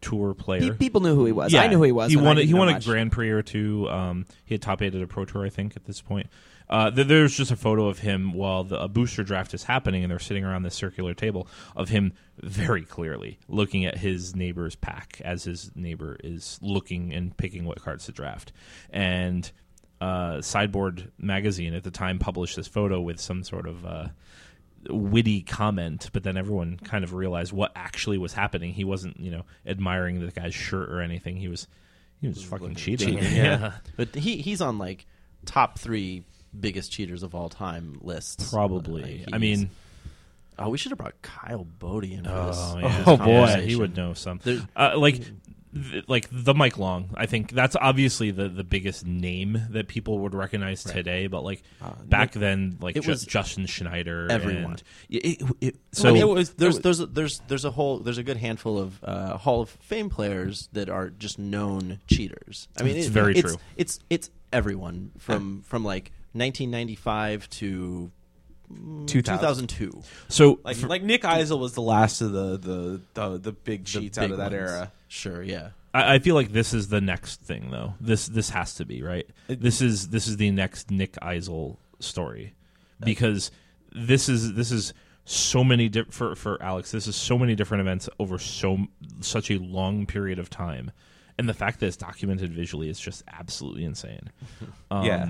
tour 0.01 0.33
player. 0.33 0.71
Pe- 0.71 0.77
people 0.77 1.01
knew 1.01 1.15
who 1.15 1.25
he 1.25 1.31
was. 1.31 1.53
I 1.53 1.67
knew 1.67 1.77
who 1.77 1.83
he 1.83 1.91
was. 1.91 2.11
He 2.11 2.17
won. 2.17 2.37
A, 2.37 2.43
he 2.43 2.53
won 2.53 2.69
a 2.69 2.73
much. 2.73 2.85
Grand 2.85 3.11
Prix 3.11 3.29
or 3.29 3.41
two. 3.41 3.87
Um, 3.89 4.25
he 4.45 4.53
had 4.53 4.61
top 4.61 4.81
eight 4.81 4.95
at 4.95 5.01
a 5.01 5.07
Pro 5.07 5.25
Tour, 5.25 5.45
I 5.45 5.49
think, 5.49 5.75
at 5.75 5.85
this 5.85 6.01
point. 6.01 6.27
Uh, 6.69 6.89
th- 6.89 7.07
there's 7.07 7.35
just 7.35 7.51
a 7.51 7.55
photo 7.57 7.87
of 7.87 7.99
him 7.99 8.33
while 8.33 8.63
the 8.63 8.81
a 8.81 8.87
booster 8.87 9.23
draft 9.23 9.53
is 9.53 9.63
happening, 9.63 10.03
and 10.03 10.11
they're 10.11 10.19
sitting 10.19 10.45
around 10.45 10.63
this 10.63 10.75
circular 10.75 11.13
table 11.13 11.47
of 11.75 11.89
him 11.89 12.13
very 12.39 12.83
clearly 12.83 13.39
looking 13.49 13.85
at 13.85 13.97
his 13.97 14.35
neighbor's 14.35 14.75
pack 14.75 15.19
as 15.23 15.43
his 15.43 15.71
neighbor 15.75 16.17
is 16.23 16.57
looking 16.61 17.13
and 17.13 17.35
picking 17.35 17.65
what 17.65 17.81
cards 17.81 18.05
to 18.05 18.11
draft. 18.13 18.53
And 18.89 19.51
uh, 19.99 20.41
Sideboard 20.41 21.11
magazine 21.19 21.73
at 21.73 21.83
the 21.83 21.91
time 21.91 22.19
published 22.19 22.55
this 22.55 22.67
photo 22.67 23.01
with 23.01 23.19
some 23.19 23.43
sort 23.43 23.67
of 23.67 23.85
uh, 23.85 24.07
witty 24.89 25.41
comment, 25.41 26.09
but 26.13 26.23
then 26.23 26.37
everyone 26.37 26.77
kind 26.77 27.03
of 27.03 27.13
realized 27.13 27.53
what 27.53 27.71
actually 27.75 28.17
was 28.17 28.33
happening. 28.33 28.73
He 28.73 28.83
wasn't, 28.83 29.19
you 29.19 29.31
know, 29.31 29.45
admiring 29.65 30.19
the 30.19 30.31
guy's 30.31 30.53
shirt 30.53 30.89
or 30.89 31.01
anything. 31.01 31.37
He 31.37 31.47
was 31.47 31.67
he 32.19 32.27
was 32.27 32.43
fucking 32.43 32.75
cheating. 32.75 33.17
cheating, 33.17 33.35
yeah. 33.35 33.73
But 33.97 34.15
he 34.15 34.37
he's 34.37 34.61
on 34.61 34.77
like 34.77 35.05
top 35.45 35.79
three 35.79 36.23
biggest 36.57 36.91
cheaters 36.91 37.23
of 37.23 37.35
all 37.35 37.49
time 37.49 37.99
lists. 38.01 38.51
Probably. 38.51 39.25
Uh, 39.25 39.35
I 39.35 39.37
mean, 39.37 39.69
oh, 40.59 40.69
we 40.69 40.77
should 40.77 40.91
have 40.91 40.99
brought 40.99 41.21
Kyle 41.21 41.63
Boddy 41.63 42.13
into 42.13 42.29
this. 42.29 42.57
oh, 43.07 43.25
yeah. 43.25 43.61
he 43.61 43.75
would 43.75 43.95
know 43.95 44.13
something. 44.13 44.67
Uh, 44.75 44.93
like, 44.97 45.21
th- 45.73 46.05
like 46.07 46.27
the 46.31 46.53
Mike 46.53 46.77
Long. 46.77 47.09
I 47.15 47.25
think 47.25 47.51
that's 47.51 47.75
obviously 47.79 48.31
the 48.31 48.49
the 48.49 48.63
biggest 48.63 49.05
name 49.05 49.61
that 49.69 49.87
people 49.87 50.19
would 50.19 50.33
recognize 50.35 50.83
today. 50.83 51.27
But 51.27 51.43
like 51.43 51.63
back 52.05 52.33
then, 52.33 52.77
like 52.81 52.95
it 52.95 53.03
Ju- 53.03 53.11
was 53.11 53.25
Justin 53.25 53.65
Schneider, 53.65 54.27
everyone. 54.29 54.71
and- 54.71 54.83
it, 55.09 55.41
it, 55.41 55.55
it- 55.61 55.75
so 55.91 56.09
I 56.09 56.11
mean, 56.13 56.21
it 56.21 56.27
was 56.27 56.49
there's 56.53 56.77
it 56.77 56.83
was- 56.85 56.97
there's 56.97 56.99
a, 56.99 57.05
there's 57.07 57.39
there's 57.47 57.65
a 57.65 57.71
whole 57.71 57.99
there's 57.99 58.17
a 58.17 58.23
good 58.23 58.37
handful 58.37 58.77
of 58.79 59.03
uh, 59.03 59.37
Hall 59.37 59.61
of 59.61 59.69
Fame 59.69 60.09
players 60.09 60.69
that 60.73 60.89
are 60.89 61.09
just 61.09 61.39
known 61.39 61.99
cheaters. 62.07 62.67
I 62.79 62.83
mean, 62.83 62.97
It's 62.97 63.07
it- 63.07 63.11
very 63.11 63.33
it's, 63.33 63.41
true. 63.41 63.57
It's 63.77 63.99
it's 64.09 64.29
everyone 64.53 65.11
from 65.17 65.61
from 65.63 65.83
like 65.85 66.11
1995 66.33 67.49
to 67.49 68.11
mm, 68.71 69.07
2000. 69.07 69.67
2002. 69.67 70.01
so 70.29 70.59
like 70.63 70.77
for- 70.77 70.87
like 70.87 71.03
Nick 71.03 71.23
Eisel 71.23 71.59
was 71.59 71.73
the 71.73 71.81
last 71.81 72.21
of 72.21 72.31
the 72.31 72.57
the 72.57 73.01
the, 73.13 73.37
the 73.37 73.51
big 73.51 73.85
The 73.85 73.99
cheats 74.01 74.17
big 74.17 74.25
out 74.25 74.31
of 74.31 74.37
that 74.37 74.51
ones. 74.51 74.71
era. 74.71 74.91
Sure, 75.13 75.43
yeah. 75.43 75.71
I, 75.93 76.15
I 76.15 76.19
feel 76.19 76.35
like 76.35 76.53
this 76.53 76.73
is 76.73 76.87
the 76.87 77.01
next 77.01 77.41
thing, 77.41 77.69
though. 77.69 77.95
This 77.99 78.27
this 78.27 78.49
has 78.51 78.75
to 78.75 78.85
be 78.85 79.03
right. 79.03 79.27
This 79.47 79.81
is 79.81 80.07
this 80.07 80.25
is 80.25 80.37
the 80.37 80.51
next 80.51 80.89
Nick 80.89 81.13
Eisel 81.21 81.75
story 81.99 82.53
because 83.03 83.51
this 83.91 84.29
is 84.29 84.53
this 84.53 84.71
is 84.71 84.93
so 85.25 85.65
many 85.65 85.89
di- 85.89 86.05
for 86.09 86.33
for 86.35 86.63
Alex. 86.63 86.91
This 86.91 87.07
is 87.07 87.17
so 87.17 87.37
many 87.37 87.55
different 87.55 87.81
events 87.81 88.07
over 88.19 88.39
so 88.39 88.77
such 89.19 89.51
a 89.51 89.57
long 89.59 90.05
period 90.05 90.39
of 90.39 90.49
time, 90.49 90.91
and 91.37 91.49
the 91.49 91.53
fact 91.53 91.81
that 91.81 91.87
it's 91.87 91.97
documented 91.97 92.53
visually 92.53 92.87
is 92.87 92.97
just 92.97 93.21
absolutely 93.27 93.83
insane. 93.83 94.29
Um, 94.91 95.05
Yeah. 95.05 95.29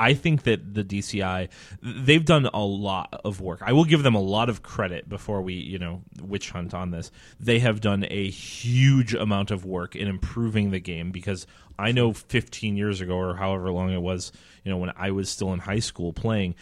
I 0.00 0.14
think 0.14 0.44
that 0.44 0.72
the 0.72 0.82
DCI 0.82 1.50
they've 1.82 2.24
done 2.24 2.46
a 2.46 2.64
lot 2.64 3.20
of 3.22 3.42
work. 3.42 3.60
I 3.62 3.74
will 3.74 3.84
give 3.84 4.02
them 4.02 4.14
a 4.14 4.20
lot 4.20 4.48
of 4.48 4.62
credit 4.62 5.10
before 5.10 5.42
we, 5.42 5.54
you 5.54 5.78
know, 5.78 6.00
witch 6.22 6.50
hunt 6.50 6.72
on 6.72 6.90
this. 6.90 7.12
They 7.38 7.58
have 7.58 7.82
done 7.82 8.06
a 8.08 8.30
huge 8.30 9.12
amount 9.12 9.50
of 9.50 9.66
work 9.66 9.94
in 9.94 10.08
improving 10.08 10.70
the 10.70 10.80
game 10.80 11.10
because 11.10 11.46
I 11.78 11.92
know 11.92 12.14
15 12.14 12.78
years 12.78 13.02
ago 13.02 13.14
or 13.14 13.36
however 13.36 13.70
long 13.70 13.92
it 13.92 14.00
was, 14.00 14.32
you 14.64 14.70
know, 14.70 14.78
when 14.78 14.90
I 14.96 15.10
was 15.10 15.28
still 15.28 15.52
in 15.52 15.58
high 15.58 15.80
school 15.80 16.14
playing, 16.14 16.54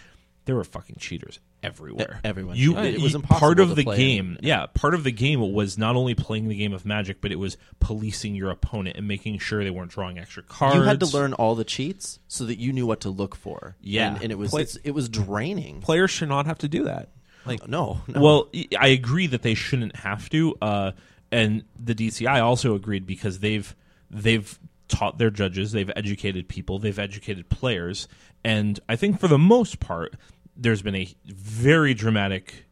there 0.45 0.57
were 0.57 0.65
fucking 0.65 0.97
cheaters 0.99 1.39
everywhere. 1.63 2.21
Everyone 2.25 2.57
You, 2.57 2.75
cheated. 2.75 2.95
It 2.95 2.99
you- 2.99 3.05
was 3.05 3.17
part 3.17 3.61
of 3.61 3.71
to 3.71 3.75
the 3.75 3.85
play. 3.85 3.97
game. 3.97 4.39
Yeah, 4.43 4.67
part 4.67 4.95
of 4.95 5.05
the 5.05 5.11
game 5.13 5.41
was 5.53 5.77
not 5.79 5.97
only 5.97 6.15
playing 6.15 6.49
the 6.49 6.57
game 6.57 6.73
of 6.73 6.85
Magic, 6.85 7.21
but 7.21 7.33
it 7.33 7.39
was 7.39 7.57
policing 7.81 8.35
your 8.35 8.51
opponent 8.51 8.97
and 8.97 9.07
making 9.09 9.39
sure 9.39 9.63
they 9.65 9.71
weren't 9.71 9.91
drawing 9.91 10.19
extra 10.19 10.43
cards. 10.43 10.77
You 10.77 10.83
had 10.83 11.01
to 11.01 11.07
learn 11.07 11.33
all 11.35 11.55
the 11.55 11.65
cheats 11.65 12.19
so 12.29 12.45
that 12.45 12.59
you 12.59 12.73
knew 12.73 12.87
what 12.87 13.01
to 13.01 13.11
look 13.11 13.35
for. 13.35 13.77
Yeah. 13.81 14.15
and, 14.15 14.23
and 14.25 14.33
it 14.33 14.39
was 14.39 14.51
Play- 14.51 14.63
it's, 14.63 14.77
it 14.77 14.93
was 14.93 15.09
draining. 15.09 15.81
Players 15.81 16.11
should 16.11 16.29
not 16.29 16.47
have 16.47 16.59
to 16.59 16.69
do 16.69 16.85
that. 16.85 17.09
Like 17.47 17.67
no, 17.67 18.01
no. 18.07 18.21
Well, 18.21 18.49
I 18.79 18.89
agree 18.89 19.27
that 19.29 19.41
they 19.43 19.55
shouldn't 19.55 19.97
have 19.97 20.29
to, 20.31 20.55
uh, 20.61 20.93
and 21.33 21.65
the 21.83 21.95
DCI 21.95 22.43
also 22.43 22.75
agreed 22.75 23.07
because 23.07 23.39
they've 23.39 23.75
they've 24.11 24.59
taught 24.89 25.17
their 25.19 25.31
judges, 25.31 25.73
they've 25.73 25.91
educated 25.97 26.49
people, 26.49 26.79
they've 26.79 26.99
educated 26.99 27.49
players, 27.49 28.07
and 28.45 28.79
I 28.89 28.97
think 28.97 29.19
for 29.21 29.29
the 29.29 29.39
most 29.39 29.81
part, 29.81 30.15
there's 30.59 30.83
been 30.83 30.97
a 30.97 31.15
very 31.25 31.95
dramatic 31.95 32.67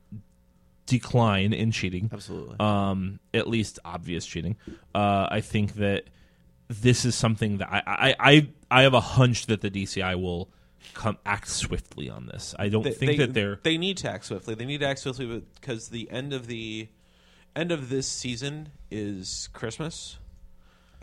decline 0.87 1.53
in 1.53 1.71
cheating. 1.71 2.11
Absolutely. 2.13 2.57
Um, 2.61 3.21
at 3.33 3.49
least 3.49 3.79
obvious 3.85 4.27
cheating. 4.27 4.57
Uh, 4.95 5.29
I 5.31 5.41
think 5.41 5.75
that 5.75 6.05
this 6.69 7.05
is 7.05 7.15
something 7.15 7.59
that 7.59 7.73
I, 7.73 7.83
I, 7.87 8.17
I, 8.19 8.49
I 8.71 8.83
have 8.83 8.95
a 8.95 9.01
hunch 9.01 9.47
that 9.47 9.61
the 9.61 9.71
DCI 9.71 10.21
will 10.21 10.51
come 10.95 11.19
act 11.25 11.49
swiftly 11.49 12.09
on 12.11 12.27
this. 12.27 12.55
I 12.59 12.69
don't 12.69 12.83
They, 12.83 12.93
think 12.93 13.13
they, 13.13 13.17
that 13.19 13.35
they're 13.35 13.61
they 13.63 13.79
need 13.79 13.97
to 13.99 14.11
act 14.11 14.27
swiftly. 14.27 14.55
They 14.55 14.65
need 14.65 14.81
to 14.81 14.87
act 14.87 15.01
swiftly 15.01 15.43
because 15.61 15.89
the 15.89 16.11
end 16.11 16.33
of 16.33 16.47
the 16.47 16.89
end 17.55 17.73
of 17.73 17.89
this 17.89 18.07
season 18.07 18.71
is 18.91 19.49
Christmas. 19.53 20.19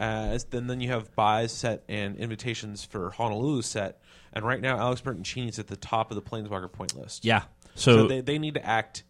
As 0.03 0.43
then, 0.45 0.67
then 0.67 0.81
you 0.81 0.89
have 0.89 1.15
buys 1.15 1.51
set 1.51 1.83
and 1.87 2.17
invitations 2.17 2.83
for 2.83 3.09
Honolulu 3.11 3.61
set, 3.61 4.01
and 4.33 4.45
right 4.45 4.61
now 4.61 4.77
Alex 4.77 5.01
Bertoncini's 5.01 5.59
at 5.59 5.67
the 5.67 5.75
top 5.77 6.11
of 6.11 6.15
the 6.15 6.21
Planeswalker 6.21 6.71
point 6.71 6.95
list. 6.95 7.23
yeah. 7.25 7.43
so, 7.75 7.97
So, 7.97 8.07
they 8.07 8.21
they 8.21 8.39
need 8.39 8.55
to 8.55 8.65
act 8.65 9.03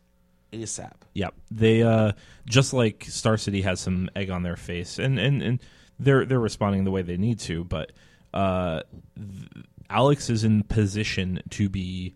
ASAP. 0.52 0.94
yeah, 1.14 1.30
they 1.50 1.82
uh, 1.84 2.12
just 2.46 2.74
like 2.74 3.06
Star 3.10 3.38
City 3.38 3.62
has 3.64 3.80
some 3.80 4.10
egg 4.16 4.30
on 4.30 4.44
their 4.44 4.56
face, 4.56 5.00
and 5.00 5.18
and 5.20 5.42
and 5.42 5.60
they're 6.00 6.26
they're 6.26 6.40
responding 6.40 6.84
the 6.84 6.92
way 6.92 7.02
they 7.02 7.18
need 7.18 7.40
to, 7.40 7.64
but 7.64 7.92
uh, 8.34 8.82
th- 9.16 9.66
Alex 9.90 10.30
is 10.30 10.44
in 10.44 10.64
position 10.64 11.42
to 11.52 11.70
be 11.70 12.16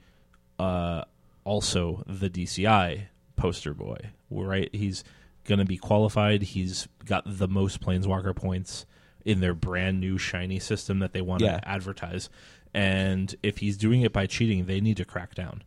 uh, 0.59 1.03
also 1.43 2.03
the 2.07 2.29
DCI 2.29 3.03
poster 3.35 3.73
boy, 3.73 3.97
right? 4.29 4.69
He's 4.73 5.03
going 5.47 5.59
to 5.59 5.65
be 5.65 5.77
qualified. 5.77 6.43
He's 6.43 6.87
got 7.05 7.23
the 7.25 7.47
most 7.47 7.81
Planeswalker 7.81 8.35
points 8.35 8.85
in 9.25 9.39
their 9.39 9.53
brand 9.55 9.99
new 9.99 10.17
shiny 10.19 10.59
system 10.59 10.99
that 10.99 11.13
they 11.13 11.21
want 11.21 11.41
Yeah. 11.41 11.59
to 11.59 11.67
advertise. 11.67 12.29
And 12.73 13.33
if 13.41 13.57
he's 13.57 13.77
doing 13.77 14.01
it 14.01 14.13
by 14.13 14.27
cheating, 14.27 14.65
they 14.65 14.79
need 14.79 14.97
to 14.97 15.05
crack 15.05 15.33
down. 15.33 15.63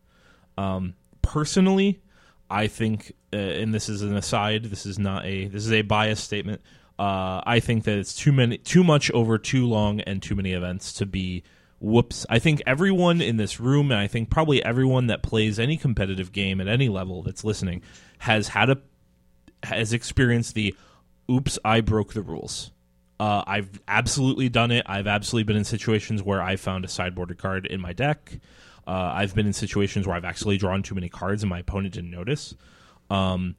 Um, 0.57 0.93
personally, 1.21 1.99
I 2.49 2.67
think, 2.67 3.11
uh, 3.33 3.37
and 3.37 3.73
this 3.73 3.89
is 3.89 4.01
an 4.01 4.15
aside. 4.15 4.65
This 4.65 4.85
is 4.85 4.97
not 4.99 5.25
a. 5.25 5.47
This 5.47 5.65
is 5.65 5.71
a 5.73 5.81
biased 5.81 6.23
statement. 6.23 6.61
Uh, 6.99 7.41
I 7.45 7.59
think 7.59 7.85
that 7.85 7.97
it's 7.97 8.13
too 8.15 8.31
many, 8.31 8.57
too 8.59 8.83
much 8.83 9.09
over 9.11 9.37
too 9.37 9.65
long, 9.65 10.01
and 10.01 10.21
too 10.21 10.35
many 10.35 10.51
events 10.53 10.93
to 10.93 11.05
be. 11.05 11.43
Whoops! 11.79 12.25
I 12.29 12.37
think 12.39 12.61
everyone 12.67 13.21
in 13.21 13.37
this 13.37 13.59
room, 13.59 13.89
and 13.91 13.99
I 13.99 14.05
think 14.07 14.29
probably 14.29 14.63
everyone 14.63 15.07
that 15.07 15.23
plays 15.23 15.57
any 15.59 15.77
competitive 15.77 16.31
game 16.31 16.61
at 16.61 16.67
any 16.67 16.89
level 16.89 17.23
that's 17.23 17.43
listening, 17.43 17.81
has 18.19 18.49
had 18.49 18.69
a 18.69 18.77
has 19.63 19.93
experienced 19.93 20.55
the 20.55 20.75
oops 21.29 21.57
i 21.63 21.81
broke 21.81 22.13
the 22.13 22.21
rules 22.21 22.71
uh, 23.19 23.43
i've 23.47 23.81
absolutely 23.87 24.49
done 24.49 24.71
it 24.71 24.85
i've 24.87 25.07
absolutely 25.07 25.43
been 25.43 25.57
in 25.57 25.63
situations 25.63 26.23
where 26.23 26.41
i 26.41 26.55
found 26.55 26.83
a 26.83 26.87
sideboarded 26.87 27.37
card 27.37 27.65
in 27.65 27.79
my 27.79 27.93
deck 27.93 28.39
uh, 28.87 29.11
i've 29.13 29.35
been 29.35 29.45
in 29.45 29.53
situations 29.53 30.07
where 30.07 30.15
i've 30.15 30.25
actually 30.25 30.57
drawn 30.57 30.81
too 30.81 30.95
many 30.95 31.09
cards 31.09 31.43
and 31.43 31.49
my 31.49 31.59
opponent 31.59 31.93
didn't 31.93 32.11
notice 32.11 32.55
um, 33.09 33.55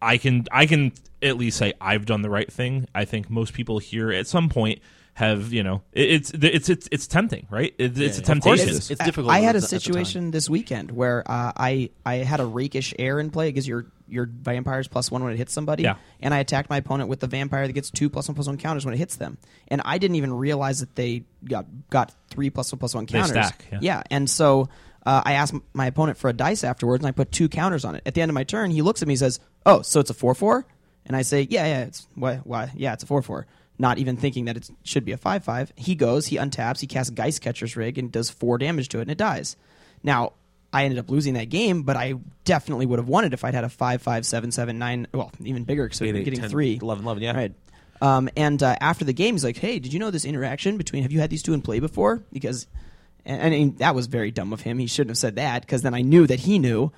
i 0.00 0.16
can 0.16 0.44
i 0.52 0.66
can 0.66 0.92
at 1.20 1.36
least 1.36 1.58
say 1.58 1.72
i've 1.80 2.06
done 2.06 2.22
the 2.22 2.30
right 2.30 2.52
thing 2.52 2.86
i 2.94 3.04
think 3.04 3.28
most 3.28 3.52
people 3.52 3.78
here 3.78 4.12
at 4.12 4.26
some 4.26 4.48
point 4.48 4.80
have 5.14 5.52
you 5.52 5.62
know 5.62 5.82
it, 5.92 6.10
it's 6.10 6.30
it's 6.32 6.68
it's 6.68 6.88
it's 6.90 7.06
tempting 7.06 7.46
right 7.50 7.74
it, 7.78 7.98
it's 7.98 8.18
a 8.18 8.22
yeah. 8.22 8.32
Of 8.32 8.40
course 8.40 8.60
temptation 8.60 8.68
it 8.68 8.72
is. 8.72 8.90
It's 8.90 9.04
difficult 9.04 9.32
I 9.32 9.40
had 9.40 9.56
a 9.56 9.58
at 9.58 9.62
the 9.62 9.68
time. 9.68 9.80
situation 9.80 10.30
this 10.30 10.48
weekend 10.48 10.90
where 10.90 11.22
uh, 11.30 11.52
I 11.56 11.90
I 12.06 12.16
had 12.16 12.40
a 12.40 12.44
Rakish 12.44 12.94
Heir 12.98 13.20
in 13.20 13.30
play 13.30 13.50
because 13.50 13.68
your 13.68 13.86
your 14.12 14.26
vampires 14.30 14.86
plus 14.88 15.10
one 15.10 15.24
when 15.24 15.32
it 15.32 15.36
hits 15.36 15.52
somebody, 15.52 15.82
Yeah. 15.84 15.96
and 16.20 16.32
I 16.34 16.38
attacked 16.38 16.68
my 16.70 16.76
opponent 16.76 17.08
with 17.08 17.20
the 17.20 17.26
vampire 17.26 17.66
that 17.66 17.72
gets 17.72 17.90
two 17.90 18.08
plus 18.10 18.28
one 18.28 18.34
plus 18.34 18.46
one 18.46 18.58
counters 18.58 18.84
when 18.84 18.94
it 18.94 18.98
hits 18.98 19.16
them, 19.16 19.38
and 19.68 19.80
I 19.84 19.98
didn't 19.98 20.16
even 20.16 20.32
realize 20.32 20.80
that 20.80 20.94
they 20.94 21.24
got 21.44 21.66
got 21.90 22.14
three 22.30 22.50
plus 22.50 22.72
one 22.72 22.78
plus 22.78 22.94
one 22.94 23.06
counters. 23.06 23.30
stack, 23.30 23.64
yeah. 23.80 24.02
and 24.10 24.28
so 24.30 24.68
uh, 25.04 25.22
I 25.24 25.32
asked 25.32 25.54
my 25.72 25.86
opponent 25.86 26.18
for 26.18 26.28
a 26.28 26.32
dice 26.32 26.62
afterwards, 26.62 27.02
and 27.02 27.08
I 27.08 27.12
put 27.12 27.32
two 27.32 27.48
counters 27.48 27.84
on 27.84 27.94
it. 27.96 28.02
At 28.06 28.14
the 28.14 28.22
end 28.22 28.30
of 28.30 28.34
my 28.34 28.44
turn, 28.44 28.70
he 28.70 28.82
looks 28.82 29.02
at 29.02 29.08
me 29.08 29.14
and 29.14 29.18
says, 29.18 29.40
"Oh, 29.66 29.82
so 29.82 29.98
it's 30.00 30.10
a 30.10 30.14
four 30.14 30.34
four?" 30.34 30.66
And 31.06 31.16
I 31.16 31.22
say, 31.22 31.46
"Yeah, 31.50 31.66
yeah, 31.66 31.80
it's 31.84 32.06
why, 32.14 32.36
why? 32.44 32.70
Yeah, 32.76 32.92
it's 32.92 33.02
a 33.02 33.06
four 33.06 33.22
four." 33.22 33.46
Not 33.78 33.98
even 33.98 34.16
thinking 34.16 34.44
that 34.44 34.56
it 34.56 34.70
should 34.84 35.04
be 35.04 35.10
a 35.12 35.16
five 35.16 35.42
five. 35.42 35.72
He 35.74 35.96
goes, 35.96 36.26
he 36.26 36.36
untaps, 36.36 36.78
he 36.78 36.86
casts 36.86 37.10
Geistcatcher's 37.10 37.74
Rig, 37.74 37.98
and 37.98 38.12
does 38.12 38.30
four 38.30 38.58
damage 38.58 38.88
to 38.90 38.98
it, 38.98 39.02
and 39.02 39.10
it 39.10 39.18
dies. 39.18 39.56
Now, 40.04 40.34
I 40.72 40.84
ended 40.84 40.98
up 40.98 41.10
losing 41.10 41.34
that 41.34 41.50
game, 41.50 41.82
but 41.82 41.96
I 41.96 42.14
definitely 42.44 42.86
would 42.86 42.98
have 42.98 43.08
won 43.08 43.24
it 43.24 43.34
if 43.34 43.44
I'd 43.44 43.54
had 43.54 43.64
a 43.64 43.68
five 43.68 44.00
five 44.02 44.24
seven 44.24 44.50
seven 44.50 44.78
nine. 44.78 45.06
Well, 45.12 45.30
even 45.44 45.64
bigger 45.64 45.84
because 45.84 46.00
eight, 46.02 46.12
getting 46.24 46.40
10, 46.40 46.48
three. 46.50 46.78
11, 46.80 47.04
11, 47.04 47.22
yeah. 47.22 47.32
Right. 47.36 47.52
Um, 48.00 48.28
and 48.36 48.60
uh, 48.62 48.76
after 48.80 49.04
the 49.04 49.12
game, 49.12 49.34
he's 49.34 49.44
like, 49.44 49.58
"Hey, 49.58 49.78
did 49.78 49.92
you 49.92 50.00
know 50.00 50.10
this 50.10 50.24
interaction 50.24 50.76
between? 50.76 51.02
Have 51.02 51.12
you 51.12 51.20
had 51.20 51.30
these 51.30 51.42
two 51.42 51.52
in 51.52 51.62
play 51.62 51.78
before?" 51.78 52.22
Because, 52.32 52.66
and, 53.24 53.54
and 53.54 53.78
that 53.78 53.94
was 53.94 54.06
very 54.06 54.30
dumb 54.30 54.52
of 54.52 54.62
him. 54.62 54.78
He 54.78 54.86
shouldn't 54.88 55.10
have 55.10 55.18
said 55.18 55.36
that 55.36 55.62
because 55.62 55.82
then 55.82 55.94
I 55.94 56.00
knew 56.00 56.26
that 56.26 56.40
he 56.40 56.58
knew. 56.58 56.90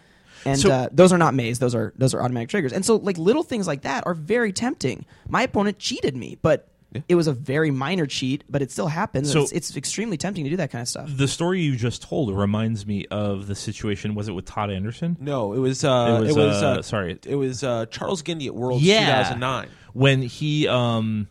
And 0.47 0.59
So- 0.59 0.71
uh, 0.71 0.89
those 0.93 1.13
are 1.13 1.19
not 1.19 1.35
maze; 1.35 1.59
those 1.59 1.75
are 1.75 1.93
those 1.97 2.15
are 2.15 2.23
automatic 2.23 2.49
triggers. 2.49 2.73
And 2.73 2.85
so, 2.85 2.97
like 2.97 3.19
little 3.19 3.43
things 3.43 3.67
like 3.67 3.83
that 3.83 4.07
are 4.07 4.15
very 4.15 4.53
tempting. 4.53 5.05
My 5.29 5.43
opponent 5.43 5.79
cheated 5.79 6.17
me, 6.17 6.39
but 6.41 6.69
it 7.09 7.15
was 7.15 7.27
a 7.27 7.33
very 7.33 7.71
minor 7.71 8.07
cheat, 8.07 8.45
but 8.49 8.63
it 8.63 8.71
still 8.71 8.89
happens. 8.89 9.33
So- 9.33 9.43
it's, 9.43 9.53
it's 9.53 9.77
extremely 9.77 10.17
tempting 10.17 10.45
to 10.45 10.51
do 10.51 10.57
that 10.57 10.71
kind 10.71 10.83
of 10.83 10.89
stuff. 10.89 11.11
the 11.17 11.29
story 11.29 11.61
you 11.61 11.77
just 11.77 12.03
told 12.03 12.35
reminds 12.37 12.87
me 12.87 13.07
of 13.11 13.47
the 13.47 13.55
situation 13.55 14.15
was 14.15 14.29
it 14.29 14.33
with 14.33 14.45
todd 14.45 14.71
anderson 14.71 15.17
No, 15.21 15.53
it 15.53 15.59
was 15.59 15.85
uh, 15.85 16.25
It 16.29 16.35
was, 16.37 16.63
uh, 16.63 16.67
uh, 16.79 16.83
sorry. 16.83 17.19
it 17.27 17.35
was 17.37 17.63
uh, 17.65 17.87
Charles 17.87 18.23
Gindy 18.23 18.47
at 18.47 18.55
Worlds 18.55 18.83
Yeah. 18.85 19.01
2009. 19.23 19.69
when 19.93 20.23
he 20.23 20.69
um 20.69 21.29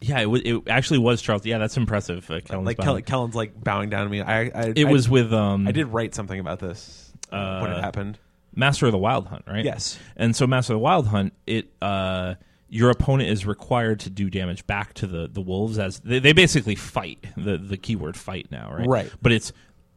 yeah 0.00 0.20
it, 0.20 0.26
was, 0.26 0.42
it 0.44 0.62
actually 0.68 0.98
was 0.98 1.20
charles 1.20 1.44
yeah 1.44 1.58
that's 1.58 1.76
impressive 1.76 2.30
uh, 2.30 2.40
Kellen's 2.40 2.66
Like 2.66 2.76
bowing. 2.76 3.02
Kellen's 3.04 3.34
like 3.34 3.62
bowing 3.62 3.90
down 3.90 4.04
to 4.04 4.10
me. 4.10 4.20
I, 4.20 4.42
I 4.42 4.72
it 4.76 4.86
I- 4.86 4.90
was 4.92 5.08
with 5.08 5.32
um 5.32 5.66
I 5.66 5.72
did 5.72 5.88
write 5.88 6.14
something 6.14 6.38
about 6.38 6.60
this 6.60 7.12
when 7.30 7.40
Uh, 7.40 7.74
it 7.78 7.80
happened. 7.80 8.18
master 8.54 8.86
of 8.86 8.92
the 8.92 8.98
wild 8.98 9.26
hunt 9.26 9.44
right 9.48 9.64
Yes. 9.64 9.98
and 10.16 10.34
so 10.36 10.46
master 10.46 10.72
of 10.72 10.76
the 10.76 10.84
wild 10.84 11.08
hunt 11.08 11.32
it 11.46 11.72
uh 11.82 12.34
your 12.70 12.90
opponent 12.90 13.30
is 13.30 13.46
required 13.46 14.00
to 14.00 14.10
do 14.10 14.28
damage 14.30 14.66
back 14.66 14.92
to 14.94 15.06
the 15.06 15.26
the 15.28 15.40
wolves 15.40 15.78
as 15.78 16.00
they, 16.00 16.18
they 16.18 16.32
basically 16.32 16.74
fight 16.74 17.24
the 17.36 17.56
the 17.56 17.76
keyword 17.76 18.16
fight 18.16 18.48
now 18.50 18.70
right 18.72 18.86
Right. 18.86 19.12
but 19.22 19.32
it's 19.32 19.52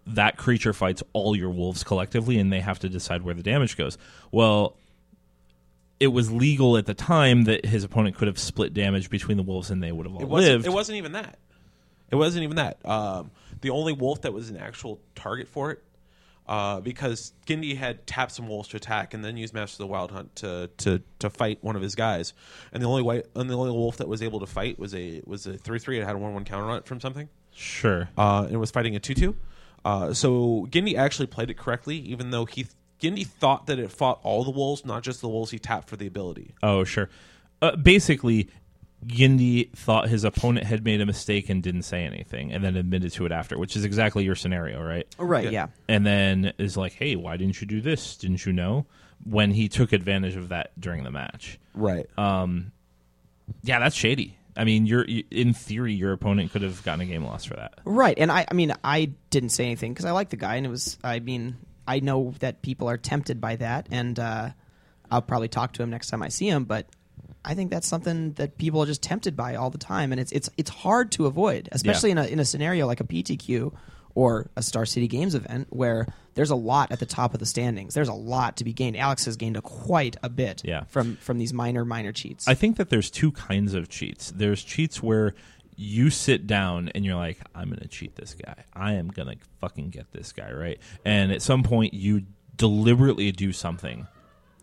that 0.07 0.37
creature 0.37 0.73
fights 0.73 1.03
all 1.13 1.35
your 1.35 1.49
wolves 1.49 1.83
collectively 1.83 2.37
and 2.39 2.51
they 2.51 2.61
have 2.61 2.79
to 2.79 2.89
decide 2.89 3.21
where 3.23 3.35
the 3.35 3.43
damage 3.43 3.75
goes 3.77 3.97
well 4.31 4.75
it 5.99 6.07
was 6.07 6.31
legal 6.31 6.77
at 6.77 6.85
the 6.87 6.93
time 6.95 7.43
that 7.43 7.65
his 7.65 7.83
opponent 7.83 8.15
could 8.15 8.27
have 8.27 8.39
split 8.39 8.73
damage 8.73 9.09
between 9.09 9.37
the 9.37 9.43
wolves 9.43 9.69
and 9.69 9.83
they 9.83 9.91
would 9.91 10.05
have 10.07 10.15
all 10.15 10.21
It 10.21 10.27
wasn't. 10.27 10.53
lived 10.53 10.65
It 10.65 10.73
wasn't 10.73 10.97
even 10.97 11.11
that. 11.11 11.37
It 12.09 12.15
wasn't 12.15 12.43
even 12.43 12.55
that. 12.57 12.83
Um, 12.83 13.29
the 13.61 13.69
only 13.69 13.93
wolf 13.93 14.21
that 14.21 14.33
was 14.33 14.49
an 14.49 14.57
actual 14.57 14.99
target 15.13 15.47
for 15.47 15.69
it, 15.71 15.83
uh, 16.47 16.81
because 16.81 17.33
Gindy 17.45 17.77
had 17.77 18.05
tapped 18.05 18.31
some 18.31 18.47
wolves 18.47 18.69
to 18.69 18.77
attack 18.77 19.13
and 19.13 19.23
then 19.23 19.37
used 19.37 19.53
Master 19.53 19.75
of 19.75 19.87
the 19.87 19.91
Wild 19.91 20.11
Hunt 20.11 20.35
to, 20.37 20.69
to, 20.77 21.01
to 21.19 21.29
fight 21.29 21.59
one 21.61 21.75
of 21.75 21.81
his 21.81 21.95
guys, 21.95 22.33
and 22.73 22.81
the 22.81 22.87
only 22.87 23.03
white 23.03 23.25
and 23.35 23.49
the 23.49 23.57
only 23.57 23.71
wolf 23.71 23.97
that 23.97 24.07
was 24.07 24.21
able 24.21 24.39
to 24.39 24.47
fight 24.47 24.77
was 24.79 24.93
a 24.93 25.21
was 25.25 25.45
a 25.45 25.57
three 25.57 25.79
three. 25.79 25.99
It 25.99 26.05
had 26.05 26.15
a 26.15 26.19
one 26.19 26.33
one 26.33 26.45
counter 26.45 26.69
on 26.69 26.77
it 26.77 26.85
from 26.85 26.99
something. 26.99 27.29
sure 27.53 28.09
uh, 28.17 28.47
and 28.49 28.59
was 28.59 28.71
fighting 28.71 28.95
a 28.95 28.99
two-two. 28.99 29.35
Uh, 29.83 30.13
so 30.13 30.67
Gindy 30.69 30.95
actually 30.95 31.27
played 31.27 31.49
it 31.49 31.57
correctly, 31.57 31.97
even 31.97 32.31
though 32.31 32.45
he 32.45 32.67
Gindy 33.01 33.25
thought 33.25 33.65
that 33.65 33.79
it 33.79 33.91
fought 33.91 34.19
all 34.23 34.43
the 34.43 34.51
wolves, 34.51 34.85
not 34.85 35.03
just 35.03 35.21
the 35.21 35.29
wolves 35.29 35.51
he 35.51 35.59
tapped 35.59 35.89
for 35.89 35.95
the 35.95 36.05
ability. 36.07 36.53
Oh, 36.61 36.83
sure. 36.83 37.09
Uh, 37.61 37.75
basically, 37.75 38.49
Gindy 39.05 39.71
thought 39.71 40.09
his 40.09 40.23
opponent 40.23 40.67
had 40.67 40.83
made 40.83 41.01
a 41.01 41.05
mistake 41.05 41.49
and 41.49 41.63
didn't 41.63 41.83
say 41.83 42.03
anything, 42.03 42.51
and 42.51 42.63
then 42.63 42.75
admitted 42.75 43.11
to 43.13 43.25
it 43.25 43.31
after, 43.31 43.57
which 43.57 43.75
is 43.75 43.83
exactly 43.83 44.23
your 44.23 44.35
scenario, 44.35 44.81
right? 44.83 45.07
Right? 45.17 45.51
Yeah. 45.51 45.67
And 45.87 46.05
then 46.05 46.53
is 46.57 46.77
like, 46.77 46.93
"Hey, 46.93 47.15
why 47.15 47.37
didn't 47.37 47.59
you 47.61 47.67
do 47.67 47.81
this? 47.81 48.17
Didn't 48.17 48.45
you 48.45 48.53
know?" 48.53 48.85
When 49.23 49.51
he 49.51 49.69
took 49.69 49.93
advantage 49.93 50.35
of 50.35 50.49
that 50.49 50.71
during 50.79 51.03
the 51.03 51.11
match. 51.11 51.59
Right. 51.75 52.07
Um, 52.17 52.71
yeah, 53.63 53.79
that's 53.79 53.95
shady. 53.95 54.37
I 54.55 54.63
mean, 54.63 54.85
you're 54.85 55.05
in 55.31 55.53
theory, 55.53 55.93
your 55.93 56.11
opponent 56.11 56.51
could 56.51 56.61
have 56.61 56.83
gotten 56.83 57.01
a 57.01 57.05
game 57.05 57.23
loss 57.23 57.45
for 57.45 57.55
that. 57.55 57.75
Right, 57.85 58.17
and 58.17 58.31
I, 58.31 58.45
I 58.49 58.53
mean, 58.53 58.73
I 58.83 59.11
didn't 59.29 59.49
say 59.49 59.65
anything 59.65 59.93
because 59.93 60.05
I 60.05 60.11
like 60.11 60.29
the 60.29 60.37
guy, 60.37 60.55
and 60.55 60.65
it 60.65 60.69
was, 60.69 60.97
I 61.03 61.19
mean, 61.19 61.57
I 61.87 61.99
know 61.99 62.33
that 62.39 62.61
people 62.61 62.89
are 62.89 62.97
tempted 62.97 63.39
by 63.39 63.55
that, 63.57 63.87
and 63.91 64.19
uh, 64.19 64.49
I'll 65.09 65.21
probably 65.21 65.47
talk 65.47 65.73
to 65.73 65.83
him 65.83 65.89
next 65.89 66.09
time 66.09 66.21
I 66.21 66.29
see 66.29 66.47
him. 66.47 66.65
But 66.65 66.87
I 67.43 67.55
think 67.55 67.71
that's 67.71 67.87
something 67.87 68.33
that 68.33 68.57
people 68.57 68.81
are 68.83 68.85
just 68.85 69.01
tempted 69.01 69.35
by 69.35 69.55
all 69.55 69.69
the 69.69 69.77
time, 69.77 70.11
and 70.11 70.21
it's 70.21 70.31
it's 70.31 70.49
it's 70.57 70.69
hard 70.69 71.11
to 71.13 71.25
avoid, 71.25 71.69
especially 71.71 72.11
in 72.11 72.17
a 72.17 72.25
in 72.25 72.39
a 72.39 72.45
scenario 72.45 72.85
like 72.87 72.99
a 72.99 73.03
PTQ 73.03 73.73
or 74.13 74.49
a 74.57 74.61
Star 74.61 74.85
City 74.85 75.07
Games 75.07 75.33
event 75.35 75.67
where 75.69 76.05
there's 76.33 76.49
a 76.49 76.55
lot 76.55 76.91
at 76.91 76.99
the 76.99 77.05
top 77.05 77.33
of 77.33 77.39
the 77.39 77.45
standings. 77.45 77.93
There's 77.93 78.09
a 78.09 78.13
lot 78.13 78.57
to 78.57 78.63
be 78.65 78.73
gained. 78.73 78.97
Alex 78.97 79.23
has 79.25 79.37
gained 79.37 79.55
a, 79.57 79.61
quite 79.61 80.17
a 80.21 80.29
bit 80.29 80.61
Yeah. 80.65 80.83
from 80.89 81.15
from 81.17 81.37
these 81.37 81.53
minor 81.53 81.85
minor 81.85 82.11
cheats. 82.11 82.47
I 82.47 82.53
think 82.53 82.77
that 82.77 82.89
there's 82.89 83.09
two 83.09 83.31
kinds 83.31 83.73
of 83.73 83.89
cheats. 83.89 84.31
There's 84.35 84.61
cheats 84.63 85.01
where 85.01 85.33
you 85.77 86.09
sit 86.09 86.45
down 86.45 86.89
and 86.93 87.03
you're 87.05 87.15
like, 87.15 87.39
I'm 87.55 87.69
going 87.69 87.79
to 87.79 87.87
cheat 87.87 88.15
this 88.15 88.35
guy. 88.35 88.65
I 88.73 88.93
am 88.93 89.07
going 89.07 89.29
to 89.29 89.43
fucking 89.61 89.89
get 89.89 90.11
this 90.11 90.31
guy, 90.31 90.51
right? 90.51 90.77
And 91.05 91.31
at 91.31 91.41
some 91.41 91.63
point, 91.63 91.93
you 91.93 92.23
deliberately 92.55 93.31
do 93.31 93.51
something 93.51 94.07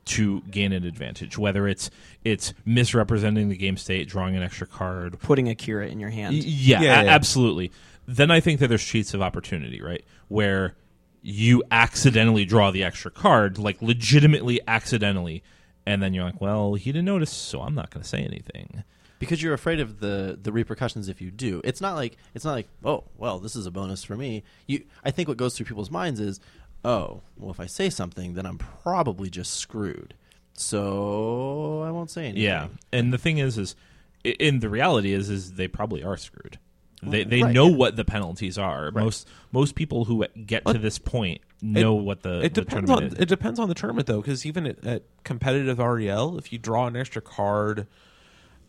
to 0.09 0.41
gain 0.51 0.73
an 0.73 0.85
advantage, 0.85 1.37
whether 1.39 1.67
it's 1.69 1.91
it's 2.25 2.53
misrepresenting 2.65 3.49
the 3.49 3.57
game 3.57 3.77
state, 3.77 4.09
drawing 4.09 4.37
an 4.37 4.43
extra 4.43 4.67
card, 4.67 5.19
Putting 5.21 5.49
a 5.49 5.55
Kira 5.55 5.91
in 5.91 6.01
your 6.01 6.11
hand. 6.11 6.35
Y- 6.35 6.43
Yeah, 6.45 6.81
Yeah, 6.83 7.01
a- 7.01 7.05
yeah. 7.05 7.11
absolutely. 7.15 7.71
Then 8.07 8.31
I 8.31 8.41
think 8.41 8.61
that 8.61 8.69
there's 8.69 8.85
cheats 8.85 9.13
of 9.15 9.21
opportunity, 9.23 9.81
right? 9.83 10.05
Where 10.29 10.75
you 11.23 11.63
accidentally 11.71 12.45
draw 12.45 12.71
the 12.71 12.83
extra 12.85 13.11
card, 13.11 13.59
like 13.59 13.83
legitimately 13.83 14.61
accidentally, 14.67 15.43
and 15.85 16.03
then 16.03 16.15
you're 16.15 16.25
like, 16.25 16.41
well, 16.41 16.75
he 16.75 16.91
didn't 16.93 17.05
notice, 17.07 17.31
so 17.31 17.61
I'm 17.63 17.75
not 17.75 17.91
going 17.91 18.03
to 18.03 18.09
say 18.09 18.21
anything. 18.23 18.85
because 19.19 19.43
you're 19.43 19.53
afraid 19.53 19.81
of 19.81 19.99
the 19.99 20.39
the 20.41 20.53
repercussions 20.53 21.09
if 21.09 21.21
you 21.21 21.31
do. 21.33 21.61
It's 21.65 21.81
not 21.81 21.97
like 21.97 22.17
it's 22.35 22.45
not 22.45 22.53
like 22.53 22.69
oh 22.85 23.03
well 23.17 23.41
this 23.41 23.57
is 23.57 23.67
a 23.67 23.71
bonus 23.71 24.05
for 24.05 24.17
me. 24.17 24.45
You 24.69 24.85
I 25.05 25.11
think 25.11 25.27
what 25.29 25.37
goes 25.37 25.57
through 25.57 25.67
people's 25.67 25.91
minds 25.91 26.21
is 26.21 26.39
oh 26.85 27.23
well 27.37 27.51
if 27.51 27.61
I 27.61 27.67
say 27.67 27.91
something 27.91 28.35
then 28.35 28.47
I'm 28.47 28.59
probably 28.59 29.31
just 29.31 29.55
screwed. 29.55 30.15
So 30.55 31.85
I 31.87 31.91
won't 31.93 32.11
say 32.11 32.25
anything. 32.25 32.43
Yeah, 32.43 32.69
and 32.93 33.13
the 33.13 33.19
thing 33.19 33.39
is, 33.39 33.57
is 33.59 33.77
in 34.25 34.59
the 34.59 34.69
reality 34.69 35.13
is, 35.13 35.31
is 35.31 35.53
they 35.53 35.69
probably 35.69 36.03
are 36.03 36.17
screwed. 36.17 36.59
They 37.01 37.23
they 37.23 37.43
right, 37.43 37.55
know 37.55 37.69
yeah. 37.69 37.77
what 37.77 37.97
the 37.97 38.05
penalties 38.05 38.59
are. 38.59 38.91
Most 38.91 39.29
most 39.53 39.77
people 39.77 40.07
who 40.07 40.27
get 40.47 40.67
to 40.67 40.79
this 40.79 40.99
point 40.99 41.43
know 41.63 41.95
what 41.95 42.23
the, 42.23 42.41
it 42.41 42.55
the 42.55 42.63
depends 42.63 42.91
on 42.91 43.05
is. 43.05 43.15
it 43.15 43.29
depends 43.29 43.59
on 43.59 43.69
the 43.69 43.75
tournament 43.75 44.07
though 44.07 44.21
because 44.21 44.45
even 44.45 44.67
at, 44.67 44.85
at 44.85 45.03
competitive 45.25 45.79
REL 45.79 46.39
if 46.39 46.53
you 46.53 46.59
draw 46.59 46.87
an 46.87 46.97
extra 46.97 47.23
card 47.23 47.87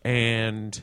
and 0.04 0.82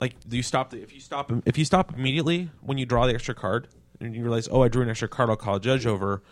like 0.00 0.14
you 0.28 0.42
stop 0.42 0.70
the, 0.70 0.82
if 0.82 0.92
you 0.94 1.00
stop 1.00 1.32
if 1.46 1.56
you 1.56 1.64
stop 1.64 1.94
immediately 1.94 2.50
when 2.60 2.76
you 2.76 2.84
draw 2.84 3.06
the 3.06 3.14
extra 3.14 3.34
card 3.34 3.68
and 4.00 4.14
you 4.14 4.22
realize 4.22 4.48
oh 4.50 4.62
I 4.62 4.68
drew 4.68 4.82
an 4.82 4.88
extra 4.90 5.08
card 5.08 5.30
I'll 5.30 5.36
call 5.36 5.56
a 5.56 5.60
judge 5.60 5.86
over 5.86 6.22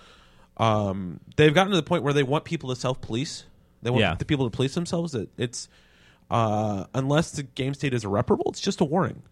um, 0.56 1.20
they've 1.36 1.52
gotten 1.54 1.70
to 1.70 1.76
the 1.76 1.82
point 1.82 2.02
where 2.04 2.12
they 2.12 2.22
want 2.22 2.44
people 2.44 2.70
to 2.70 2.76
self 2.76 3.00
police 3.00 3.44
they 3.82 3.90
want 3.90 4.00
Yeah. 4.00 4.14
the 4.14 4.24
people 4.24 4.48
to 4.48 4.54
police 4.54 4.74
themselves 4.74 5.12
that 5.12 5.28
it's 5.38 5.68
uh, 6.30 6.84
unless 6.94 7.32
the 7.32 7.42
game 7.42 7.74
state 7.74 7.92
is 7.94 8.04
irreparable 8.04 8.46
it's 8.48 8.60
just 8.60 8.80
a 8.80 8.84
warning 8.84 9.22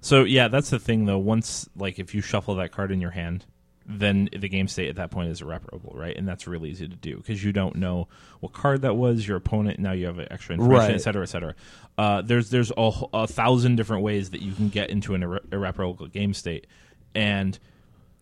So 0.00 0.24
yeah, 0.24 0.48
that's 0.48 0.70
the 0.70 0.78
thing 0.78 1.04
though. 1.06 1.18
Once 1.18 1.68
like 1.76 1.98
if 1.98 2.14
you 2.14 2.20
shuffle 2.22 2.54
that 2.56 2.72
card 2.72 2.90
in 2.92 3.00
your 3.00 3.10
hand, 3.10 3.44
then 3.86 4.28
the 4.32 4.48
game 4.48 4.66
state 4.68 4.88
at 4.88 4.96
that 4.96 5.10
point 5.10 5.28
is 5.30 5.42
irreparable, 5.42 5.92
right? 5.96 6.16
And 6.16 6.26
that's 6.28 6.46
really 6.46 6.70
easy 6.70 6.86
to 6.88 6.94
do 6.96 7.16
because 7.16 7.42
you 7.44 7.52
don't 7.52 7.76
know 7.76 8.08
what 8.38 8.52
card 8.54 8.80
that 8.82 8.96
was. 8.96 9.26
Your 9.28 9.36
opponent 9.36 9.78
now 9.80 9.92
you 9.92 10.06
have 10.06 10.18
an 10.18 10.28
extra 10.30 10.54
information, 10.54 10.86
Right. 10.86 10.94
et 10.94 10.98
cetera, 11.02 11.22
et 11.22 11.26
cetera. 11.26 11.54
Uh, 11.98 12.22
there's 12.22 12.48
there's 12.50 12.72
a, 12.78 12.90
wh- 12.90 13.04
a 13.12 13.26
thousand 13.26 13.76
different 13.76 14.02
ways 14.02 14.30
that 14.30 14.40
you 14.40 14.52
can 14.52 14.68
get 14.70 14.88
into 14.90 15.14
an 15.14 15.20
irre- 15.22 15.52
irreparable 15.52 16.06
game 16.06 16.32
state, 16.32 16.66
and 17.14 17.58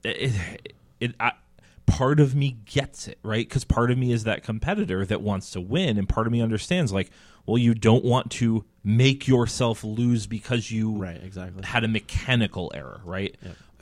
it, 0.08 0.32
it, 0.64 0.72
it 1.00 1.14
I, 1.20 1.32
part 1.86 2.20
of 2.20 2.34
me 2.34 2.58
gets 2.66 3.08
it 3.08 3.18
right 3.22 3.48
because 3.48 3.64
part 3.64 3.90
of 3.90 3.98
me 3.98 4.12
is 4.12 4.24
that 4.24 4.42
competitor 4.42 5.04
that 5.06 5.22
wants 5.22 5.50
to 5.52 5.60
win, 5.60 5.98
and 5.98 6.08
part 6.08 6.26
of 6.26 6.32
me 6.32 6.40
understands 6.40 6.92
like, 6.92 7.10
well, 7.46 7.58
you 7.58 7.74
don't 7.74 8.04
want 8.04 8.30
to 8.32 8.64
make 8.84 9.26
yourself 9.26 9.82
lose 9.84 10.26
because 10.26 10.70
you 10.70 10.92
Right, 10.96 11.22
exactly. 11.22 11.62
had 11.64 11.84
a 11.84 11.88
mechanical 11.88 12.70
error, 12.74 13.00
right? 13.04 13.34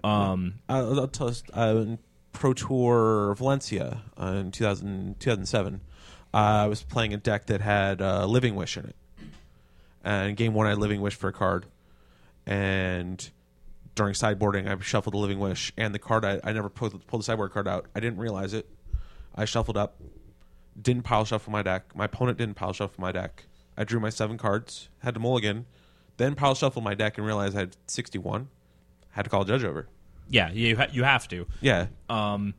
Um, 0.04 0.54
uh, 0.68 0.94
I'll 1.00 1.08
tell 1.08 1.28
us 1.28 1.42
uh, 1.52 1.96
Pro 2.32 2.52
Tour 2.52 3.34
Valencia 3.34 4.02
uh, 4.20 4.26
in 4.26 4.52
2000, 4.52 5.18
2007, 5.18 5.80
uh, 6.32 6.36
I 6.36 6.66
was 6.66 6.82
playing 6.82 7.14
a 7.14 7.16
deck 7.16 7.46
that 7.46 7.60
had 7.60 8.00
uh, 8.00 8.26
Living 8.26 8.54
Wish 8.54 8.76
in 8.76 8.84
it. 8.86 8.96
And 10.04 10.36
game 10.36 10.54
one, 10.54 10.66
I 10.66 10.70
had 10.70 10.78
Living 10.78 11.00
Wish 11.00 11.14
for 11.16 11.28
a 11.28 11.32
card. 11.32 11.66
And 12.46 13.28
during 13.96 14.14
sideboarding, 14.14 14.68
I 14.68 14.80
shuffled 14.82 15.14
the 15.14 15.18
Living 15.18 15.40
Wish, 15.40 15.72
and 15.76 15.92
the 15.94 15.98
card 15.98 16.24
I, 16.24 16.40
I 16.44 16.52
never 16.52 16.68
pulled, 16.68 17.04
pulled 17.08 17.22
the 17.22 17.24
sideboard 17.24 17.50
card 17.50 17.66
out. 17.66 17.86
I 17.96 18.00
didn't 18.00 18.18
realize 18.18 18.54
it. 18.54 18.68
I 19.34 19.44
shuffled 19.44 19.76
up, 19.76 20.00
didn't 20.80 21.02
pile 21.02 21.24
shuffle 21.24 21.52
my 21.52 21.62
deck. 21.62 21.94
My 21.96 22.04
opponent 22.04 22.38
didn't 22.38 22.54
pile 22.54 22.72
shuffle 22.72 23.00
my 23.00 23.10
deck. 23.12 23.44
I 23.76 23.84
drew 23.84 23.98
my 24.00 24.10
seven 24.10 24.38
cards, 24.38 24.88
had 25.00 25.14
to 25.14 25.20
mulligan, 25.20 25.66
then 26.18 26.34
pile 26.34 26.54
shuffle 26.54 26.80
my 26.82 26.94
deck 26.94 27.18
and 27.18 27.26
realized 27.26 27.56
I 27.56 27.60
had 27.60 27.76
61. 27.88 28.48
Had 29.10 29.22
to 29.24 29.30
call 29.30 29.42
a 29.42 29.46
judge 29.46 29.64
over. 29.64 29.88
yeah, 30.28 30.50
you 30.52 30.76
ha- 30.76 30.88
you 30.92 31.02
have 31.04 31.26
to, 31.28 31.46
Yeah. 31.60 31.86
um, 32.10 32.54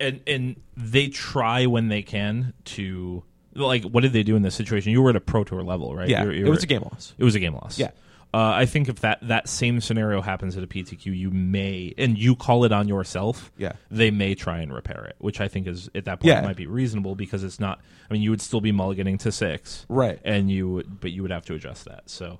and 0.00 0.20
and 0.26 0.56
they 0.76 1.08
try 1.08 1.66
when 1.66 1.88
they 1.88 2.02
can 2.02 2.54
to 2.64 3.22
like 3.54 3.84
what 3.84 4.00
did 4.02 4.12
they 4.14 4.22
do 4.22 4.34
in 4.36 4.42
this 4.42 4.54
situation? 4.54 4.90
You 4.92 5.02
were 5.02 5.10
at 5.10 5.16
a 5.16 5.20
pro 5.20 5.44
tour 5.44 5.62
level, 5.62 5.94
right? 5.94 6.08
Yeah. 6.08 6.22
You 6.22 6.26
were- 6.28 6.32
you 6.34 6.46
it 6.46 6.50
was 6.50 6.62
a 6.62 6.66
game 6.66 6.80
loss. 6.82 7.14
It 7.18 7.24
was 7.24 7.34
a 7.34 7.40
game 7.40 7.54
loss. 7.54 7.78
Yeah. 7.78 7.90
Uh, 8.34 8.52
I 8.54 8.64
think 8.66 8.88
if 8.88 9.00
that, 9.00 9.18
that 9.28 9.46
same 9.48 9.80
scenario 9.82 10.22
happens 10.22 10.56
at 10.56 10.64
a 10.64 10.66
PTQ, 10.66 11.04
you 11.16 11.30
may 11.30 11.92
and 11.98 12.16
you 12.16 12.34
call 12.34 12.64
it 12.64 12.72
on 12.72 12.88
yourself. 12.88 13.52
Yeah. 13.58 13.72
they 13.90 14.10
may 14.10 14.34
try 14.34 14.60
and 14.60 14.72
repair 14.72 15.04
it, 15.04 15.16
which 15.18 15.40
I 15.40 15.48
think 15.48 15.66
is 15.66 15.90
at 15.94 16.06
that 16.06 16.20
point 16.20 16.28
Yeah. 16.28 16.40
might 16.40 16.56
be 16.56 16.66
reasonable 16.66 17.14
because 17.14 17.44
it's 17.44 17.60
not. 17.60 17.80
I 18.08 18.12
mean, 18.14 18.22
you 18.22 18.30
would 18.30 18.40
still 18.40 18.62
be 18.62 18.72
mulliganing 18.72 19.18
to 19.20 19.32
six, 19.32 19.84
Right. 19.88 20.18
And 20.24 20.50
you 20.50 20.68
would, 20.70 21.00
but 21.00 21.10
you 21.12 21.20
would 21.22 21.30
have 21.30 21.44
to 21.46 21.54
adjust 21.54 21.84
that. 21.84 22.08
So, 22.08 22.38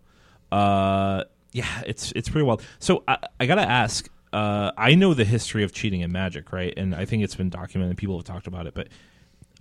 uh, 0.50 1.24
yeah, 1.52 1.82
it's 1.86 2.12
it's 2.16 2.28
pretty 2.28 2.46
wild. 2.46 2.62
So 2.78 3.04
I, 3.06 3.18
I 3.38 3.46
gotta 3.46 3.68
ask. 3.68 4.08
Uh, 4.32 4.72
I 4.78 4.94
know 4.94 5.12
the 5.12 5.26
history 5.26 5.62
of 5.62 5.72
cheating 5.74 6.00
in 6.00 6.10
Magic, 6.10 6.52
right? 6.54 6.72
And 6.74 6.94
I 6.94 7.04
think 7.04 7.22
it's 7.22 7.34
been 7.34 7.50
documented. 7.50 7.98
People 7.98 8.16
have 8.16 8.24
talked 8.24 8.46
about 8.46 8.66
it, 8.66 8.72
but 8.72 8.88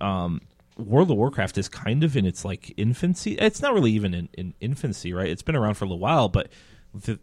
um, 0.00 0.40
World 0.76 1.10
of 1.10 1.16
Warcraft 1.16 1.58
is 1.58 1.68
kind 1.68 2.02
of 2.04 2.16
in 2.16 2.24
its 2.24 2.44
like 2.44 2.72
infancy. 2.76 3.34
It's 3.34 3.60
not 3.60 3.74
really 3.74 3.92
even 3.92 4.14
in, 4.14 4.28
in 4.34 4.54
infancy, 4.60 5.12
right? 5.12 5.28
It's 5.28 5.42
been 5.42 5.56
around 5.56 5.74
for 5.74 5.84
a 5.84 5.88
little 5.88 5.98
while, 5.98 6.28
but 6.28 6.48
the, 6.94 7.18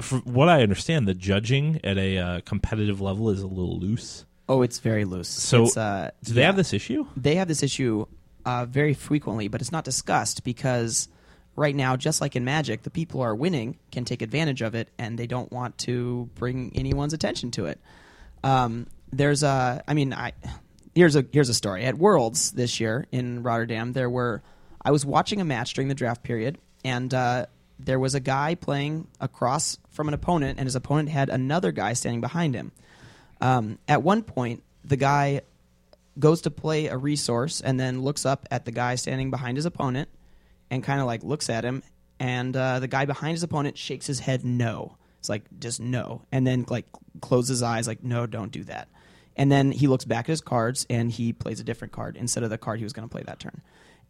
from 0.00 0.20
what 0.22 0.48
I 0.48 0.62
understand, 0.62 1.08
the 1.08 1.14
judging 1.14 1.80
at 1.84 1.98
a 1.98 2.18
uh, 2.18 2.40
competitive 2.44 3.00
level 3.00 3.30
is 3.30 3.42
a 3.42 3.46
little 3.46 3.78
loose. 3.78 4.24
Oh, 4.48 4.62
it's 4.62 4.80
very 4.80 5.04
loose. 5.04 5.28
So, 5.28 5.64
it's, 5.64 5.76
uh, 5.76 6.10
Do 6.24 6.34
they 6.34 6.40
yeah. 6.40 6.46
have 6.46 6.56
this 6.56 6.72
issue? 6.72 7.06
They 7.16 7.36
have 7.36 7.48
this 7.48 7.62
issue 7.62 8.06
uh, 8.44 8.66
very 8.66 8.94
frequently, 8.94 9.48
but 9.48 9.60
it's 9.60 9.72
not 9.72 9.84
discussed 9.84 10.42
because 10.44 11.08
right 11.56 11.74
now, 11.74 11.96
just 11.96 12.20
like 12.20 12.36
in 12.36 12.44
Magic, 12.44 12.82
the 12.82 12.90
people 12.90 13.20
who 13.20 13.24
are 13.24 13.34
winning 13.34 13.78
can 13.92 14.04
take 14.04 14.22
advantage 14.22 14.62
of 14.62 14.74
it, 14.74 14.88
and 14.98 15.18
they 15.18 15.26
don't 15.26 15.52
want 15.52 15.78
to 15.78 16.28
bring 16.34 16.72
anyone's 16.74 17.12
attention 17.12 17.50
to 17.52 17.66
it. 17.66 17.80
Um, 18.42 18.86
there's 19.12 19.42
a, 19.42 19.82
I 19.86 19.94
mean, 19.94 20.12
I 20.12 20.32
here's 20.94 21.16
a 21.16 21.24
here's 21.32 21.48
a 21.48 21.54
story 21.54 21.84
at 21.84 21.96
Worlds 21.96 22.52
this 22.52 22.80
year 22.80 23.06
in 23.12 23.42
Rotterdam. 23.42 23.92
There 23.92 24.10
were, 24.10 24.42
I 24.82 24.90
was 24.90 25.04
watching 25.04 25.40
a 25.40 25.44
match 25.44 25.74
during 25.74 25.88
the 25.88 25.94
draft 25.94 26.22
period, 26.22 26.58
and 26.84 27.12
uh, 27.12 27.46
there 27.78 27.98
was 27.98 28.14
a 28.14 28.20
guy 28.20 28.54
playing 28.54 29.06
across 29.20 29.78
from 29.90 30.08
an 30.08 30.14
opponent, 30.14 30.58
and 30.58 30.66
his 30.66 30.76
opponent 30.76 31.08
had 31.08 31.28
another 31.28 31.72
guy 31.72 31.92
standing 31.92 32.20
behind 32.20 32.54
him. 32.54 32.72
Um, 33.40 33.78
at 33.88 34.02
one 34.02 34.22
point, 34.22 34.62
the 34.84 34.96
guy 34.96 35.42
goes 36.18 36.42
to 36.42 36.50
play 36.50 36.86
a 36.86 36.96
resource 36.96 37.60
and 37.60 37.78
then 37.78 38.02
looks 38.02 38.26
up 38.26 38.46
at 38.50 38.64
the 38.64 38.72
guy 38.72 38.94
standing 38.94 39.30
behind 39.30 39.56
his 39.56 39.64
opponent 39.64 40.08
and 40.70 40.84
kind 40.84 41.00
of 41.00 41.06
like 41.06 41.22
looks 41.22 41.48
at 41.48 41.64
him 41.64 41.82
and 42.18 42.54
uh, 42.56 42.80
the 42.80 42.88
guy 42.88 43.06
behind 43.06 43.32
his 43.32 43.42
opponent 43.42 43.78
shakes 43.78 44.06
his 44.06 44.20
head 44.20 44.44
no 44.44 44.96
it's 45.18 45.28
like 45.28 45.44
just 45.58 45.80
no 45.80 46.22
and 46.32 46.46
then 46.46 46.66
like 46.68 46.86
closes 47.20 47.48
his 47.48 47.62
eyes 47.62 47.86
like 47.86 48.02
no 48.02 48.26
don't 48.26 48.52
do 48.52 48.64
that 48.64 48.88
and 49.36 49.50
then 49.50 49.70
he 49.72 49.86
looks 49.86 50.04
back 50.04 50.24
at 50.26 50.28
his 50.28 50.40
cards 50.40 50.86
and 50.90 51.10
he 51.10 51.32
plays 51.32 51.60
a 51.60 51.64
different 51.64 51.92
card 51.92 52.16
instead 52.16 52.42
of 52.42 52.50
the 52.50 52.58
card 52.58 52.78
he 52.78 52.84
was 52.84 52.92
going 52.92 53.08
to 53.08 53.12
play 53.12 53.22
that 53.22 53.38
turn 53.38 53.60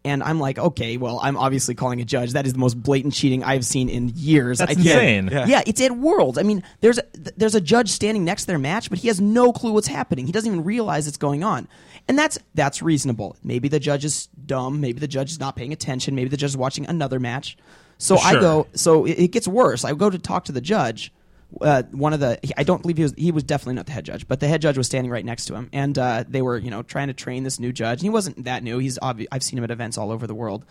and 0.04 0.22
i'm 0.22 0.40
like 0.40 0.58
okay 0.58 0.96
well 0.96 1.20
i'm 1.22 1.36
obviously 1.36 1.74
calling 1.74 2.00
a 2.00 2.04
judge 2.04 2.32
that 2.32 2.46
is 2.46 2.54
the 2.54 2.58
most 2.58 2.82
blatant 2.82 3.12
cheating 3.12 3.44
i've 3.44 3.64
seen 3.66 3.88
in 3.90 4.10
years 4.16 4.58
That's 4.58 4.72
I 4.72 4.74
can't- 4.74 4.86
insane. 4.86 5.28
Yeah. 5.30 5.46
yeah, 5.46 5.62
it's 5.66 5.80
at 5.80 5.92
Worlds. 5.92 6.38
I 6.38 6.42
mean, 6.42 6.62
there's 6.80 6.98
a, 6.98 7.04
there's 7.36 7.54
a 7.54 7.60
judge 7.60 7.90
standing 7.90 8.24
next 8.24 8.42
to 8.42 8.46
their 8.48 8.58
match, 8.58 8.88
but 8.88 8.98
he 8.98 9.08
has 9.08 9.20
no 9.20 9.52
clue 9.52 9.72
what's 9.72 9.86
happening. 9.88 10.24
He 10.26 10.32
doesn't 10.32 10.50
even 10.50 10.64
realize 10.64 11.06
it's 11.06 11.16
going 11.18 11.44
on, 11.44 11.68
and 12.08 12.18
that's 12.18 12.38
that's 12.54 12.80
reasonable. 12.82 13.36
Maybe 13.44 13.68
the 13.68 13.78
judge 13.80 14.04
is 14.06 14.28
dumb. 14.46 14.80
Maybe 14.80 15.00
the 15.00 15.08
judge 15.08 15.30
is 15.30 15.38
not 15.38 15.54
paying 15.56 15.72
attention. 15.72 16.14
Maybe 16.14 16.30
the 16.30 16.36
judge 16.38 16.50
is 16.50 16.56
watching 16.56 16.86
another 16.86 17.20
match. 17.20 17.56
So 17.98 18.16
I 18.16 18.32
go. 18.32 18.66
So 18.74 19.04
it, 19.04 19.18
it 19.18 19.28
gets 19.28 19.46
worse. 19.46 19.84
I 19.84 19.92
go 19.92 20.08
to 20.08 20.18
talk 20.18 20.46
to 20.46 20.52
the 20.52 20.60
judge. 20.62 21.12
Uh, 21.60 21.82
one 21.90 22.12
of 22.12 22.20
the 22.20 22.38
I 22.58 22.62
don't 22.62 22.82
believe 22.82 22.96
he 22.96 23.02
was 23.02 23.14
he 23.16 23.32
was 23.32 23.42
definitely 23.42 23.74
not 23.74 23.86
the 23.86 23.92
head 23.92 24.04
judge, 24.04 24.28
but 24.28 24.40
the 24.40 24.48
head 24.48 24.62
judge 24.62 24.76
was 24.78 24.86
standing 24.86 25.10
right 25.10 25.24
next 25.24 25.46
to 25.46 25.54
him, 25.54 25.68
and 25.72 25.98
uh, 25.98 26.24
they 26.28 26.42
were 26.42 26.56
you 26.56 26.70
know 26.70 26.82
trying 26.82 27.08
to 27.08 27.14
train 27.14 27.42
this 27.42 27.58
new 27.58 27.72
judge. 27.72 27.98
And 27.98 28.02
he 28.02 28.10
wasn't 28.10 28.44
that 28.44 28.62
new. 28.62 28.78
He's 28.78 28.98
obvi- 28.98 29.26
I've 29.32 29.42
seen 29.42 29.58
him 29.58 29.64
at 29.64 29.70
events 29.70 29.98
all 29.98 30.10
over 30.10 30.26
the 30.26 30.34
world, 30.34 30.64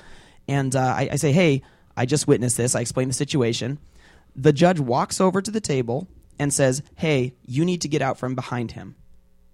and 0.48 0.76
uh, 0.76 0.80
I, 0.80 1.10
I 1.12 1.16
say, 1.18 1.32
hey, 1.32 1.64
I 1.98 2.06
just 2.06 2.28
witnessed 2.28 2.58
this. 2.58 2.76
I 2.76 2.82
explain 2.82 3.08
the 3.08 3.14
situation. 3.14 3.80
The 4.36 4.54
judge 4.54 4.80
walks 4.80 5.20
over 5.20 5.42
to 5.42 5.52
the 5.52 5.62
table 5.62 6.08
and 6.38 6.54
says, 6.54 6.82
"Hey, 6.96 7.36
you 7.46 7.66
need 7.66 7.82
to 7.82 7.88
get 7.88 8.02
out 8.02 8.18
from 8.18 8.36
behind 8.36 8.72
him." 8.72 8.96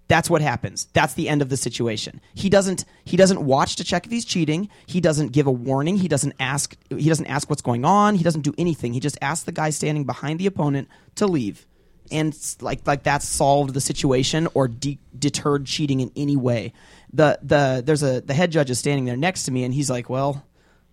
That's 0.08 0.30
what 0.30 0.40
happens. 0.40 0.86
That's 0.92 1.14
the 1.14 1.28
end 1.28 1.42
of 1.42 1.48
the 1.48 1.56
situation. 1.56 2.20
He 2.34 2.48
doesn't 2.48 2.84
he 3.04 3.16
doesn't 3.16 3.44
watch 3.44 3.76
to 3.76 3.84
check 3.84 4.06
if 4.06 4.12
he's 4.12 4.24
cheating. 4.24 4.68
He 4.86 5.00
doesn't 5.00 5.32
give 5.32 5.46
a 5.46 5.52
warning. 5.52 5.96
He 5.96 6.08
doesn't 6.08 6.34
ask 6.38 6.76
he 6.90 7.08
doesn't 7.08 7.26
ask 7.26 7.50
what's 7.50 7.62
going 7.62 7.84
on. 7.84 8.14
He 8.14 8.22
doesn't 8.22 8.42
do 8.42 8.54
anything. 8.56 8.92
He 8.92 9.00
just 9.00 9.18
asks 9.20 9.44
the 9.44 9.52
guy 9.52 9.70
standing 9.70 10.04
behind 10.04 10.38
the 10.38 10.46
opponent 10.46 10.88
to 11.16 11.26
leave. 11.26 11.66
And 12.12 12.32
it's 12.32 12.62
like 12.62 12.86
like 12.86 13.02
that's 13.02 13.26
solved 13.26 13.74
the 13.74 13.80
situation 13.80 14.46
or 14.54 14.68
de- 14.68 15.00
deterred 15.18 15.66
cheating 15.66 16.00
in 16.00 16.12
any 16.14 16.36
way. 16.36 16.72
The 17.12 17.38
the 17.42 17.82
there's 17.84 18.04
a 18.04 18.20
the 18.20 18.34
head 18.34 18.52
judge 18.52 18.70
is 18.70 18.78
standing 18.78 19.06
there 19.06 19.16
next 19.16 19.44
to 19.44 19.50
me 19.50 19.64
and 19.64 19.74
he's 19.74 19.90
like, 19.90 20.08
"Well, 20.08 20.46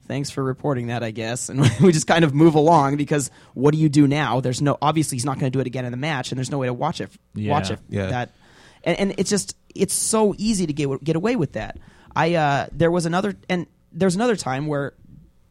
thanks 0.08 0.30
for 0.30 0.44
reporting 0.44 0.88
that, 0.88 1.04
I 1.04 1.12
guess. 1.12 1.50
And 1.50 1.62
we 1.82 1.92
just 1.92 2.08
kind 2.08 2.24
of 2.24 2.34
move 2.34 2.56
along 2.56 2.98
because 2.98 3.30
what 3.54 3.74
do 3.74 3.78
you 3.78 3.90
do 3.90 4.08
now? 4.08 4.40
There's 4.40 4.62
no 4.62 4.78
obviously 4.82 5.18
he's 5.18 5.26
not 5.26 5.40
going 5.40 5.52
to 5.52 5.56
do 5.56 5.60
it 5.62 5.68
again 5.68 5.86
in 5.86 5.92
the 5.92 5.98
match, 5.98 6.32
and 6.32 6.38
there's 6.38 6.52
no 6.52 6.58
way 6.58 6.68
to 6.68 6.74
watch 6.74 7.02
it. 7.02 7.12
Watch 7.52 7.70
it. 7.72 7.80
Yeah. 7.90 8.08
That, 8.08 8.36
and, 8.84 9.00
and 9.00 9.16
it's 9.18 9.30
just 9.30 9.58
it's 9.76 9.94
so 9.94 10.34
easy 10.38 10.68
to 10.68 10.74
get 10.74 11.04
get 11.04 11.16
away 11.16 11.36
with 11.36 11.54
that. 11.54 11.80
I 12.16 12.36
uh, 12.36 12.68
there 12.72 12.92
was 12.92 13.06
another 13.06 13.36
and 13.50 13.68
there's 13.92 14.16
another 14.16 14.36
time 14.36 14.68
where 14.68 14.94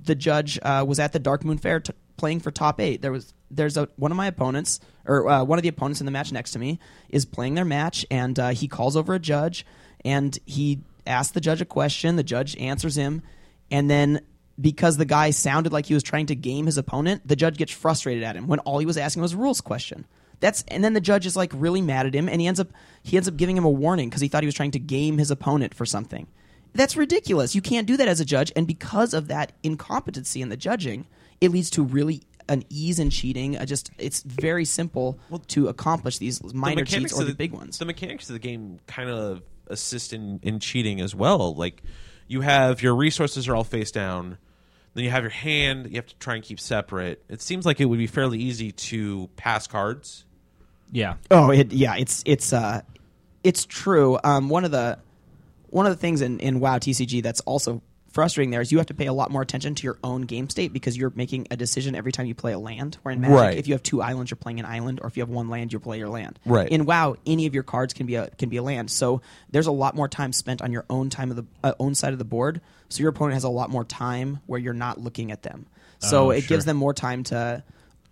the 0.00 0.14
judge 0.14 0.58
uh, 0.62 0.84
was 0.86 0.98
at 0.98 1.12
the 1.12 1.20
Darkmoon 1.20 1.60
Faire 1.60 1.80
t- 1.80 1.92
playing 2.16 2.40
for 2.40 2.50
top 2.50 2.80
eight. 2.80 3.02
There 3.02 3.12
was 3.12 3.32
there's 3.50 3.76
a 3.76 3.88
one 3.96 4.10
of 4.10 4.16
my 4.16 4.26
opponents 4.26 4.80
or 5.06 5.28
uh, 5.28 5.44
one 5.44 5.58
of 5.58 5.62
the 5.62 5.68
opponents 5.68 6.00
in 6.00 6.06
the 6.06 6.12
match 6.12 6.32
next 6.32 6.52
to 6.52 6.58
me 6.58 6.78
is 7.08 7.24
playing 7.24 7.54
their 7.54 7.64
match 7.64 8.06
and 8.10 8.38
uh, 8.38 8.48
he 8.50 8.68
calls 8.68 8.96
over 8.96 9.14
a 9.14 9.18
judge 9.18 9.66
and 10.04 10.38
he 10.46 10.80
asks 11.06 11.32
the 11.32 11.40
judge 11.40 11.60
a 11.60 11.64
question. 11.64 12.16
The 12.16 12.22
judge 12.22 12.56
answers 12.56 12.96
him, 12.96 13.22
and 13.70 13.90
then 13.90 14.20
because 14.60 14.96
the 14.96 15.04
guy 15.04 15.30
sounded 15.30 15.72
like 15.72 15.86
he 15.86 15.94
was 15.94 16.02
trying 16.02 16.26
to 16.26 16.34
game 16.34 16.66
his 16.66 16.78
opponent, 16.78 17.26
the 17.26 17.36
judge 17.36 17.56
gets 17.56 17.72
frustrated 17.72 18.22
at 18.22 18.36
him 18.36 18.46
when 18.46 18.58
all 18.60 18.78
he 18.78 18.86
was 18.86 18.96
asking 18.96 19.22
was 19.22 19.32
a 19.32 19.36
rules 19.36 19.60
question. 19.60 20.06
That's 20.42 20.64
and 20.68 20.82
then 20.82 20.92
the 20.92 21.00
judge 21.00 21.24
is 21.24 21.36
like 21.36 21.52
really 21.54 21.80
mad 21.80 22.04
at 22.04 22.14
him, 22.14 22.28
and 22.28 22.40
he 22.40 22.46
ends 22.46 22.60
up 22.60 22.68
he 23.02 23.16
ends 23.16 23.28
up 23.28 23.36
giving 23.36 23.56
him 23.56 23.64
a 23.64 23.70
warning 23.70 24.10
because 24.10 24.20
he 24.20 24.28
thought 24.28 24.42
he 24.42 24.46
was 24.46 24.56
trying 24.56 24.72
to 24.72 24.80
game 24.80 25.16
his 25.16 25.30
opponent 25.30 25.72
for 25.72 25.86
something. 25.86 26.26
That's 26.74 26.96
ridiculous. 26.96 27.54
You 27.54 27.62
can't 27.62 27.86
do 27.86 27.96
that 27.96 28.08
as 28.08 28.20
a 28.20 28.24
judge, 28.24 28.52
and 28.56 28.66
because 28.66 29.14
of 29.14 29.28
that 29.28 29.52
incompetency 29.62 30.42
in 30.42 30.48
the 30.48 30.56
judging, 30.56 31.06
it 31.40 31.52
leads 31.52 31.70
to 31.70 31.84
really 31.84 32.22
an 32.48 32.64
ease 32.68 32.98
in 32.98 33.10
cheating. 33.10 33.56
Just 33.66 33.92
it's 33.98 34.22
very 34.22 34.64
simple 34.64 35.16
to 35.48 35.68
accomplish 35.68 36.18
these 36.18 36.42
minor 36.52 36.84
cheats 36.84 37.16
or 37.16 37.22
of 37.22 37.28
the, 37.28 37.34
big 37.34 37.52
ones. 37.52 37.78
The 37.78 37.84
mechanics 37.84 38.28
of 38.28 38.34
the 38.34 38.40
game 38.40 38.80
kind 38.88 39.08
of 39.08 39.42
assist 39.68 40.12
in, 40.12 40.40
in 40.42 40.58
cheating 40.58 41.00
as 41.00 41.14
well. 41.14 41.54
Like 41.54 41.84
you 42.26 42.40
have 42.40 42.82
your 42.82 42.96
resources 42.96 43.46
are 43.46 43.54
all 43.54 43.62
face 43.64 43.92
down, 43.92 44.38
then 44.94 45.04
you 45.04 45.10
have 45.10 45.22
your 45.22 45.30
hand. 45.30 45.86
You 45.88 45.96
have 45.96 46.06
to 46.06 46.16
try 46.18 46.34
and 46.34 46.42
keep 46.42 46.58
separate. 46.58 47.22
It 47.28 47.40
seems 47.42 47.64
like 47.64 47.80
it 47.80 47.84
would 47.84 47.98
be 47.98 48.08
fairly 48.08 48.40
easy 48.40 48.72
to 48.72 49.30
pass 49.36 49.68
cards. 49.68 50.24
Yeah. 50.92 51.14
Oh, 51.30 51.50
it 51.50 51.72
yeah, 51.72 51.96
it's 51.96 52.22
it's 52.26 52.52
uh, 52.52 52.82
it's 53.42 53.64
true. 53.64 54.18
Um, 54.22 54.48
one 54.48 54.64
of 54.64 54.70
the 54.70 54.98
one 55.70 55.86
of 55.86 55.92
the 55.92 55.96
things 55.98 56.20
in 56.20 56.38
in 56.40 56.60
WoW 56.60 56.78
TCG 56.78 57.22
that's 57.22 57.40
also 57.40 57.82
frustrating 58.12 58.50
there 58.50 58.60
is 58.60 58.70
you 58.70 58.76
have 58.76 58.88
to 58.88 58.92
pay 58.94 59.06
a 59.06 59.12
lot 59.12 59.30
more 59.30 59.40
attention 59.40 59.74
to 59.74 59.84
your 59.84 59.98
own 60.04 60.20
game 60.20 60.50
state 60.50 60.70
because 60.70 60.98
you're 60.98 61.12
making 61.16 61.46
a 61.50 61.56
decision 61.56 61.94
every 61.94 62.12
time 62.12 62.26
you 62.26 62.34
play 62.34 62.52
a 62.52 62.58
land. 62.58 62.98
Where 63.02 63.10
in 63.14 63.22
Magic, 63.22 63.34
Right. 63.38 63.56
if 63.56 63.66
you 63.66 63.72
have 63.72 63.82
two 63.82 64.02
islands, 64.02 64.30
you're 64.30 64.36
playing 64.36 64.60
an 64.60 64.66
island, 64.66 65.00
or 65.02 65.06
if 65.06 65.16
you 65.16 65.22
have 65.22 65.30
one 65.30 65.48
land, 65.48 65.72
you 65.72 65.80
play 65.80 65.96
your 65.96 66.10
land. 66.10 66.38
Right. 66.44 66.68
In 66.68 66.84
WoW, 66.84 67.16
any 67.24 67.46
of 67.46 67.54
your 67.54 67.62
cards 67.62 67.94
can 67.94 68.04
be 68.04 68.16
a 68.16 68.28
can 68.28 68.50
be 68.50 68.58
a 68.58 68.62
land. 68.62 68.90
So 68.90 69.22
there's 69.50 69.66
a 69.66 69.72
lot 69.72 69.94
more 69.96 70.08
time 70.08 70.34
spent 70.34 70.60
on 70.60 70.72
your 70.72 70.84
own 70.90 71.08
time 71.08 71.30
of 71.30 71.36
the 71.36 71.46
uh, 71.64 71.72
own 71.80 71.94
side 71.94 72.12
of 72.12 72.18
the 72.18 72.26
board. 72.26 72.60
So 72.90 73.00
your 73.00 73.08
opponent 73.08 73.32
has 73.32 73.44
a 73.44 73.48
lot 73.48 73.70
more 73.70 73.84
time 73.84 74.40
where 74.44 74.60
you're 74.60 74.74
not 74.74 75.00
looking 75.00 75.32
at 75.32 75.42
them. 75.42 75.64
So 76.00 76.26
Oh, 76.26 76.30
it 76.32 76.46
gives 76.46 76.66
them 76.66 76.76
more 76.76 76.92
time 76.92 77.22
to 77.24 77.62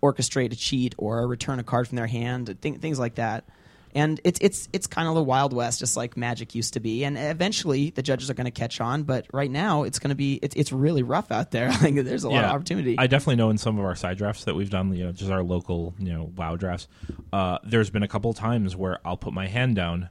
orchestrate 0.01 0.51
a 0.51 0.55
cheat 0.55 0.95
or 0.97 1.27
return 1.27 1.59
a 1.59 1.63
card 1.63 1.87
from 1.87 1.95
their 1.95 2.07
hand, 2.07 2.57
th- 2.61 2.79
things 2.79 2.99
like 2.99 3.15
that. 3.15 3.45
And 3.93 4.21
it's 4.23 4.39
it's 4.41 4.69
it's 4.71 4.87
kind 4.87 5.09
of 5.09 5.15
the 5.15 5.23
wild 5.23 5.51
west, 5.51 5.79
just 5.79 5.97
like 5.97 6.15
Magic 6.15 6.55
used 6.55 6.75
to 6.75 6.79
be. 6.79 7.03
And 7.03 7.17
eventually, 7.17 7.89
the 7.89 8.01
judges 8.01 8.29
are 8.29 8.33
going 8.33 8.45
to 8.45 8.51
catch 8.51 8.79
on. 8.79 9.03
But 9.03 9.25
right 9.33 9.51
now, 9.51 9.83
it's 9.83 9.99
going 9.99 10.09
to 10.11 10.15
be 10.15 10.39
it's 10.41 10.55
it's 10.55 10.71
really 10.71 11.03
rough 11.03 11.29
out 11.29 11.51
there. 11.51 11.69
Like 11.81 11.95
there's 11.95 12.23
a 12.23 12.29
lot 12.29 12.45
of 12.45 12.51
opportunity. 12.51 12.95
I 12.97 13.07
definitely 13.07 13.35
know 13.35 13.49
in 13.49 13.57
some 13.57 13.77
of 13.77 13.83
our 13.83 13.95
side 13.95 14.17
drafts 14.17 14.45
that 14.45 14.55
we've 14.55 14.69
done, 14.69 14.93
you 14.95 15.03
know, 15.03 15.11
just 15.11 15.29
our 15.29 15.43
local, 15.43 15.93
you 15.99 16.13
know, 16.13 16.31
WoW 16.35 16.55
drafts. 16.55 16.87
Uh, 17.33 17.57
there's 17.65 17.89
been 17.89 18.03
a 18.03 18.07
couple 18.07 18.33
times 18.33 18.75
where 18.77 18.99
I'll 19.03 19.17
put 19.17 19.33
my 19.33 19.47
hand 19.47 19.75
down, 19.75 20.09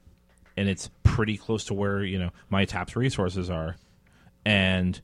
and 0.58 0.68
it's 0.68 0.90
pretty 1.02 1.38
close 1.38 1.64
to 1.66 1.74
where 1.74 2.04
you 2.04 2.18
know 2.18 2.30
my 2.50 2.66
tapped 2.66 2.96
resources 2.96 3.48
are, 3.48 3.76
and 4.44 5.00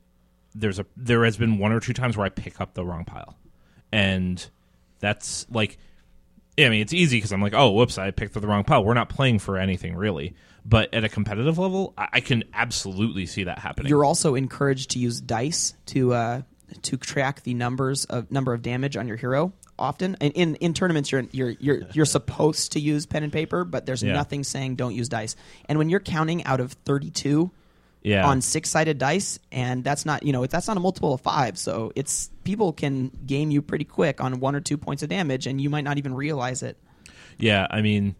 there's 0.53 0.77
a 0.77 0.85
there 0.95 1.25
has 1.25 1.37
been 1.37 1.57
one 1.57 1.71
or 1.71 1.79
two 1.79 1.93
times 1.93 2.15
where 2.15 2.27
I 2.27 2.29
pick 2.29 2.61
up 2.61 2.75
the 2.75 2.85
wrong 2.85 3.05
pile, 3.05 3.37
and 3.91 4.47
that's 4.99 5.45
like. 5.49 5.77
I 6.59 6.69
mean, 6.69 6.81
it's 6.81 6.93
easy 6.93 7.17
because 7.17 7.31
I'm 7.31 7.39
like, 7.41 7.53
oh, 7.53 7.69
whoops, 7.71 7.99
I 7.99 8.09
picked 8.09 8.33
the 8.33 8.39
wrong 8.41 8.63
pile. 8.63 8.83
We're 8.83 8.95
not 8.95 9.09
playing 9.09 9.37
for 9.37 9.59
anything 9.59 9.95
really, 9.95 10.33
but 10.65 10.91
at 10.91 11.03
a 11.03 11.09
competitive 11.09 11.59
level, 11.59 11.93
I, 11.95 12.07
I 12.13 12.19
can 12.19 12.45
absolutely 12.51 13.27
see 13.27 13.43
that 13.43 13.59
happening. 13.59 13.91
You're 13.91 14.03
also 14.03 14.33
encouraged 14.33 14.89
to 14.91 14.99
use 14.99 15.21
dice 15.21 15.75
to 15.87 16.13
uh, 16.15 16.41
to 16.81 16.97
track 16.97 17.43
the 17.43 17.53
numbers 17.53 18.05
of 18.05 18.31
number 18.31 18.53
of 18.55 18.63
damage 18.63 18.97
on 18.97 19.07
your 19.07 19.17
hero. 19.17 19.53
Often, 19.77 20.17
and 20.19 20.33
in 20.33 20.55
in 20.55 20.73
tournaments, 20.73 21.11
you're 21.11 21.25
you're 21.31 21.51
you're 21.59 21.81
you're 21.93 22.05
supposed 22.05 22.71
to 22.71 22.79
use 22.79 23.05
pen 23.05 23.21
and 23.21 23.31
paper, 23.31 23.63
but 23.63 23.85
there's 23.85 24.01
Yeah. 24.01 24.13
nothing 24.13 24.43
saying 24.43 24.77
don't 24.77 24.95
use 24.95 25.09
dice. 25.09 25.35
And 25.69 25.77
when 25.77 25.89
you're 25.89 25.99
counting 25.99 26.43
out 26.45 26.59
of 26.59 26.71
32 26.71 27.51
yeah. 28.03 28.25
on 28.27 28.41
six 28.41 28.69
sided 28.69 28.97
dice, 28.97 29.39
and 29.51 29.83
that's 29.83 30.05
not 30.05 30.23
you 30.23 30.31
know 30.33 30.45
that's 30.45 30.67
not 30.67 30.77
a 30.77 30.79
multiple 30.79 31.13
of 31.13 31.21
five, 31.21 31.57
so 31.57 31.91
it's 31.95 32.29
people 32.43 32.73
can 32.73 33.09
game 33.25 33.51
you 33.51 33.61
pretty 33.61 33.85
quick 33.85 34.21
on 34.21 34.39
one 34.39 34.55
or 34.55 34.61
two 34.61 34.77
points 34.77 35.03
of 35.03 35.09
damage, 35.09 35.47
and 35.47 35.59
you 35.59 35.69
might 35.69 35.83
not 35.83 35.97
even 35.97 36.13
realize 36.13 36.63
it. 36.63 36.77
Yeah, 37.37 37.67
I 37.69 37.81
mean, 37.81 38.15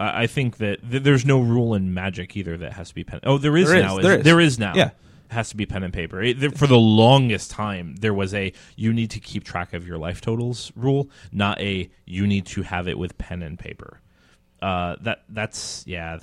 I 0.00 0.24
I 0.24 0.26
think 0.26 0.56
that 0.58 0.88
th- 0.90 1.02
there's 1.02 1.24
no 1.26 1.40
rule 1.40 1.74
in 1.74 1.94
Magic 1.94 2.36
either 2.36 2.56
that 2.58 2.72
has 2.74 2.88
to 2.88 2.94
be 2.94 3.04
pen. 3.04 3.20
Oh, 3.24 3.38
there 3.38 3.56
is 3.56 3.68
There 3.68 3.76
is, 3.78 3.82
now. 3.84 3.98
there 3.98 4.12
is- 4.12 4.18
is. 4.18 4.24
There 4.24 4.40
is 4.40 4.58
now. 4.58 4.72
Yeah. 4.74 4.90
It 5.30 5.34
has 5.34 5.50
to 5.50 5.56
be 5.56 5.66
pen 5.66 5.82
and 5.82 5.92
paper. 5.92 6.22
It- 6.22 6.40
there- 6.40 6.50
for 6.50 6.66
the 6.66 6.78
longest 6.78 7.50
time, 7.50 7.96
there 8.00 8.14
was 8.14 8.32
a 8.32 8.52
you 8.76 8.92
need 8.94 9.10
to 9.10 9.20
keep 9.20 9.44
track 9.44 9.74
of 9.74 9.86
your 9.86 9.98
life 9.98 10.20
totals 10.22 10.72
rule, 10.74 11.10
not 11.32 11.60
a 11.60 11.90
you 12.06 12.26
need 12.26 12.46
to 12.46 12.62
have 12.62 12.88
it 12.88 12.98
with 12.98 13.18
pen 13.18 13.42
and 13.42 13.58
paper. 13.58 14.00
Uh, 14.62 14.96
that 15.02 15.22
that's 15.28 15.84
yeah. 15.86 16.18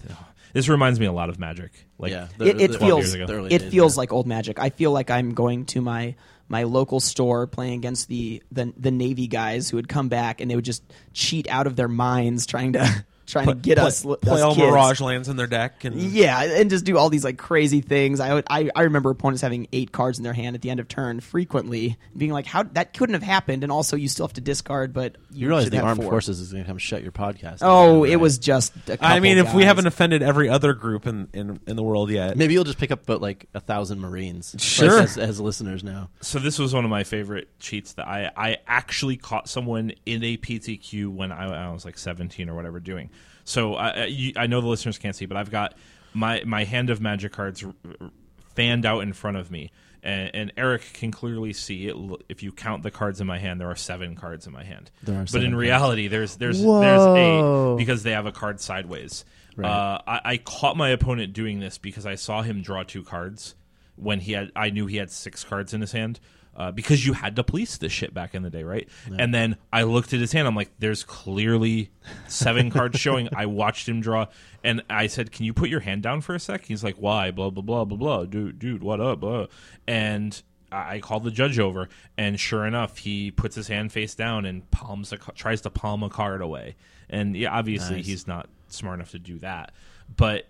Th- 0.55 0.63
This 0.63 0.69
reminds 0.69 0.99
me 0.99 1.05
a 1.05 1.11
lot 1.11 1.29
of 1.29 1.39
Magic. 1.39 1.71
Like 1.97 2.11
yeah, 2.11 2.27
it, 2.39 2.59
it 2.59 2.67
12 2.73 2.79
feels 2.79 2.99
years 3.05 3.13
ago. 3.13 3.25
the 3.27 3.33
early 3.33 3.53
it 3.53 3.59
days, 3.59 3.71
feels 3.71 3.95
yeah. 3.95 3.99
like 3.99 4.13
old 4.13 4.27
magic. 4.27 4.59
I 4.59 4.69
feel 4.69 4.91
like 4.91 5.09
I'm 5.11 5.33
going 5.33 5.65
to 5.67 5.81
my 5.81 6.15
my 6.47 6.63
local 6.63 6.99
store 6.99 7.47
playing 7.47 7.75
against 7.79 8.07
the 8.07 8.43
the, 8.51 8.73
the 8.77 8.91
Navy 8.91 9.27
guys 9.27 9.69
who 9.69 9.77
would 9.77 9.87
come 9.89 10.09
back 10.09 10.41
and 10.41 10.49
they 10.49 10.55
would 10.55 10.65
just 10.65 10.83
cheat 11.13 11.47
out 11.49 11.67
of 11.67 11.75
their 11.75 11.87
minds 11.87 12.45
trying 12.45 12.73
to 12.73 13.05
trying 13.25 13.47
to 13.47 13.55
get 13.55 13.77
play, 13.77 13.87
us 13.87 14.03
play 14.03 14.15
us 14.23 14.41
all 14.41 14.55
kids. 14.55 14.67
Mirage 14.67 15.01
lands 15.01 15.27
in 15.29 15.35
their 15.37 15.47
deck, 15.47 15.83
and 15.83 15.95
Yeah, 15.95 16.41
and 16.43 16.69
just 16.69 16.85
do 16.85 16.97
all 16.97 17.09
these 17.09 17.23
like 17.23 17.37
crazy 17.37 17.81
things. 17.81 18.19
I 18.19 18.33
would, 18.33 18.45
I 18.49 18.69
I 18.75 18.83
remember 18.83 19.09
opponents 19.09 19.41
having 19.41 19.67
eight 19.73 19.91
cards 19.91 20.17
in 20.17 20.23
their 20.23 20.33
hand 20.33 20.55
at 20.55 20.61
the 20.61 20.69
end 20.69 20.79
of 20.79 20.87
turn 20.87 21.19
frequently, 21.19 21.97
being 22.15 22.31
like, 22.31 22.45
"How 22.45 22.63
that 22.63 22.93
couldn't 22.93 23.13
have 23.13 23.23
happened?" 23.23 23.63
And 23.63 23.71
also, 23.71 23.95
you 23.95 24.07
still 24.07 24.25
have 24.27 24.33
to 24.33 24.41
discard, 24.41 24.93
but 24.93 25.17
you, 25.31 25.41
You 25.41 25.47
realize 25.47 25.69
the 25.69 25.75
have 25.77 25.85
armed 25.85 26.01
four. 26.01 26.11
forces 26.11 26.39
is 26.39 26.51
going 26.51 26.63
to 26.63 26.67
come 26.67 26.77
shut 26.77 27.03
your 27.03 27.11
podcast. 27.11 27.57
Oh, 27.61 28.03
down, 28.05 28.13
it 28.13 28.19
was 28.19 28.37
just. 28.37 28.73
a 28.87 28.93
I 28.93 28.97
couple 28.97 29.19
mean, 29.21 29.37
if 29.37 29.53
we 29.53 29.63
haven't 29.63 29.87
offended 29.87 30.21
every 30.23 30.49
other 30.49 30.73
group 30.73 31.07
in, 31.07 31.27
in, 31.33 31.59
in 31.67 31.75
the 31.75 31.83
world 31.83 32.09
yet, 32.09 32.37
Maybe 32.37 32.53
you'll 32.53 32.63
just 32.63 32.77
pick 32.77 32.91
up 32.91 33.05
but 33.05 33.21
like 33.21 33.47
a 33.53 33.59
thousand 33.59 33.99
Marines, 33.99 34.53
like, 34.53 34.61
Sure. 34.61 34.99
as, 35.01 35.17
as 35.17 35.39
listeners 35.39 35.83
now. 35.83 36.09
So 36.21 36.39
this 36.39 36.57
was 36.59 36.73
one 36.73 36.83
of 36.85 36.89
my 36.91 37.03
favorite 37.03 37.47
cheats 37.59 37.93
that 37.93 38.07
I 38.07 38.31
I 38.35 38.57
actually 38.67 39.17
caught 39.17 39.49
someone 39.49 39.91
in 40.05 40.23
a 40.23 40.37
PTQ 40.37 41.09
when 41.09 41.31
I, 41.31 41.67
I 41.67 41.71
was 41.71 41.85
like 41.85 41.97
17 41.97 42.49
or 42.49 42.55
whatever 42.55 42.79
doing. 42.79 43.09
So 43.43 43.75
I 43.75 43.89
I- 43.89 44.05
you, 44.05 44.33
I 44.35 44.47
know 44.47 44.61
the 44.61 44.67
listeners 44.67 44.97
can't 44.97 45.15
see, 45.15 45.25
but 45.25 45.37
I've 45.37 45.51
got 45.51 45.75
my 46.13 46.41
my 46.45 46.63
hand 46.63 46.89
of 46.89 47.01
magic 47.01 47.31
cards 47.33 47.63
r- 47.63 47.73
r- 48.01 48.09
fanned 48.55 48.85
out 48.85 49.01
in 49.01 49.13
front 49.13 49.37
of 49.37 49.51
me, 49.51 49.71
and, 50.01 50.31
and 50.33 50.53
Eric 50.57 50.91
can 50.93 51.11
clearly 51.11 51.51
see 51.53 51.87
it. 51.87 51.95
l- 51.95 52.19
If 52.29 52.41
you 52.41 52.51
count 52.51 52.83
the 52.83 52.91
cards 52.91 53.19
in 53.21 53.27
my 53.27 53.37
hand, 53.37 53.59
there 53.59 53.69
are 53.69 53.75
seven 53.75 54.15
cards 54.15 54.47
in 54.47 54.53
my 54.53 54.63
hand. 54.63 54.91
There 55.03 55.15
are 55.15 55.21
but 55.21 55.29
seven 55.29 55.47
in 55.47 55.51
cards. 55.53 55.61
reality, 55.61 56.07
there's 56.07 56.37
there's 56.37 56.61
Whoa. 56.61 56.79
there's 56.81 57.05
eight 57.17 57.77
because 57.85 58.03
they 58.03 58.11
have 58.11 58.25
a 58.25 58.31
card 58.31 58.59
sideways. 58.61 59.25
Right. 59.57 59.69
Uh, 59.69 60.01
I, 60.07 60.21
I 60.25 60.37
caught 60.37 60.75
my 60.75 60.89
opponent 60.89 61.31
doing 61.33 61.59
this 61.59 61.77
because 61.77 62.05
I 62.05 62.15
saw 62.15 62.41
him 62.41 62.61
draw 62.61 62.83
two 62.83 63.03
cards 63.03 63.55
when 63.95 64.19
he 64.21 64.33
had. 64.33 64.51
I 64.55 64.69
knew 64.69 64.85
he 64.87 64.97
had 64.97 65.11
six 65.11 65.43
cards 65.43 65.73
in 65.73 65.81
his 65.81 65.91
hand. 65.93 66.19
Uh, 66.55 66.71
because 66.71 67.05
you 67.05 67.11
had 67.11 67.35
to 67.35 67.43
police 67.43 67.75
this 67.77 67.91
shit 67.91 68.13
back 68.13 68.33
in 68.33 68.41
the 68.41 68.49
day, 68.49 68.63
right? 68.63 68.87
And 69.17 69.33
then 69.33 69.57
I 69.73 69.83
looked 69.83 70.13
at 70.13 70.21
his 70.21 70.31
hand. 70.31 70.47
I'm 70.47 70.55
like, 70.55 70.71
"There's 70.79 71.03
clearly 71.03 71.89
seven 72.27 72.71
cards 72.71 72.97
showing." 72.99 73.27
I 73.35 73.45
watched 73.45 73.89
him 73.89 73.99
draw, 73.99 74.27
and 74.63 74.81
I 74.89 75.07
said, 75.07 75.33
"Can 75.33 75.45
you 75.45 75.53
put 75.53 75.69
your 75.69 75.81
hand 75.81 76.03
down 76.03 76.21
for 76.21 76.33
a 76.33 76.39
sec?" 76.39 76.63
He's 76.65 76.81
like, 76.83 76.95
"Why?" 76.95 77.31
Blah 77.31 77.49
blah 77.49 77.61
blah 77.61 77.83
blah 77.83 77.97
blah. 77.97 78.23
Dude, 78.25 78.57
dude, 78.57 78.83
what 78.83 79.01
up? 79.01 79.19
Blah. 79.19 79.47
And 79.85 80.41
I 80.71 80.95
I 80.95 80.99
called 80.99 81.23
the 81.25 81.31
judge 81.31 81.59
over, 81.59 81.89
and 82.17 82.39
sure 82.39 82.65
enough, 82.65 82.97
he 82.99 83.31
puts 83.31 83.55
his 83.55 83.67
hand 83.67 83.91
face 83.91 84.15
down 84.15 84.45
and 84.45 84.69
palms 84.71 85.11
a, 85.11 85.17
tries 85.17 85.59
to 85.61 85.69
palm 85.69 86.03
a 86.03 86.09
card 86.09 86.41
away. 86.41 86.75
And 87.09 87.35
yeah, 87.35 87.51
obviously, 87.51 87.97
Nice. 87.97 88.05
he's 88.07 88.27
not 88.27 88.47
smart 88.69 88.95
enough 88.99 89.11
to 89.11 89.19
do 89.19 89.39
that. 89.39 89.73
But 90.15 90.47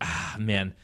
ah, 0.00 0.36
man, 0.38 0.74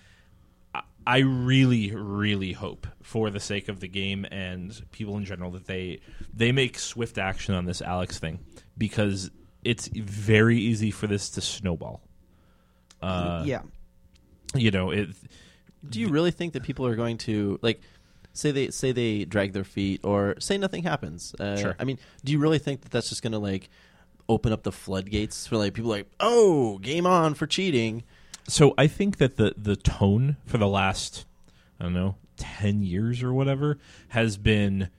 I- 1.06 1.16
I 1.16 1.18
really, 1.20 1.94
really 1.94 2.52
hope, 2.52 2.86
for 3.02 3.30
the 3.30 3.40
sake 3.40 3.68
of 3.68 3.80
the 3.80 3.88
game 3.88 4.24
and 4.30 4.80
people 4.92 5.16
in 5.16 5.24
general, 5.24 5.50
that 5.52 5.66
they 5.66 6.00
they 6.32 6.52
make 6.52 6.78
swift 6.78 7.18
action 7.18 7.54
on 7.54 7.64
this 7.64 7.80
Alex 7.82 8.18
thing 8.18 8.38
because 8.78 9.30
it's 9.64 9.88
very 9.88 10.58
easy 10.58 10.90
for 10.90 11.06
this 11.06 11.28
to 11.30 11.40
snowball. 11.40 12.00
Uh, 13.02 13.42
yeah. 13.46 13.62
You 14.54 14.70
know, 14.70 14.90
it, 14.90 15.08
Do 15.88 16.00
you 16.00 16.08
really 16.08 16.30
think 16.30 16.52
that 16.54 16.62
people 16.62 16.86
are 16.86 16.96
going 16.96 17.18
to 17.18 17.58
like 17.62 17.80
say 18.32 18.50
they 18.50 18.70
say 18.70 18.92
they 18.92 19.24
drag 19.24 19.52
their 19.52 19.64
feet 19.64 20.00
or 20.04 20.34
say 20.38 20.58
nothing 20.58 20.82
happens? 20.82 21.34
Uh, 21.38 21.56
Sure. 21.56 21.76
I 21.78 21.84
mean, 21.84 21.98
do 22.24 22.32
you 22.32 22.38
really 22.38 22.58
think 22.58 22.82
that 22.82 22.90
that's 22.90 23.08
just 23.08 23.22
going 23.22 23.32
to 23.32 23.38
like 23.38 23.68
open 24.28 24.52
up 24.52 24.62
the 24.62 24.72
floodgates 24.72 25.46
for 25.46 25.56
like 25.56 25.74
people 25.74 25.90
like, 25.90 26.06
oh, 26.20 26.78
game 26.78 27.06
on 27.06 27.34
for 27.34 27.46
cheating? 27.46 28.04
So 28.48 28.74
I 28.78 28.86
think 28.86 29.18
that 29.18 29.36
the 29.36 29.54
the 29.56 29.76
tone 29.76 30.36
for 30.46 30.58
the 30.58 30.68
last 30.68 31.24
I 31.78 31.84
don't 31.84 31.94
know 31.94 32.16
ten 32.36 32.82
years 32.82 33.22
or 33.22 33.32
whatever 33.32 33.78
has 34.08 34.36
been 34.36 34.90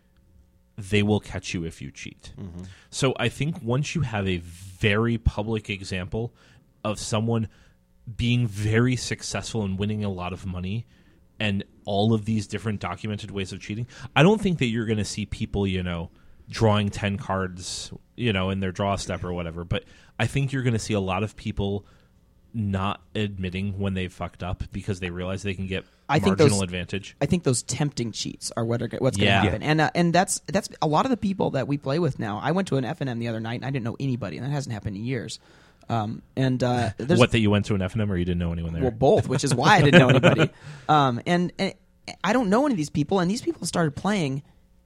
they 0.77 1.03
will 1.03 1.19
catch 1.19 1.53
you 1.53 1.63
if 1.63 1.81
you 1.81 1.91
cheat. 1.91 2.33
Mm-hmm. 2.39 2.63
So 2.89 3.13
I 3.19 3.29
think 3.29 3.61
once 3.61 3.93
you 3.93 4.01
have 4.01 4.27
a 4.27 4.37
very 4.37 5.17
public 5.17 5.69
example 5.69 6.33
of 6.83 6.99
someone 6.99 7.47
being 8.15 8.47
very 8.47 8.95
successful 8.95 9.63
and 9.63 9.77
winning 9.77 10.03
a 10.03 10.09
lot 10.09 10.33
of 10.33 10.45
money 10.45 10.85
and 11.39 11.63
all 11.85 12.13
of 12.13 12.25
these 12.25 12.47
different 12.47 12.79
documented 12.79 13.31
ways 13.31 13.51
of 13.51 13.59
cheating, 13.59 13.87
I 14.15 14.23
don't 14.23 14.41
think 14.41 14.59
that 14.59 14.67
you're 14.67 14.85
going 14.85 14.97
to 14.97 15.05
see 15.05 15.25
people, 15.25 15.67
you 15.67 15.83
know, 15.83 16.09
drawing 16.49 16.89
10 16.89 17.17
cards, 17.17 17.91
you 18.15 18.33
know, 18.33 18.49
in 18.49 18.59
their 18.59 18.71
draw 18.71 18.95
step 18.95 19.23
or 19.23 19.33
whatever. 19.33 19.63
But 19.63 19.83
I 20.19 20.27
think 20.27 20.51
you're 20.51 20.63
going 20.63 20.73
to 20.73 20.79
see 20.79 20.93
a 20.93 20.99
lot 20.99 21.23
of 21.23 21.35
people 21.35 21.85
not 22.53 23.01
admitting 23.15 23.79
when 23.79 23.93
they 23.93 24.07
fucked 24.07 24.43
up 24.43 24.63
because 24.71 24.99
they 24.99 25.09
realize 25.09 25.43
they 25.43 25.53
can 25.53 25.67
get 25.67 25.85
I 26.09 26.19
think 26.19 26.37
marginal 26.37 26.59
those- 26.59 26.63
advantage. 26.63 27.15
I 27.21 27.25
think 27.25 27.43
those 27.43 27.63
tempting 27.63 28.11
cheats 28.11 28.51
are 28.57 28.65
what 28.65 28.81
are, 28.81 28.89
what's 28.99 29.17
going 29.17 29.27
to 29.27 29.33
Yeah. 29.33 29.41
happen, 29.43 29.63
and 29.63 29.79
uh, 29.81 29.89
and 29.95 30.11
that's 30.13 30.41
that's 30.47 30.69
a 30.81 30.87
lot 30.87 31.05
of 31.05 31.11
the 31.11 31.17
people 31.17 31.51
that 31.51 31.67
we 31.67 31.77
play 31.77 31.99
with 31.99 32.19
now. 32.19 32.39
I 32.43 32.51
went 32.51 32.67
to 32.69 32.77
an 32.77 32.85
F 32.85 32.99
and 33.01 33.09
M 33.09 33.19
the 33.19 33.27
other 33.29 33.39
night, 33.39 33.55
and 33.55 33.65
I 33.65 33.69
didn't 33.69 33.85
know 33.85 33.95
anybody, 33.99 34.37
and 34.37 34.45
that 34.45 34.51
hasn't 34.51 34.73
happened 34.73 34.97
in 34.97 35.03
years. 35.05 35.39
Um, 35.89 36.21
and 36.37 36.63
uh, 36.63 36.91
What 37.07 37.31
that 37.31 37.39
you 37.39 37.49
went 37.49 37.65
to 37.65 37.75
an 37.75 37.81
F&M 37.81 38.09
or 38.09 38.15
you 38.15 38.23
didn't 38.23 38.39
know 38.39 38.53
anyone 38.53 38.71
there? 38.71 38.81
well, 38.83 38.91
both, 38.91 39.27
which 39.27 39.43
is 39.43 39.53
why 39.53 39.75
I 39.77 39.81
didn't 39.81 39.99
know 39.99 40.07
anybody. 40.09 40.49
Um, 40.87 41.19
and, 41.25 41.51
and 41.59 41.73
I 42.23 42.31
don't 42.31 42.49
know 42.49 42.65
any 42.65 42.73
of 42.73 42.77
these 42.77 42.89
people, 42.89 43.19
and 43.19 43.29
these 43.29 43.41
people 43.41 43.65
started 43.67 43.93
playing 43.95 44.43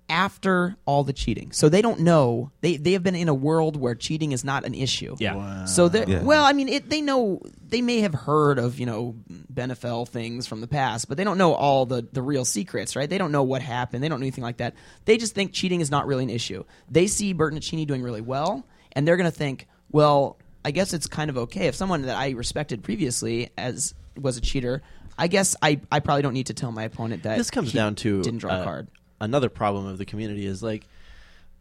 after 0.08 0.76
all 0.86 1.04
the 1.04 1.14
cheating, 1.14 1.52
so 1.52 1.68
they 1.70 1.82
don't 1.82 2.02
know. 2.02 2.52
They 2.62 2.78
they 2.78 2.94
have 2.94 3.04
been 3.04 3.16
in 3.16 3.28
a 3.28 3.34
world 3.34 3.76
where 3.76 3.96
cheating 3.96 4.32
is 4.32 4.44
not 4.44 4.66
an 4.66 4.74
issue. 4.74 5.16
yeah. 5.20 5.66
So 5.66 5.90
they 5.90 6.06
Yeah. 6.06 6.22
well, 6.22 6.44
I 6.44 6.54
mean, 6.54 6.70
it, 6.70 6.90
they 6.90 7.02
know 7.02 7.42
they 7.68 7.82
may 7.82 8.02
have 8.02 8.14
heard 8.14 8.60
of 8.60 8.80
you 8.80 8.86
know 8.86 9.16
Benefell 9.28 10.06
things 10.06 10.48
from 10.48 10.62
the 10.62 10.68
past, 10.68 11.08
but 11.08 11.18
they 11.18 11.24
don't 11.24 11.38
know 11.38 11.54
all 11.54 11.86
the 11.86 12.08
the 12.12 12.22
real 12.22 12.46
secrets, 12.46 12.96
right? 12.96 13.10
They 13.10 13.18
don't 13.18 13.32
know 13.32 13.44
what 13.44 13.62
happened. 13.62 14.04
They 14.04 14.10
don't 14.10 14.20
know 14.20 14.26
anything 14.26 14.44
like 14.44 14.58
that. 14.58 14.76
They 15.06 15.18
just 15.18 15.34
think 15.34 15.54
cheating 15.54 15.82
is 15.82 15.90
not 15.90 16.06
really 16.08 16.24
an 16.24 16.30
issue. 16.30 16.64
They 16.90 17.08
see 17.08 17.34
Bertoncini 17.34 17.88
doing 17.88 18.04
really 18.04 18.22
well, 18.22 18.66
and 18.92 19.08
they're 19.08 19.18
going 19.18 19.32
to 19.32 19.38
think, 19.38 19.68
well, 19.92 20.38
I 20.64 20.72
guess 20.72 20.94
it's 20.94 21.08
kind 21.08 21.30
of 21.30 21.38
okay 21.38 21.68
if 21.68 21.76
someone 21.76 22.04
that 22.04 22.18
I 22.18 22.32
respected 22.32 22.84
previously 22.84 23.52
as 23.58 23.94
was 24.18 24.38
a 24.38 24.42
cheater. 24.42 24.82
I 25.18 25.28
guess 25.28 25.56
I, 25.62 25.80
I 25.92 26.02
probably 26.02 26.24
don't 26.24 26.34
need 26.34 26.48
to 26.48 26.54
tell 26.54 26.74
my 26.74 26.84
opponent 26.84 27.24
that 27.24 27.38
this 27.38 27.50
comes 27.50 27.72
he 27.72 27.78
down 27.78 27.96
to 27.96 28.22
didn't 28.22 28.40
draw 28.40 28.52
uh, 28.52 28.62
a 28.62 28.64
card. 28.66 28.88
Another 29.20 29.50
problem 29.50 29.86
of 29.88 29.98
the 29.98 30.06
community 30.06 30.46
is 30.46 30.62
like, 30.62 30.88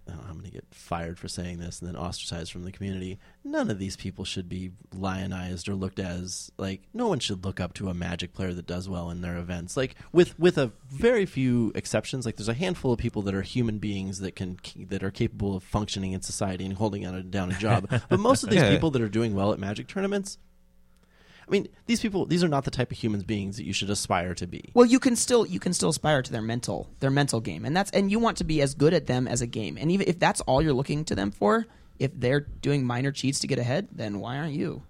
oh, 0.08 0.12
I'm 0.28 0.32
going 0.34 0.44
to 0.46 0.50
get 0.50 0.64
fired 0.72 1.18
for 1.18 1.28
saying 1.28 1.58
this 1.58 1.80
and 1.80 1.88
then 1.88 1.96
ostracized 1.96 2.50
from 2.52 2.64
the 2.64 2.72
community. 2.72 3.18
None 3.44 3.70
of 3.70 3.78
these 3.78 3.96
people 3.96 4.24
should 4.24 4.48
be 4.48 4.72
lionized 4.92 5.68
or 5.68 5.74
looked 5.74 5.98
as 6.00 6.50
like. 6.58 6.82
No 6.92 7.06
one 7.08 7.20
should 7.20 7.44
look 7.44 7.60
up 7.60 7.72
to 7.74 7.88
a 7.88 7.94
Magic 7.94 8.34
player 8.34 8.52
that 8.52 8.66
does 8.66 8.88
well 8.88 9.08
in 9.10 9.20
their 9.20 9.36
events. 9.36 9.76
Like 9.76 9.94
with 10.12 10.38
with 10.38 10.58
a 10.58 10.72
very 10.90 11.26
few 11.26 11.72
exceptions. 11.74 12.26
Like 12.26 12.36
there's 12.36 12.48
a 12.48 12.54
handful 12.54 12.92
of 12.92 12.98
people 12.98 13.22
that 13.22 13.34
are 13.34 13.42
human 13.42 13.78
beings 13.78 14.18
that 14.18 14.34
can 14.36 14.58
that 14.88 15.02
are 15.04 15.10
capable 15.12 15.56
of 15.56 15.62
functioning 15.62 16.12
in 16.12 16.22
society 16.22 16.64
and 16.64 16.74
holding 16.74 17.02
down 17.02 17.14
a, 17.14 17.22
down 17.22 17.50
a 17.52 17.58
job. 17.58 17.88
but 18.08 18.18
most 18.20 18.42
of 18.42 18.50
these 18.50 18.60
Yeah. 18.60 18.70
people 18.70 18.90
that 18.90 19.00
are 19.02 19.08
doing 19.08 19.34
well 19.34 19.52
at 19.52 19.58
Magic 19.58 19.86
tournaments. 19.88 20.38
I 21.46 21.50
mean, 21.50 21.68
these 21.86 22.00
people, 22.00 22.26
these 22.26 22.42
are 22.42 22.48
not 22.48 22.64
the 22.64 22.70
type 22.70 22.90
of 22.90 22.98
humans 22.98 23.24
beings 23.24 23.56
that 23.56 23.64
you 23.64 23.72
should 23.72 23.90
aspire 23.90 24.34
to 24.34 24.46
be. 24.46 24.70
Well, 24.74 24.86
you 24.86 24.98
can 24.98 25.16
still 25.16 25.46
you 25.46 25.60
can 25.60 25.72
still 25.72 25.90
aspire 25.90 26.22
to 26.22 26.32
their 26.32 26.42
mental 26.42 26.90
their 27.00 27.10
mental 27.10 27.40
game, 27.40 27.64
and 27.64 27.76
that's 27.76 27.90
and 27.90 28.10
you 28.10 28.18
want 28.18 28.38
to 28.38 28.44
be 28.44 28.62
as 28.62 28.74
good 28.74 28.94
at 28.94 29.06
them 29.06 29.28
as 29.28 29.42
a 29.42 29.46
game. 29.46 29.76
And 29.78 29.90
even 29.92 30.08
if 30.08 30.18
that's 30.18 30.40
all 30.42 30.62
you're 30.62 30.72
looking 30.72 31.04
to 31.06 31.14
them 31.14 31.30
for, 31.30 31.66
if 31.98 32.10
they're 32.14 32.40
doing 32.40 32.84
minor 32.84 33.12
cheats 33.12 33.40
to 33.40 33.46
get 33.46 33.58
ahead, 33.58 33.88
then 33.92 34.20
why 34.20 34.38
aren't 34.38 34.54
you? 34.54 34.82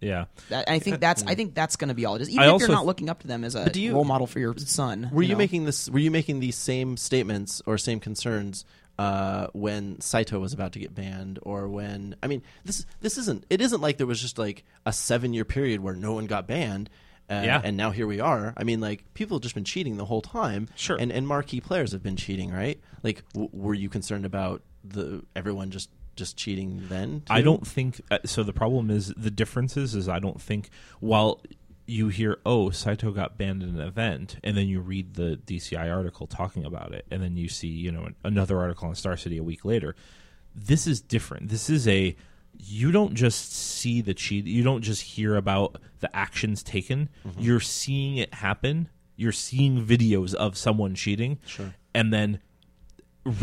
Yeah. 0.00 0.26
That, 0.50 0.68
I 0.68 0.78
think 0.78 1.00
that's 1.00 1.24
I 1.24 1.34
think 1.34 1.54
that's 1.54 1.76
going 1.76 1.88
to 1.88 1.94
be 1.94 2.04
all 2.04 2.16
it 2.16 2.22
is. 2.22 2.30
Even 2.30 2.42
I 2.48 2.54
if 2.54 2.60
you're 2.60 2.68
not 2.68 2.86
looking 2.86 3.08
up 3.08 3.20
to 3.20 3.26
them 3.26 3.42
as 3.44 3.54
a 3.54 3.70
do 3.70 3.80
you- 3.80 3.94
role 3.94 4.04
model 4.04 4.26
for 4.26 4.38
your 4.38 4.54
son. 4.56 5.08
Were 5.12 5.22
you, 5.22 5.32
know? 5.32 5.38
making 5.38 5.64
this? 5.64 5.88
Were 5.88 5.98
you 5.98 6.10
making 6.10 6.40
these 6.40 6.56
same 6.56 6.96
statements 6.96 7.62
or 7.66 7.78
same 7.78 8.00
concerns 8.00 8.64
uh, 8.98 9.48
when 9.52 10.00
Saito 10.00 10.38
was 10.38 10.52
about 10.52 10.72
to 10.72 10.78
get 10.78 10.94
banned, 10.94 11.38
or 11.42 11.68
when? 11.68 12.14
I 12.22 12.26
mean, 12.26 12.42
this 12.64 12.86
this 13.00 13.18
isn't. 13.18 13.44
It 13.50 13.60
isn't 13.60 13.80
like 13.80 13.96
there 13.98 14.06
was 14.06 14.20
just 14.20 14.38
like 14.38 14.64
a 14.86 14.92
seven 14.92 15.32
year 15.34 15.44
period 15.44 15.80
where 15.80 15.94
no 15.94 16.12
one 16.12 16.26
got 16.26 16.46
banned. 16.46 16.90
Uh, 17.30 17.40
Yeah. 17.44 17.60
and 17.64 17.76
now 17.76 17.90
here 17.90 18.06
we 18.06 18.20
are. 18.20 18.52
I 18.56 18.64
mean, 18.64 18.80
like 18.80 19.02
people 19.14 19.36
have 19.38 19.42
just 19.42 19.54
been 19.54 19.64
cheating 19.64 19.96
the 19.96 20.04
whole 20.04 20.20
time. 20.22 20.68
Sure. 20.76 20.96
and 20.98 21.10
and 21.10 21.26
marquee 21.26 21.60
players 21.60 21.92
have 21.92 22.02
been 22.02 22.16
cheating, 22.16 22.52
right? 22.52 22.78
Like, 23.02 23.24
w- 23.32 23.48
were 23.52 23.74
you 23.74 23.88
concerned 23.88 24.26
about 24.26 24.62
the 24.84 25.24
everyone 25.34 25.70
just 25.70 25.88
just 26.16 26.36
cheating 26.36 26.84
then? 26.88 27.22
I 27.28 27.40
don't 27.42 27.66
think 27.66 28.00
uh, 28.10 28.18
so. 28.26 28.42
The 28.44 28.52
problem 28.52 28.90
is 28.90 29.12
the 29.16 29.30
differences 29.30 29.94
is 29.94 30.08
I 30.08 30.18
don't 30.20 30.40
think 30.40 30.68
while 31.00 31.40
you 31.86 32.08
hear 32.08 32.38
oh 32.46 32.70
Saito 32.70 33.10
got 33.10 33.36
banned 33.36 33.62
in 33.62 33.68
an 33.70 33.80
event 33.80 34.36
and 34.42 34.56
then 34.56 34.68
you 34.68 34.80
read 34.80 35.14
the 35.14 35.38
DCI 35.46 35.94
article 35.94 36.26
talking 36.26 36.64
about 36.64 36.92
it 36.94 37.04
and 37.10 37.22
then 37.22 37.36
you 37.36 37.48
see 37.48 37.68
you 37.68 37.92
know 37.92 38.08
another 38.24 38.58
article 38.58 38.88
on 38.88 38.94
Star 38.94 39.16
City 39.16 39.36
a 39.38 39.42
week 39.42 39.64
later. 39.64 39.94
This 40.54 40.86
is 40.86 41.00
different. 41.00 41.48
This 41.48 41.68
is 41.68 41.86
a 41.88 42.16
you 42.56 42.92
don't 42.92 43.14
just 43.14 43.52
see 43.52 44.00
the 44.00 44.14
cheat. 44.14 44.46
You 44.46 44.62
don't 44.62 44.82
just 44.82 45.02
hear 45.02 45.36
about 45.36 45.76
the 46.00 46.14
actions 46.16 46.62
taken. 46.62 47.08
Mm-hmm. 47.26 47.40
You're 47.40 47.60
seeing 47.60 48.16
it 48.16 48.32
happen. 48.32 48.88
You're 49.16 49.32
seeing 49.32 49.84
videos 49.84 50.34
of 50.34 50.56
someone 50.56 50.94
cheating, 50.94 51.38
Sure. 51.46 51.74
and 51.94 52.12
then 52.12 52.40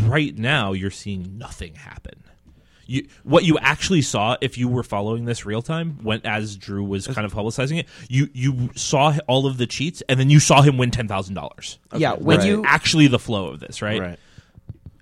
right 0.03 0.37
now 0.37 0.73
you're 0.73 0.91
seeing 0.91 1.37
nothing 1.37 1.75
happen. 1.75 2.23
You, 2.87 3.07
what 3.23 3.43
you 3.43 3.57
actually 3.59 4.01
saw, 4.01 4.37
if 4.41 4.57
you 4.57 4.67
were 4.67 4.83
following 4.83 5.25
this 5.25 5.45
real 5.45 5.61
time, 5.61 5.99
when 6.03 6.21
as 6.25 6.57
Drew 6.57 6.83
was 6.83 7.07
kind 7.07 7.25
of 7.25 7.33
publicizing 7.33 7.79
it, 7.79 7.87
you 8.09 8.29
you 8.33 8.69
saw 8.75 9.15
all 9.27 9.45
of 9.45 9.57
the 9.57 9.67
cheats, 9.67 10.01
and 10.09 10.19
then 10.19 10.29
you 10.29 10.39
saw 10.39 10.61
him 10.61 10.77
win 10.77 10.91
ten 10.91 11.07
thousand 11.07 11.35
dollars. 11.35 11.79
Yeah, 11.95 12.13
when 12.13 12.39
Right. 12.39 12.47
you 12.47 12.63
Actually, 12.65 13.07
the 13.07 13.19
flow 13.19 13.47
of 13.49 13.59
this, 13.59 13.81
right? 13.81 14.01
Right. 14.01 14.19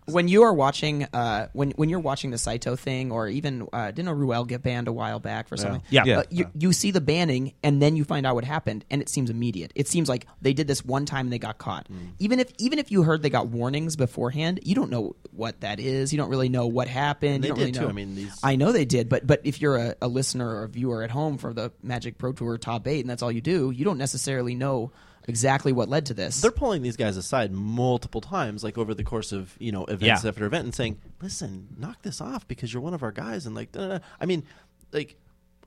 When 0.10 0.28
you 0.28 0.44
are 0.44 0.54
watching 0.54 1.04
uh, 1.14 1.48
when 1.54 1.72
when 1.72 1.90
you're 1.90 2.00
watching 2.00 2.32
the 2.32 2.38
Saito 2.38 2.76
thing, 2.76 3.12
or 3.12 3.28
even 3.28 3.68
uh, 3.72 3.92
didn't 3.92 4.10
Ruel 4.12 4.46
get 4.46 4.62
banned 4.62 4.88
a 4.88 4.94
while 4.94 5.20
back 5.20 5.48
for 5.48 5.58
something? 5.58 5.82
Yeah. 5.90 6.20
Uh, 6.20 6.24
you, 6.30 6.46
you 6.58 6.74
see 6.74 6.92
the 6.92 7.02
banning, 7.02 7.54
and 7.64 7.82
then 7.82 7.96
you 7.96 8.04
find 8.04 8.26
out 8.26 8.36
what 8.36 8.44
happened, 8.44 8.86
and 8.90 9.02
it 9.02 9.10
seems 9.10 9.30
immediate. 9.30 9.72
It 9.76 9.88
seems 9.88 10.10
like 10.10 10.26
they 10.42 10.54
did 10.54 10.68
this 10.68 10.84
one 10.84 11.06
time 11.06 11.28
and 11.28 11.34
they 11.34 11.40
got 11.40 11.58
caught. 11.58 11.88
Mm. 11.92 12.12
Even 12.20 12.40
if 12.40 12.52
even 12.58 12.80
if 12.80 12.92
you 12.92 13.04
heard 13.04 13.22
they 13.22 13.30
got 13.30 13.48
warnings 13.48 13.96
beforehand, 13.96 14.60
you 14.64 14.76
don't 14.76 14.90
know 14.90 15.16
what 15.32 15.62
that 15.62 15.80
is. 15.80 16.12
You 16.12 16.18
don't 16.18 16.30
really 16.30 16.50
know 16.50 16.68
what 16.68 16.88
happened. 16.88 17.44
They 17.44 17.48
you 17.50 17.54
don't 17.56 17.58
did 17.58 17.62
really 17.64 17.72
too. 17.74 17.82
know. 17.82 17.90
I 17.90 17.92
mean, 17.94 18.16
these- 18.16 18.40
I 18.44 18.56
know 18.56 18.72
they 18.72 18.86
did, 18.86 19.10
but 19.10 19.26
but 19.26 19.42
if 19.44 19.62
you're 19.62 19.78
a, 19.78 19.96
a 20.02 20.08
listener 20.08 20.48
or 20.48 20.64
a 20.64 20.70
viewer 20.70 21.04
at 21.04 21.12
home 21.12 21.38
for 21.38 21.54
the 21.54 21.72
Magic 21.84 22.18
Pro 22.18 22.34
Tour 22.34 22.58
top 22.58 22.88
eight, 22.88 23.02
and 23.02 23.10
that's 23.10 23.22
all 23.22 23.32
you 23.32 23.42
do, 23.42 23.72
you 23.72 23.86
don't 23.86 23.98
necessarily 23.98 24.56
know 24.56 24.92
exactly 25.30 25.72
what 25.72 25.88
led 25.88 26.06
to 26.08 26.14
this. 26.14 26.42
they're 26.42 26.52
pulling 26.52 26.82
these 26.82 26.98
guys 26.98 27.16
aside 27.16 27.52
multiple 27.54 28.20
times, 28.22 28.64
like 28.64 28.78
over 28.78 28.94
the 28.94 29.04
course 29.04 29.32
of 29.32 29.56
you 29.60 29.72
know 29.72 29.86
events 29.86 30.24
Yeah. 30.24 30.30
after 30.30 30.46
event, 30.46 30.66
and 30.66 30.76
saying, 30.76 30.98
"Listen, 31.22 31.68
knock 31.78 32.02
this 32.02 32.20
off 32.20 32.48
because 32.48 32.74
you're 32.74 32.82
one 32.82 32.94
of 32.94 33.04
our 33.04 33.12
guys." 33.12 33.46
And 33.46 33.56
like, 33.56 33.72
da-da-da. 33.72 34.04
I 34.20 34.26
mean, 34.26 34.44
like, 34.92 35.16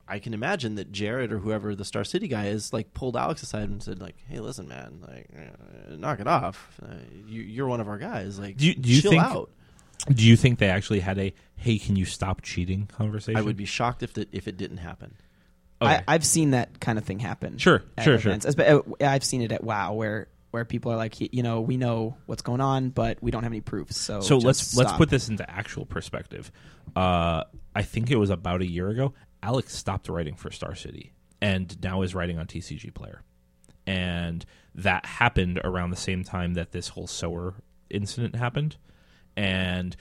I 0.07 0.19
can 0.19 0.33
imagine 0.33 0.75
that 0.75 0.91
Jared 0.91 1.31
or 1.31 1.39
whoever 1.39 1.73
the 1.75 1.85
Star 1.85 2.03
City 2.03 2.27
guy 2.27 2.47
is, 2.47 2.73
like, 2.73 2.93
pulled 2.93 3.15
Alex 3.15 3.41
aside 3.41 3.69
and 3.69 3.81
said, 3.81 3.99
like, 4.01 4.15
"Hey, 4.27 4.39
listen, 4.41 4.67
man, 4.67 4.99
like, 5.07 5.29
uh, 5.35 5.95
knock 5.95 6.19
it 6.19 6.27
off. 6.27 6.79
Uh, 6.83 6.87
you, 7.25 7.41
you're 7.41 7.67
one 7.67 7.79
of 7.79 7.87
our 7.87 7.97
guys. 7.97 8.37
Like, 8.37 8.57
Do 8.57 8.67
you- 8.67 8.75
do 8.75 8.89
you 8.89 9.01
chill 9.01 9.11
think- 9.11 9.23
out." 9.23 9.49
Do 10.13 10.27
you 10.27 10.35
think 10.35 10.59
they 10.59 10.67
actually 10.67 10.99
had 10.99 11.17
a 11.17 11.33
"Hey, 11.55 11.77
can 11.79 11.95
you 11.95 12.03
stop 12.03 12.41
cheating?" 12.41 12.87
conversation? 12.87 13.37
I 13.37 13.41
would 13.41 13.55
be 13.55 13.63
shocked 13.63 14.03
if 14.03 14.17
it, 14.17 14.27
if 14.33 14.49
it 14.49 14.57
didn't 14.57 14.77
happen. 14.79 15.15
Okay. 15.83 16.03
I, 16.07 16.15
I've 16.15 16.25
seen 16.25 16.51
that 16.51 16.79
kind 16.79 16.97
of 16.97 17.05
thing 17.05 17.19
happen. 17.19 17.57
Sure, 17.57 17.83
sure, 18.01 18.19
sure. 18.19 18.31
events. 18.31 18.45
Espe- 18.45 18.87
uh, 19.01 19.05
I've 19.05 19.23
seen 19.23 19.41
it 19.41 19.51
at 19.51 19.63
WoW 19.63 19.93
where 19.93 20.27
where 20.51 20.65
people 20.65 20.91
are 20.91 20.97
like, 20.97 21.15
you 21.19 21.41
know, 21.41 21.61
we 21.61 21.77
know 21.77 22.15
what's 22.27 22.43
going 22.43 22.61
on, 22.61 22.89
but 22.89 23.17
we 23.23 23.31
don't 23.31 23.41
have 23.41 23.51
any 23.51 23.61
proofs. 23.61 23.97
So 23.97 24.21
so 24.21 24.37
let's 24.37 24.75
let's 24.75 24.93
put 24.93 25.09
this 25.09 25.27
into 25.27 25.49
actual 25.49 25.85
perspective. 25.85 26.51
Uh, 26.95 27.45
I 27.75 27.81
think 27.81 28.11
it 28.11 28.17
was 28.17 28.29
about 28.29 28.61
a 28.61 28.67
year 28.67 28.89
ago. 28.89 29.13
Alex 29.41 29.75
stopped 29.75 30.09
writing 30.09 30.35
for 30.35 30.51
Star 30.51 30.75
City 30.75 31.11
and 31.41 31.81
now 31.81 32.03
is 32.03 32.13
writing 32.13 32.37
on 32.37 32.45
TCG 32.45 32.93
Player, 32.93 33.23
and 33.87 34.45
that 34.75 35.05
happened 35.05 35.59
around 35.63 35.89
the 35.89 35.95
same 35.95 36.23
time 36.23 36.53
that 36.53 36.71
this 36.71 36.89
whole 36.89 37.07
sower 37.07 37.55
incident 37.89 38.35
happened. 38.35 38.77
And 39.35 39.95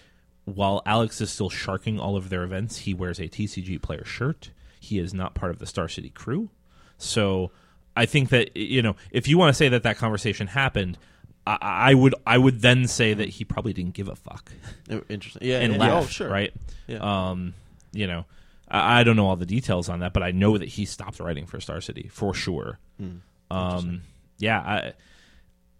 while 0.45 0.83
Alex 0.85 1.21
is 1.21 1.31
still 1.31 1.51
sharking 1.51 1.99
all 1.99 2.17
of 2.17 2.29
their 2.29 2.43
events, 2.43 2.79
he 2.79 2.95
wears 2.95 3.19
a 3.19 3.29
TCG 3.29 3.81
Player 3.81 4.05
shirt. 4.05 4.51
He 4.83 4.99
is 4.99 5.15
not 5.15 5.35
part 5.35 5.51
of 5.53 5.59
the 5.59 5.67
Star 5.67 5.89
City 5.89 6.11
crew, 6.11 6.51
so 6.99 7.51
I 7.97 8.07
think 8.07 8.31
that 8.31 8.57
you 8.57 8.83
know 8.83 8.97
if 9.11 9.29
you 9.29 9.39
want 9.39 9.51
to 9.51 9.55
say 9.55 9.69
that 9.71 9.83
that 9.85 9.97
conversation 9.99 10.47
happened. 10.49 10.99
I, 11.45 11.59
I 11.61 11.95
would 11.95 12.15
I 12.25 12.39
would 12.39 12.61
then 12.61 12.87
say 12.87 13.15
that 13.15 13.29
he 13.29 13.45
probably 13.45 13.73
didn't 13.73 13.95
give 13.95 14.07
a 14.09 14.15
fuck 14.15 14.53
Uh, 14.89 15.01
Interesting. 15.09 15.43
Yeah, 15.49 15.59
and 15.59 15.73
yeah, 15.73 15.79
left, 15.81 16.07
Oh, 16.07 16.07
sure. 16.07 16.29
right? 16.31 16.55
Yeah. 16.87 16.99
Um, 16.99 17.55
you 17.93 18.07
know, 18.07 18.27
I, 18.69 19.01
I 19.01 19.03
don't 19.03 19.17
know 19.17 19.27
all 19.27 19.35
the 19.35 19.45
details 19.45 19.89
on 19.89 19.99
that, 20.01 20.13
but 20.13 20.23
I 20.23 20.31
know 20.31 20.57
that 20.57 20.69
he 20.69 20.85
stopped 20.85 21.19
writing 21.19 21.47
for 21.47 21.59
Star 21.61 21.81
City 21.81 22.09
for 22.13 22.33
sure. 22.33 22.79
Hmm. 22.97 23.17
Um, 23.51 24.03
yeah, 24.39 24.61
I 24.61 24.93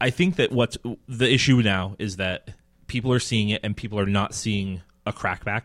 I 0.01 0.11
think 0.11 0.35
that 0.37 0.51
what's 0.51 0.77
the 1.07 1.33
issue 1.33 1.63
now 1.63 1.95
is 2.01 2.17
that 2.17 2.49
people 2.89 3.13
are 3.13 3.21
seeing 3.21 3.51
it 3.51 3.61
and 3.63 3.77
people 3.77 4.01
are 4.01 4.07
not 4.07 4.35
seeing 4.35 4.81
a 5.07 5.13
crackback. 5.13 5.63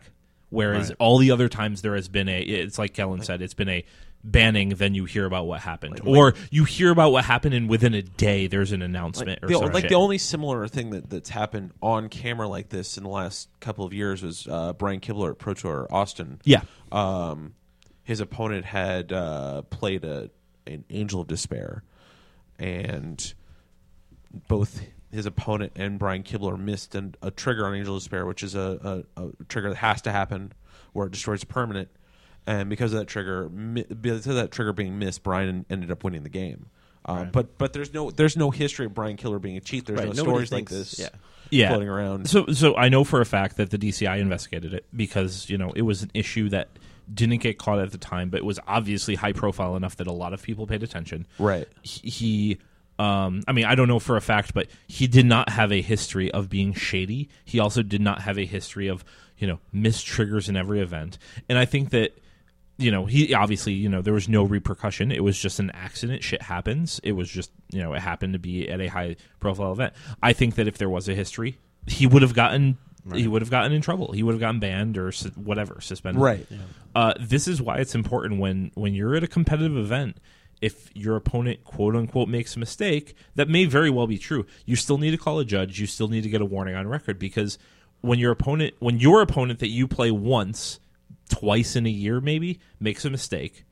Whereas 0.50 0.88
Right. 0.88 0.96
all 0.98 1.18
the 1.18 1.30
other 1.30 1.48
times 1.48 1.82
there 1.82 1.94
has 1.94 2.08
been 2.08 2.28
a, 2.28 2.40
it's 2.40 2.78
like 2.78 2.94
Kellen 2.94 3.22
said, 3.22 3.42
it's 3.42 3.54
been 3.54 3.68
a 3.68 3.84
banning. 4.24 4.70
Then 4.70 4.94
you 4.94 5.04
hear 5.04 5.26
about 5.26 5.46
what 5.46 5.60
happened, 5.60 6.00
or 6.04 6.34
you 6.50 6.64
hear 6.64 6.90
about 6.90 7.12
what 7.12 7.24
happened, 7.24 7.54
and 7.54 7.68
within 7.68 7.92
a 7.94 8.02
day 8.02 8.46
there's 8.46 8.72
an 8.72 8.80
announcement 8.82 9.40
or 9.44 9.48
the, 9.48 9.58
like 9.58 9.88
the 9.88 9.94
only 9.94 10.16
similar 10.18 10.66
thing 10.66 10.90
that, 10.90 11.10
that's 11.10 11.28
happened 11.28 11.72
on 11.82 12.08
camera 12.08 12.48
like 12.48 12.70
this 12.70 12.96
in 12.96 13.02
the 13.04 13.10
last 13.10 13.48
couple 13.60 13.84
of 13.84 13.92
years 13.92 14.22
was 14.22 14.46
uh, 14.50 14.72
Brian 14.72 15.00
Kibler 15.00 15.32
at 15.32 15.38
Pro 15.38 15.52
Tour 15.54 15.86
Austin. 15.90 16.40
yeah, 16.44 16.62
um, 16.90 17.54
his 18.02 18.20
opponent 18.20 18.64
had 18.64 19.12
uh, 19.12 19.62
played 19.62 20.04
a 20.04 20.30
an 20.66 20.84
Angel 20.90 21.20
of 21.20 21.28
Despair, 21.28 21.82
and 22.58 23.34
both 24.48 24.82
his 25.10 25.26
opponent 25.26 25.72
and 25.76 25.98
Brian 25.98 26.22
Kibler 26.22 26.58
missed 26.58 26.94
an, 26.94 27.14
a 27.22 27.30
trigger 27.30 27.66
on 27.66 27.74
Angel 27.74 27.96
of 27.96 28.02
Despair, 28.02 28.26
which 28.26 28.42
is 28.42 28.54
a, 28.54 29.04
a, 29.16 29.22
a 29.24 29.30
trigger 29.48 29.70
that 29.70 29.76
has 29.76 30.02
to 30.02 30.12
happen 30.12 30.52
where 30.92 31.06
it 31.06 31.12
destroys 31.12 31.42
a 31.42 31.46
permanent. 31.46 31.88
And 32.46 32.70
because 32.70 32.92
of 32.92 32.98
that 32.98 33.06
trigger, 33.06 33.48
because 33.48 34.26
of 34.26 34.36
that 34.36 34.50
trigger 34.50 34.72
being 34.72 34.98
missed, 34.98 35.22
Brian 35.22 35.66
ended 35.68 35.90
up 35.90 36.02
winning 36.04 36.22
the 36.22 36.28
game. 36.30 36.66
Uh, 37.04 37.24
But 37.24 37.58
but 37.58 37.72
there's 37.72 37.92
no 37.94 38.10
there's 38.10 38.36
no 38.36 38.50
history 38.50 38.86
of 38.86 38.94
Brian 38.94 39.16
Kibler 39.16 39.40
being 39.40 39.56
a 39.56 39.60
cheat. 39.60 39.86
There's 39.86 39.98
Right, 39.98 40.08
no 40.08 40.12
nobody 40.12 40.46
stories 40.46 40.52
like 40.52 40.68
this 40.68 40.98
yeah. 40.98 41.08
yeah. 41.50 41.68
floating 41.68 41.88
around. 41.88 42.28
So, 42.28 42.46
so 42.46 42.76
I 42.76 42.88
know 42.88 43.04
for 43.04 43.20
a 43.20 43.26
fact 43.26 43.56
that 43.56 43.70
the 43.70 43.78
DCI 43.78 44.18
investigated 44.18 44.74
it 44.74 44.86
because 44.94 45.48
you 45.48 45.56
know 45.58 45.72
it 45.74 45.82
was 45.82 46.02
an 46.02 46.10
issue 46.14 46.48
that 46.50 46.68
didn't 47.12 47.38
get 47.38 47.58
caught 47.58 47.78
at 47.78 47.90
the 47.92 47.98
time, 47.98 48.28
but 48.28 48.38
it 48.38 48.44
was 48.44 48.60
obviously 48.66 49.14
high 49.14 49.32
profile 49.32 49.76
enough 49.76 49.96
that 49.96 50.06
a 50.06 50.12
lot 50.12 50.32
of 50.34 50.42
people 50.42 50.66
paid 50.66 50.82
attention. 50.82 51.26
Right. 51.38 51.66
He, 51.82 52.10
he 52.10 52.58
um, 52.98 53.42
I 53.46 53.52
mean, 53.52 53.64
I 53.64 53.74
don't 53.74 53.88
know 53.88 53.98
for 53.98 54.16
a 54.16 54.20
fact, 54.20 54.54
but 54.54 54.68
he 54.86 55.06
did 55.06 55.26
not 55.26 55.50
have 55.50 55.72
a 55.72 55.80
history 55.80 56.30
of 56.30 56.48
being 56.48 56.74
shady. 56.74 57.28
He 57.44 57.60
also 57.60 57.82
did 57.82 58.00
not 58.00 58.22
have 58.22 58.38
a 58.38 58.44
history 58.44 58.88
of 58.88 59.04
you 59.38 59.46
know 59.46 59.60
missed 59.72 60.06
triggers 60.06 60.48
in 60.48 60.56
every 60.56 60.80
event, 60.80 61.18
and 61.48 61.58
I 61.58 61.64
think 61.64 61.90
that 61.90 62.18
you 62.78 62.92
know, 62.92 63.06
he 63.06 63.34
obviously, 63.34 63.72
you 63.72 63.88
know, 63.88 64.00
there 64.00 64.14
was 64.14 64.28
no 64.28 64.44
repercussion. 64.44 65.10
It 65.10 65.24
was 65.24 65.36
just 65.36 65.58
an 65.58 65.70
accident. 65.72 66.22
Shit 66.22 66.42
happens. 66.42 67.00
It 67.02 67.12
was 67.12 67.28
just, 67.28 67.50
you 67.72 67.82
know, 67.82 67.92
it 67.92 68.00
happened 68.00 68.34
to 68.34 68.38
be 68.38 68.68
at 68.68 68.80
a 68.80 68.86
high 68.86 69.16
profile 69.40 69.72
event. 69.72 69.94
I 70.22 70.32
think 70.32 70.54
that 70.54 70.68
if 70.68 70.78
there 70.78 70.88
was 70.88 71.08
a 71.08 71.14
history, 71.14 71.58
he 71.88 72.06
would 72.06 72.22
have 72.22 72.34
gotten 72.34 72.78
he 73.14 73.26
would 73.26 73.42
have 73.42 73.50
gotten 73.50 73.72
in 73.72 73.80
trouble. 73.80 74.12
He 74.12 74.22
would 74.22 74.32
have 74.32 74.40
gotten 74.40 74.60
banned 74.60 74.98
or 74.98 75.10
whatever, 75.34 75.80
suspended. 75.80 76.22
Right. 76.22 76.46
Uh, 76.94 77.14
this 77.18 77.48
is 77.48 77.60
why 77.62 77.78
it's 77.78 77.94
important 77.94 78.40
when 78.40 78.70
when 78.74 78.94
you're 78.94 79.16
at 79.16 79.24
a 79.24 79.28
competitive 79.28 79.76
event. 79.76 80.18
If 80.60 80.90
your 80.94 81.16
opponent 81.16 81.64
quote 81.64 81.94
unquote 81.94 82.28
makes 82.28 82.56
a 82.56 82.58
mistake, 82.58 83.14
that 83.36 83.48
may 83.48 83.64
very 83.64 83.90
well 83.90 84.06
be 84.06 84.18
true. 84.18 84.44
You 84.66 84.76
still 84.76 84.98
need 84.98 85.12
to 85.12 85.18
call 85.18 85.38
a 85.38 85.44
judge. 85.44 85.78
You 85.80 85.86
still 85.86 86.08
need 86.08 86.22
to 86.22 86.28
get 86.28 86.40
a 86.40 86.44
warning 86.44 86.74
on 86.74 86.86
record 86.88 87.18
because 87.18 87.58
when 88.00 88.18
your 88.18 88.32
opponent 88.32 88.74
when 88.78 88.98
your 89.00 89.20
opponent 89.22 89.58
that 89.60 89.68
you 89.68 89.86
play 89.88 90.10
once 90.10 90.80
twice 91.28 91.76
in 91.76 91.86
a 91.86 91.90
year 91.90 92.20
maybe 92.20 92.58
makes 92.80 93.04
a 93.04 93.10
mistake 93.10 93.64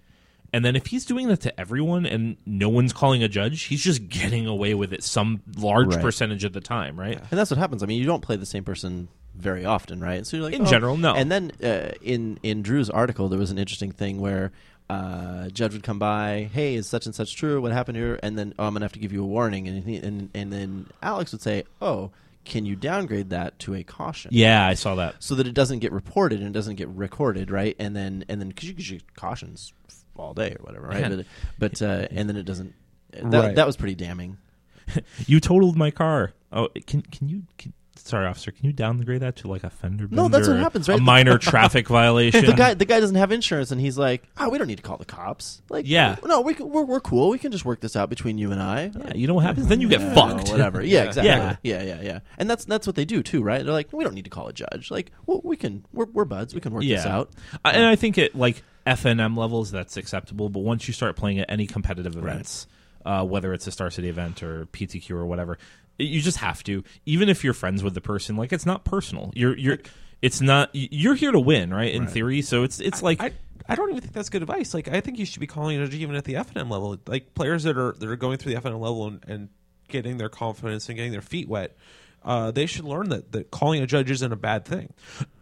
and 0.53 0.64
then 0.64 0.76
if 0.76 0.87
he's 0.87 1.05
doing 1.05 1.28
that 1.28 1.41
to 1.41 1.61
everyone 1.61 2.05
and 2.05 2.37
no 2.45 2.68
one's 2.68 2.93
calling 2.93 3.22
a 3.22 3.28
judge 3.28 3.62
he's 3.62 3.82
just 3.82 4.09
getting 4.09 4.47
away 4.47 4.74
with 4.74 4.93
it 4.93 5.03
some 5.03 5.43
large 5.57 5.95
Right. 5.95 6.03
percentage 6.03 6.45
of 6.45 6.53
the 6.53 6.61
time 6.61 6.99
right 6.99 7.18
And 7.18 7.39
that's 7.39 7.51
what 7.51 7.59
happens. 7.59 7.82
I 7.82 7.87
mean, 7.87 7.99
you 8.01 8.05
don't 8.07 8.20
play 8.20 8.37
the 8.37 8.45
same 8.47 8.62
person 8.64 9.09
very 9.34 9.64
often, 9.64 10.01
right? 10.01 10.26
So 10.26 10.37
you're 10.37 10.45
like, 10.45 10.55
In 10.55 10.62
oh. 10.62 10.64
general, 10.70 10.97
no. 10.97 11.14
And 11.14 11.30
then 11.30 11.53
uh, 11.62 11.93
in 12.03 12.39
in 12.43 12.62
Drew's 12.62 12.91
article, 12.91 13.28
there 13.28 13.39
was 13.39 13.51
an 13.51 13.59
interesting 13.59 13.93
thing 13.93 14.20
where 14.20 14.51
uh, 14.89 15.49
judge 15.49 15.72
would 15.72 15.82
come 15.82 15.99
by, 15.99 16.49
hey, 16.53 16.74
is 16.76 16.87
such 16.89 17.07
and 17.07 17.14
such 17.14 17.34
true? 17.37 17.61
What 17.61 17.72
happened 17.72 17.97
here? 17.97 18.18
And 18.22 18.39
then 18.39 18.55
oh, 18.59 18.64
I'm 18.66 18.72
gonna 18.74 18.84
have 18.84 18.93
to 18.93 18.99
give 18.99 19.12
you 19.12 19.22
a 19.22 19.26
warning, 19.26 19.66
and 19.68 19.82
he, 19.84 19.97
and 19.97 20.30
and 20.34 20.53
then 20.53 20.87
Alex 21.03 21.32
would 21.32 21.43
say, 21.43 21.64
oh, 21.80 22.11
can 22.45 22.64
you 22.64 22.76
downgrade 22.76 23.30
that 23.30 23.59
to 23.59 23.74
a 23.74 23.82
caution? 23.82 24.30
yeah 24.32 24.64
i 24.64 24.74
saw 24.74 24.95
that 24.95 25.16
so 25.18 25.34
that 25.34 25.49
it 25.49 25.55
doesn't 25.55 25.80
get 25.80 25.91
reported 25.91 26.39
and 26.39 26.49
it 26.49 26.53
doesn't 26.53 26.76
get 26.76 26.89
recorded, 26.91 27.51
right? 27.51 27.74
And 27.80 27.97
then 27.97 28.24
and 28.28 28.41
then 28.41 28.49
because 28.51 28.68
you, 28.68 28.74
cause 28.74 28.89
you 28.89 29.01
cautions 29.16 29.72
all 30.16 30.32
day 30.32 30.53
or 30.59 30.62
whatever, 30.64 30.87
right? 30.87 31.01
Yeah. 31.11 31.22
But 31.59 31.80
but 31.80 31.82
uh, 31.82 32.07
and 32.11 32.28
then 32.28 32.37
it 32.37 32.45
doesn't. 32.45 32.72
That, 33.12 33.24
Right. 33.41 33.55
that 33.57 33.66
was 33.66 33.76
pretty 33.76 33.95
damning. 33.97 34.37
you 35.26 35.41
totaled 35.41 35.76
my 35.76 35.91
car 35.91 36.32
oh 36.53 36.68
can 36.87 37.03
can 37.03 37.28
you 37.28 37.43
can, 37.59 37.72
sorry 38.07 38.27
officer 38.27 38.51
can 38.53 38.65
you 38.67 38.73
downgrade 38.73 39.21
that 39.23 39.37
to 39.37 39.49
like 39.49 39.65
a 39.65 39.71
fender 39.71 40.07
No, 40.11 40.29
that's 40.29 40.47
bender 40.47 40.49
what 40.53 40.57
or 40.57 40.63
happens, 40.63 40.89
a 40.89 40.99
minor 40.99 41.39
traffic 41.51 41.89
violation? 41.89 42.45
The 42.47 42.53
guy 42.53 42.75
the 42.75 42.85
guy 42.85 43.01
doesn't 43.01 43.17
have 43.17 43.33
insurance 43.33 43.71
and 43.71 43.81
he's 43.81 43.99
like 43.99 44.23
oh 44.39 44.49
we 44.49 44.59
don't 44.59 44.67
need 44.69 44.77
to 44.77 44.83
call 44.83 44.97
the 44.97 45.05
cops. 45.05 45.61
Like 45.69 45.87
Yeah. 45.89 46.17
no 46.25 46.41
we 46.41 46.55
can, 46.55 46.69
we're, 46.71 46.85
we're 46.85 47.01
cool. 47.01 47.31
We 47.31 47.39
can 47.39 47.53
just 47.53 47.65
work 47.65 47.81
this 47.81 47.97
out 47.97 48.09
between 48.09 48.39
you 48.39 48.53
and 48.53 48.63
i. 48.63 48.91
Yeah, 48.97 49.15
you 49.15 49.27
know 49.27 49.35
what 49.35 49.45
happens? 49.45 49.67
Then 49.69 49.81
you 49.81 49.89
get 49.89 50.01
Yeah, 50.01 50.15
fucked. 50.15 50.49
whatever. 50.51 50.83
Yeah 50.85 51.05
exactly. 51.05 51.29
Yeah. 51.71 51.83
yeah. 51.83 51.97
yeah 51.97 52.03
yeah. 52.03 52.19
And 52.39 52.49
that's 52.49 52.65
that's 52.65 52.87
what 52.87 52.97
they 52.97 53.05
do 53.05 53.23
too 53.23 53.43
right? 53.43 53.65
They're 53.65 53.73
like 53.75 53.93
we 53.93 54.05
don't 54.05 54.15
need 54.15 54.25
to 54.25 54.31
call 54.31 54.49
a 54.49 54.53
judge. 54.53 54.91
Like 54.91 55.11
well, 55.27 55.41
we 55.45 55.57
can 55.57 55.85
we're, 55.93 56.07
we're 56.07 56.25
buds. 56.25 56.55
We 56.55 56.61
can 56.61 56.73
work 56.73 56.85
this 56.85 57.05
out. 57.07 57.31
I- 57.65 57.73
and 57.73 57.85
I 57.85 57.97
think 57.97 58.19
at 58.19 58.35
like 58.35 58.63
FNM 58.87 59.37
levels 59.37 59.71
that's 59.73 59.97
acceptable, 59.97 60.49
but 60.49 60.61
once 60.61 60.87
you 60.87 60.95
start 60.95 61.17
playing 61.17 61.41
at 61.41 61.51
any 61.51 61.67
competitive 61.67 62.17
events, 62.17 62.69
uh, 63.05 63.25
whether 63.25 63.53
it's 63.53 63.67
a 63.67 63.73
Star 63.73 63.91
City 63.91 64.09
event 64.09 64.43
or 64.45 64.67
PTQ 64.67 65.11
or 65.11 65.27
whatever, 65.27 65.59
you 65.99 66.20
just 66.20 66.38
have 66.38 66.62
to. 66.64 66.82
Even 67.05 67.28
if 67.28 67.44
you're 67.44 67.55
friends 67.55 67.82
with 67.82 67.94
the 67.94 68.01
person, 68.01 68.36
like 68.36 68.53
it's 68.53 68.66
not 68.66 68.84
personal. 68.84 69.30
You're 69.34 69.57
you're. 69.57 69.78
It's 70.22 70.40
not. 70.40 70.70
You're 70.72 71.14
here 71.14 71.32
to 71.32 71.40
win, 71.40 71.72
right? 71.72 71.92
In 71.92 72.07
theory, 72.07 72.42
so 72.42 72.62
it's 72.62 72.80
it's 72.80 73.03
like 73.03 73.20
I, 73.20 73.32
I 73.68 73.74
don't 73.74 73.90
even 73.90 74.01
think 74.01 74.12
that's 74.12 74.28
good 74.28 74.42
advice. 74.42 74.74
Like 74.74 74.88
I 74.88 75.01
think 75.01 75.18
you 75.18 75.26
should 75.26 75.40
be 75.40 75.47
calling 75.47 75.80
it 75.80 75.92
even 75.94 76.14
at 76.14 76.24
the 76.24 76.34
FNM 76.34 76.70
level. 76.70 76.97
Like 77.07 77.34
players 77.34 77.64
that 77.64 77.76
are 77.76 77.94
that 77.99 78.09
are 78.09 78.16
going 78.16 78.38
through 78.38 78.55
the 78.55 78.61
FNM 78.61 78.80
level 78.80 79.07
and, 79.07 79.24
and 79.26 79.49
getting 79.88 80.18
their 80.18 80.28
confidence 80.28 80.88
and 80.88 80.97
getting 80.97 81.12
their 81.12 81.22
feet 81.22 81.49
wet, 81.49 81.76
uh, 82.24 82.51
they 82.51 82.66
should 82.66 82.84
learn 82.84 83.09
that, 83.11 83.32
that 83.32 83.51
calling 83.51 83.82
a 83.82 83.86
judge 83.86 84.11
isn't 84.11 84.32
a 84.32 84.36
bad 84.36 84.64
thing. 84.64 84.92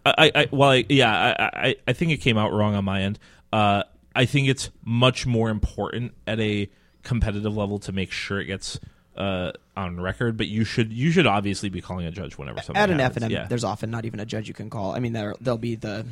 I, 0.07 0.31
I 0.35 0.49
well, 0.51 0.71
I, 0.71 0.85
yeah, 0.89 1.35
I, 1.39 1.69
I, 1.69 1.77
I 1.89 1.93
think 1.93 2.13
it 2.13 2.19
came 2.19 2.37
out 2.37 2.53
wrong 2.53 2.75
on 2.75 2.85
my 2.85 3.03
end. 3.03 3.19
Uh, 3.53 3.85
I 4.15 4.27
think 4.27 4.49
it's 4.49 4.71
much 4.85 5.27
more 5.27 5.51
important 5.51 6.13
at 6.27 6.41
a 6.41 6.69
competitive 7.03 7.57
level 7.57 7.79
to 7.81 7.93
make 7.93 8.11
sure 8.11 8.41
it 8.41 8.47
gets 8.47 8.79
uh, 9.17 9.53
on 9.77 10.01
record. 10.01 10.37
But 10.37 10.49
you 10.49 10.65
should 10.65 10.93
you 10.93 11.11
should 11.11 11.27
obviously 11.27 11.69
be 11.69 11.81
calling 11.81 12.07
a 12.07 12.11
judge 12.11 12.37
whenever 12.39 12.61
something 12.61 12.77
At 12.81 12.91
an. 12.91 13.01
F&M, 13.01 13.31
Yeah. 13.31 13.47
there's 13.47 13.65
often 13.65 13.91
not 13.91 14.05
even 14.05 14.21
a 14.21 14.27
judge 14.27 14.49
you 14.49 14.55
can 14.55 14.71
call. 14.71 14.95
I 14.95 15.01
mean, 15.01 15.13
there 15.13 15.35
they'll 15.41 15.59
be 15.59 15.75
the 15.77 16.07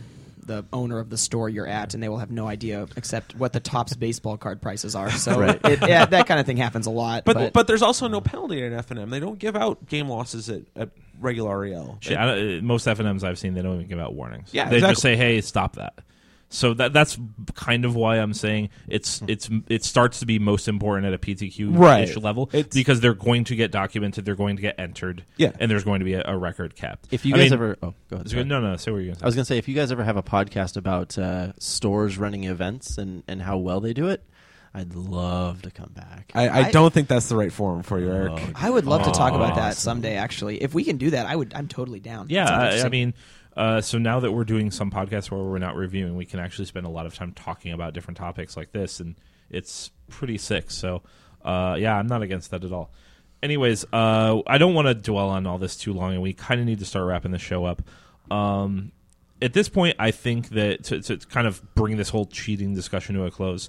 the 0.45 0.65
owner 0.73 0.99
of 0.99 1.09
the 1.09 1.17
store 1.17 1.49
you're 1.49 1.69
at, 1.69 1.95
and 1.95 2.03
they 2.03 2.09
will 2.09 2.19
have 2.19 2.33
no 2.33 2.49
idea 2.49 2.89
except 2.97 3.37
what 3.37 3.53
the 3.53 3.61
tops 3.61 3.95
baseball 3.95 4.37
card 4.37 4.61
prices 4.61 4.97
are. 4.97 5.09
So 5.13 5.39
Right. 5.41 5.61
it, 5.65 5.81
yeah, 5.89 6.05
that 6.05 6.27
kind 6.27 6.41
of 6.41 6.47
thing 6.47 6.57
happens 6.57 6.87
a 6.89 6.91
lot. 6.91 7.25
But 7.25 7.53
but, 7.53 7.69
there's 7.69 7.83
also 7.83 8.09
no 8.09 8.21
penalty 8.21 8.61
at 8.65 8.73
an 8.73 8.79
FNM. 8.83 9.11
They 9.11 9.21
don't 9.21 9.39
give 9.39 9.55
out 9.55 9.87
game 9.87 10.09
losses 10.09 10.49
at, 10.51 10.63
at 10.75 10.89
regular 11.21 11.61
REL. 11.61 11.99
Shit, 12.01 12.19
I 12.19 12.27
don't- 12.27 12.59
uh, 12.59 12.63
most 12.63 12.89
FNMs 12.89 13.23
I've 13.23 13.39
seen, 13.39 13.55
they 13.55 13.63
don't 13.63 13.77
even 13.77 13.87
give 13.87 14.01
out 14.01 14.15
warnings. 14.15 14.49
Yeah, 14.53 14.69
they 14.69 14.81
just 14.81 15.01
say, 15.01 15.15
"Hey, 15.15 15.41
stop 15.43 15.77
that." 15.77 15.95
So 16.55 16.75
that 16.75 16.93
that's 16.93 17.19
kind 17.55 17.85
of 17.87 17.97
why 17.97 18.17
I'm 18.17 18.35
saying 18.35 18.69
it's 18.87 19.23
it's 19.27 19.49
it 19.69 19.85
starts 19.85 20.21
to 20.21 20.27
be 20.27 20.39
most 20.39 20.69
important 20.69 21.07
at 21.07 21.15
a 21.15 21.19
PTQ 21.19 21.77
Right. 21.79 22.09
ish 22.09 22.17
level 22.19 22.51
It's- 22.53 22.75
because 22.75 23.01
they're 23.01 23.15
going 23.15 23.45
to 23.45 23.57
get 23.57 23.73
documented, 23.73 24.25
they're 24.27 24.35
going 24.37 24.57
to 24.57 24.63
get 24.63 24.75
entered, 24.79 25.25
Yeah. 25.39 25.53
and 25.59 25.71
there's 25.71 25.85
going 25.85 26.01
to 26.01 26.05
be 26.05 26.13
a, 26.13 26.23
a 26.27 26.37
record 26.37 26.77
kept. 26.77 27.09
if 27.11 27.25
you 27.25 27.35
I 27.35 27.39
guys 27.39 27.45
mean, 27.47 27.53
ever 27.55 27.77
oh 27.83 27.95
go 28.11 28.17
ahead 28.17 28.31
sorry. 28.31 28.45
no, 28.45 28.61
no, 28.61 28.77
say 28.77 28.91
what 28.91 28.99
you're 28.99 29.13
I 29.13 29.15
going 29.15 29.25
was 29.25 29.35
to 29.35 29.37
say. 29.37 29.37
gonna 29.37 29.45
say 29.47 29.59
if 29.59 29.69
you 29.69 29.75
guys 29.75 29.91
ever 29.91 30.05
have 30.05 30.17
a 30.19 30.23
podcast 30.23 30.77
about 30.77 31.17
uh, 31.19 31.53
stores 31.59 32.19
running 32.19 32.45
events 32.45 32.99
and, 32.99 33.23
and 33.27 33.41
how 33.41 33.57
well 33.57 33.81
they 33.81 33.95
do 33.95 34.09
it, 34.09 34.23
I'd 34.75 34.95
love 34.95 35.63
to 35.63 35.71
come 35.71 35.93
back. 35.95 36.33
I, 36.35 36.49
I, 36.49 36.59
I- 36.67 36.71
don't 36.71 36.93
think 36.93 37.09
that's 37.09 37.29
the 37.29 37.37
right 37.37 37.53
forum 37.53 37.83
for 37.83 37.99
you, 37.99 38.11
Eric. 38.11 38.41
I 38.55 38.69
would 38.71 38.87
love 38.87 39.05
to 39.05 39.11
talk 39.11 39.33
about 39.35 39.55
that 39.57 39.77
someday. 39.77 40.17
Actually, 40.17 40.63
if 40.63 40.75
we 40.75 40.85
can 40.85 40.97
do 40.99 41.11
that, 41.11 41.27
I 41.27 41.35
would. 41.37 41.53
I'm 41.55 41.69
totally 41.69 42.01
down. 42.01 42.27
Yeah, 42.31 42.49
I, 42.49 42.81
I 42.83 42.89
mean, 42.89 43.13
uh, 43.57 43.81
so 43.81 43.99
now 43.99 44.21
that 44.21 44.33
we're 44.33 44.45
doing 44.45 44.71
some 44.71 44.91
podcasts 44.91 45.31
where 45.31 45.43
we're 45.43 45.59
not 45.59 45.77
reviewing, 45.77 46.17
we 46.17 46.25
can 46.25 46.41
actually 46.41 46.65
spend 46.65 46.87
a 46.87 46.91
lot 46.91 47.07
of 47.07 47.15
time 47.15 47.33
talking 47.33 47.73
about 47.73 47.93
different 47.93 48.17
topics 48.17 48.57
like 48.57 48.73
this, 48.73 49.01
and 49.01 49.17
it's 49.51 49.91
pretty 50.09 50.39
sick. 50.39 50.71
So, 50.71 51.03
uh, 51.45 51.77
yeah, 51.79 51.97
I'm 51.97 52.07
not 52.07 52.23
against 52.23 52.51
that 52.51 52.65
at 52.65 52.73
all. 52.73 52.91
Anyways, 53.43 53.85
uh, 53.93 54.41
I 54.47 54.59
don't 54.59 54.75
want 54.75 54.89
to 54.89 54.95
dwell 54.95 55.29
on 55.29 55.47
all 55.47 55.59
this 55.59 55.77
too 55.77 55.93
long, 55.93 56.13
and 56.13 56.23
we 56.23 56.33
kind 56.33 56.61
of 56.61 56.67
need 56.67 56.79
to 56.79 56.85
start 56.85 57.07
wrapping 57.07 57.33
the 57.33 57.39
show 57.39 57.65
up. 57.65 57.83
Um, 58.31 58.93
at 59.43 59.53
this 59.53 59.69
point, 59.69 59.97
I 59.99 60.13
think 60.13 60.51
that 60.51 60.85
to, 60.85 61.01
to 61.03 61.19
kind 61.19 61.47
of 61.47 61.75
bring 61.75 61.97
this 61.97 62.09
whole 62.09 62.27
cheating 62.27 62.75
discussion 62.75 63.17
to 63.17 63.25
a 63.25 63.31
close, 63.31 63.69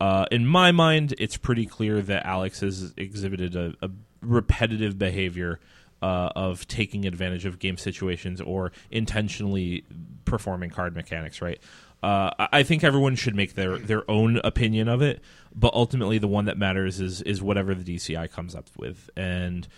uh, 0.00 0.26
in 0.32 0.44
my 0.44 0.72
mind, 0.72 1.14
it's 1.18 1.36
pretty 1.36 1.64
clear 1.64 2.02
that 2.02 2.26
Alex 2.26 2.60
has 2.60 2.92
exhibited 2.96 3.54
a, 3.54 3.74
a 3.80 3.88
repetitive 4.20 4.98
behavior 4.98 5.60
uh, 6.02 6.30
of 6.34 6.66
taking 6.68 7.06
advantage 7.06 7.46
of 7.46 7.58
game 7.58 7.76
situations 7.76 8.40
or 8.40 8.72
intentionally 8.90 9.84
performing 10.24 10.70
card 10.70 10.94
mechanics. 10.94 11.40
Right. 11.40 11.60
Uh, 12.02 12.30
I- 12.52 12.64
think 12.64 12.82
everyone 12.82 13.14
should 13.14 13.36
make 13.36 13.54
their, 13.54 13.78
their 13.78 14.10
own 14.10 14.40
opinion 14.42 14.88
of 14.88 15.02
it, 15.02 15.22
but 15.54 15.72
ultimately 15.72 16.18
the 16.18 16.26
one 16.26 16.46
that 16.46 16.58
matters 16.58 17.00
is 17.00 17.22
is 17.22 17.40
whatever 17.40 17.74
the 17.74 17.96
DCI 17.96 18.28
comes 18.30 18.56
up 18.56 18.68
with, 18.76 19.08
and 19.16 19.68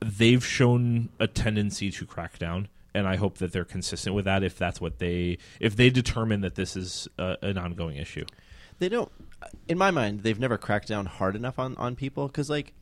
they've 0.00 0.44
shown 0.44 1.08
a 1.18 1.26
tendency 1.26 1.90
to 1.90 2.06
crack 2.06 2.38
down 2.38 2.68
and 2.94 3.06
i 3.06 3.16
hope 3.16 3.38
that 3.38 3.52
they're 3.52 3.64
consistent 3.64 4.14
with 4.14 4.24
that 4.24 4.42
if 4.42 4.56
that's 4.56 4.80
what 4.80 4.98
they 4.98 5.36
if 5.60 5.76
they 5.76 5.90
determine 5.90 6.40
that 6.40 6.54
this 6.54 6.76
is 6.76 7.06
uh, 7.18 7.36
an 7.42 7.58
ongoing 7.58 7.96
issue 7.96 8.24
they 8.78 8.88
don't 8.88 9.12
in 9.68 9.76
my 9.78 9.90
mind 9.90 10.22
they've 10.22 10.40
never 10.40 10.56
cracked 10.56 10.88
down 10.88 11.06
hard 11.06 11.36
enough 11.36 11.58
on, 11.58 11.76
on 11.76 11.94
people 11.94 12.26
because 12.26 12.50
like 12.50 12.72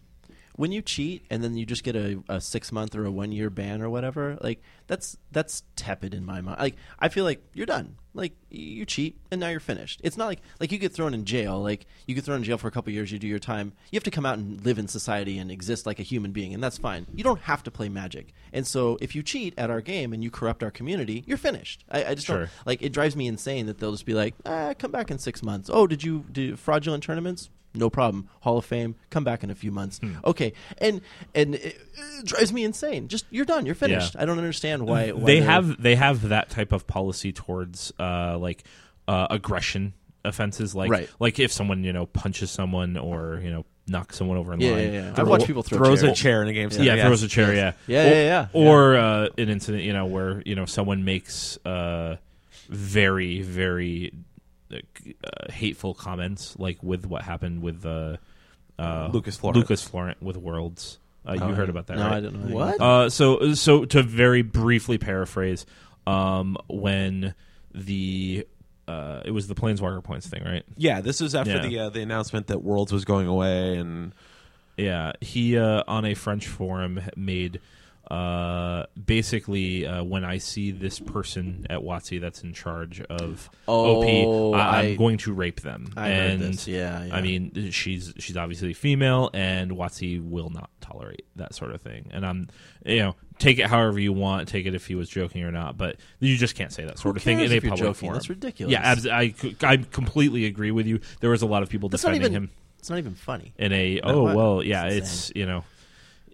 when 0.58 0.72
you 0.72 0.82
cheat 0.82 1.24
and 1.30 1.42
then 1.44 1.56
you 1.56 1.64
just 1.64 1.84
get 1.84 1.94
a, 1.94 2.20
a 2.28 2.40
six 2.40 2.72
month 2.72 2.96
or 2.96 3.04
a 3.04 3.10
one 3.12 3.30
year 3.30 3.48
ban 3.48 3.80
or 3.80 3.88
whatever 3.88 4.36
like 4.40 4.60
that's 4.88 5.16
that's 5.30 5.62
tepid 5.76 6.12
in 6.12 6.24
my 6.24 6.40
mind. 6.40 6.58
Like 6.58 6.74
i 6.98 7.08
feel 7.08 7.24
like 7.24 7.40
you're 7.54 7.64
done. 7.66 7.94
Like 8.14 8.32
you 8.50 8.84
cheat 8.84 9.20
and 9.30 9.38
now 9.40 9.48
you're 9.50 9.60
finished. 9.60 10.00
It's 10.02 10.16
not 10.16 10.26
like 10.26 10.40
like 10.58 10.72
you 10.72 10.78
get 10.78 10.92
thrown 10.92 11.14
in 11.14 11.24
jail. 11.24 11.60
Like 11.62 11.86
you 12.06 12.14
get 12.16 12.24
thrown 12.24 12.38
in 12.38 12.44
jail 12.44 12.58
for 12.58 12.66
a 12.66 12.70
couple 12.72 12.92
years 12.92 13.12
you 13.12 13.20
do 13.20 13.28
your 13.28 13.38
time. 13.38 13.72
You 13.92 13.96
have 13.96 14.02
to 14.04 14.10
come 14.10 14.26
out 14.26 14.38
and 14.38 14.60
live 14.64 14.78
in 14.78 14.88
society 14.88 15.38
and 15.38 15.50
exist 15.52 15.86
like 15.86 16.00
a 16.00 16.02
human 16.02 16.32
being 16.32 16.52
and 16.54 16.62
that's 16.64 16.78
fine. 16.78 17.06
You 17.14 17.22
don't 17.22 17.42
have 17.42 17.62
to 17.62 17.70
play 17.70 17.88
magic. 17.88 18.32
And 18.52 18.66
so 18.66 18.98
if 19.00 19.14
you 19.14 19.22
cheat 19.22 19.54
at 19.56 19.70
our 19.70 19.80
game 19.80 20.12
and 20.12 20.24
you 20.24 20.30
corrupt 20.30 20.64
our 20.64 20.72
community 20.72 21.22
you're 21.26 21.38
finished. 21.38 21.84
I, 21.88 22.04
I 22.06 22.14
just 22.14 22.26
Sure. 22.26 22.38
don't 22.38 22.50
like 22.66 22.82
it 22.82 22.92
drives 22.92 23.14
me 23.14 23.28
insane 23.28 23.66
that 23.66 23.78
they'll 23.78 23.92
just 23.92 24.06
be 24.06 24.14
like, 24.14 24.34
ah, 24.44 24.74
come 24.76 24.90
back 24.90 25.10
in 25.12 25.18
six 25.18 25.40
months. 25.42 25.70
Oh, 25.72 25.86
did 25.86 26.02
you 26.02 26.24
do 26.32 26.56
fraudulent 26.56 27.04
tournaments? 27.04 27.50
No 27.74 27.90
problem. 27.90 28.28
Hall 28.40 28.58
of 28.58 28.64
Fame. 28.64 28.96
Come 29.10 29.24
back 29.24 29.44
in 29.44 29.50
a 29.50 29.54
few 29.54 29.70
months. 29.70 29.98
Hmm. 29.98 30.14
Okay, 30.24 30.52
and 30.78 31.00
and 31.34 31.54
it, 31.54 31.76
it 32.20 32.24
drives 32.24 32.52
me 32.52 32.64
insane. 32.64 33.08
Just 33.08 33.26
you're 33.30 33.44
done. 33.44 33.66
You're 33.66 33.74
finished. 33.74 34.14
Yeah. 34.14 34.22
I 34.22 34.24
don't 34.24 34.38
understand 34.38 34.86
why, 34.86 35.10
why 35.12 35.24
they 35.24 35.40
have 35.42 35.80
they 35.80 35.94
have 35.94 36.28
that 36.30 36.48
type 36.50 36.72
of 36.72 36.86
policy 36.86 37.32
towards 37.32 37.92
uh, 38.00 38.38
like 38.38 38.64
uh, 39.06 39.26
aggression 39.30 39.92
offenses, 40.24 40.74
like 40.74 40.90
Right. 40.90 41.08
like 41.20 41.38
if 41.38 41.52
someone 41.52 41.84
you 41.84 41.92
know 41.92 42.06
punches 42.06 42.50
someone 42.50 42.96
or 42.96 43.40
you 43.44 43.50
know 43.50 43.64
knocks 43.86 44.16
someone 44.16 44.36
over 44.38 44.52
in 44.54 44.60
Yeah, 44.60 44.70
line. 44.72 44.92
yeah, 44.92 45.02
yeah. 45.04 45.14
I've 45.16 45.28
watched 45.28 45.46
people 45.46 45.62
throw 45.62 45.78
throws 45.78 46.00
chairs. 46.02 46.12
a 46.18 46.22
chair 46.22 46.42
in 46.42 46.48
a 46.48 46.52
game. 46.52 46.70
Yeah, 46.72 46.76
center, 46.96 47.02
throws 47.02 47.22
a 47.22 47.28
chair. 47.28 47.54
Yeah, 47.54 47.72
Yeah, 47.86 48.02
Or, 48.02 48.06
yeah, 48.14 48.22
yeah. 48.22 48.46
Or 48.52 48.96
uh, 48.96 49.28
an 49.38 49.48
incident, 49.50 49.84
you 49.84 49.92
know, 49.92 50.06
where 50.06 50.42
you 50.44 50.54
know 50.54 50.64
someone 50.66 51.04
makes 51.04 51.56
uh, 51.64 52.16
very, 52.68 53.40
very 53.42 54.12
uh, 54.72 54.76
uh, 55.24 55.52
hateful 55.52 55.94
comments, 55.94 56.56
like 56.58 56.82
with 56.82 57.06
what 57.06 57.22
happened 57.22 57.62
with 57.62 57.84
uh, 57.86 58.16
uh, 58.78 59.08
Lucas 59.12 59.36
Florent. 59.36 59.56
Lucas 59.56 59.82
Florent 59.82 60.22
with 60.22 60.36
Worlds. 60.36 60.98
Uh, 61.28 61.32
you 61.34 61.40
Oh, 61.42 61.52
heard 61.54 61.68
about 61.68 61.88
that, 61.88 61.96
No, 61.98 62.04
right? 62.06 62.16
I 62.16 62.20
don't 62.20 62.44
know. 62.48 62.54
What? 62.54 62.80
Uh, 62.80 63.10
so 63.10 63.52
so 63.54 63.84
to 63.86 64.02
very 64.02 64.42
briefly 64.42 64.98
paraphrase, 64.98 65.66
um, 66.06 66.56
when 66.68 67.34
the 67.74 68.46
uh, 68.86 69.20
it 69.26 69.32
was 69.32 69.46
the 69.48 69.54
Planeswalker 69.54 70.02
points 70.02 70.26
thing, 70.28 70.42
right? 70.44 70.64
Yeah, 70.76 71.00
this 71.02 71.20
was 71.20 71.34
after 71.34 71.56
Yeah. 71.56 71.66
the 71.66 71.78
uh, 71.80 71.90
the 71.90 72.00
announcement 72.00 72.46
that 72.46 72.62
Worlds 72.62 72.92
was 72.92 73.04
going 73.04 73.26
away, 73.26 73.76
and 73.76 74.14
Yeah, 74.78 75.12
he 75.20 75.58
uh, 75.58 75.82
on 75.86 76.04
a 76.06 76.14
French 76.14 76.46
forum 76.46 77.00
made 77.16 77.60
uh, 78.10 78.86
basically 79.04 79.86
uh, 79.86 80.02
when 80.02 80.24
I 80.24 80.38
see 80.38 80.70
this 80.70 80.98
person 80.98 81.66
at 81.68 81.80
WotC 81.80 82.20
that's 82.20 82.42
in 82.42 82.54
charge 82.54 83.00
of 83.02 83.50
Oh, 83.66 84.52
OP, 84.52 84.56
I, 84.56 84.82
am 84.82 84.96
going 84.96 85.18
to 85.18 85.32
rape 85.32 85.60
them. 85.60 85.92
I 85.96 86.08
heard 86.08 86.30
and 86.30 86.40
this. 86.42 86.66
Yeah, 86.66 87.04
yeah. 87.04 87.14
I 87.14 87.20
mean, 87.20 87.70
she's 87.70 88.14
she's 88.18 88.36
obviously 88.36 88.72
female, 88.72 89.30
and 89.34 89.72
WotC 89.72 90.26
will 90.26 90.48
not 90.50 90.70
tolerate 90.80 91.26
that 91.36 91.54
sort 91.54 91.72
of 91.72 91.82
thing. 91.82 92.08
And 92.10 92.24
I'm, 92.24 92.48
you 92.86 92.98
know, 93.00 93.16
take 93.38 93.58
it 93.58 93.66
however 93.66 94.00
you 94.00 94.14
want, 94.14 94.48
take 94.48 94.64
it 94.64 94.74
if 94.74 94.86
he 94.86 94.94
was 94.94 95.08
joking 95.10 95.44
or 95.44 95.52
not, 95.52 95.76
but 95.76 95.96
you 96.18 96.36
just 96.38 96.54
can't 96.54 96.72
say 96.72 96.84
that 96.86 96.98
sort 96.98 97.14
Who 97.14 97.18
of 97.18 97.22
thing 97.22 97.40
in 97.40 97.52
a 97.52 97.60
public 97.60 97.94
forum. 97.96 98.14
That's 98.14 98.30
ridiculous. 98.30 98.72
Yeah, 98.72 98.80
abs- 98.80 99.06
I 99.06 99.34
I 99.62 99.76
completely 99.76 100.46
agree 100.46 100.70
with 100.70 100.86
you. 100.86 101.00
There 101.20 101.30
was 101.30 101.42
a 101.42 101.46
lot 101.46 101.62
of 101.62 101.68
people 101.68 101.90
That's 101.90 102.02
defending 102.02 102.22
even. 102.22 102.32
him 102.44 102.50
It's 102.78 102.88
not 102.88 102.98
even 102.98 103.14
funny. 103.14 103.52
in 103.58 103.72
a 103.72 103.96
No, 103.96 104.00
oh 104.28 104.34
well 104.34 104.62
yeah 104.62 104.86
It's 104.86 105.28
it's 105.28 105.32
you 105.36 105.44
know 105.44 105.64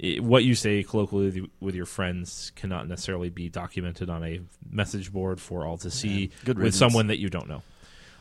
i 0.05 0.21
what 0.21 0.45
you 0.45 0.55
say 0.55 0.83
colloquially 0.83 1.49
with, 1.61 1.75
your 1.75 1.87
friends 1.87 2.53
cannot 2.57 2.89
necessarily 2.89 3.31
be 3.31 3.49
documented 3.49 4.11
on 4.11 4.25
a 4.25 4.41
message 4.71 5.13
board 5.13 5.41
for 5.41 5.67
all 5.67 5.79
to 5.79 5.91
see 5.91 6.31
Good 6.45 6.59
with 6.59 6.75
someone 6.75 7.09
that 7.09 7.19
you 7.19 7.31
don't 7.31 7.49
know 7.49 7.63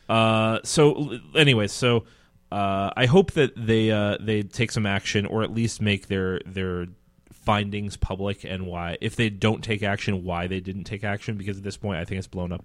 uh, 0.10 0.60
so 0.64 1.20
anyways 1.36 1.72
so 1.72 2.06
uh, 2.52 2.92
I 2.96 3.08
hope 3.08 3.32
that 3.32 3.54
they 3.56 3.90
uh, 3.90 4.18
they 4.20 4.44
take 4.44 4.72
some 4.72 4.86
action 4.86 5.26
or 5.26 5.44
at 5.44 5.52
least 5.52 5.82
make 5.82 6.08
their 6.08 6.40
their 6.46 6.88
findings 7.32 7.98
public 7.98 8.44
and 8.44 8.68
why 8.68 8.98
if 9.02 9.16
they 9.16 9.30
don't 9.30 9.64
take 9.64 9.84
action 9.84 10.24
why 10.24 10.48
they 10.48 10.60
didn't 10.60 10.86
take 10.86 11.04
action 11.04 11.36
because 11.36 11.58
at 11.58 11.64
this 11.64 11.78
point 11.78 12.00
I 12.00 12.06
think 12.06 12.20
it's 12.20 12.28
blown 12.28 12.52
up 12.52 12.64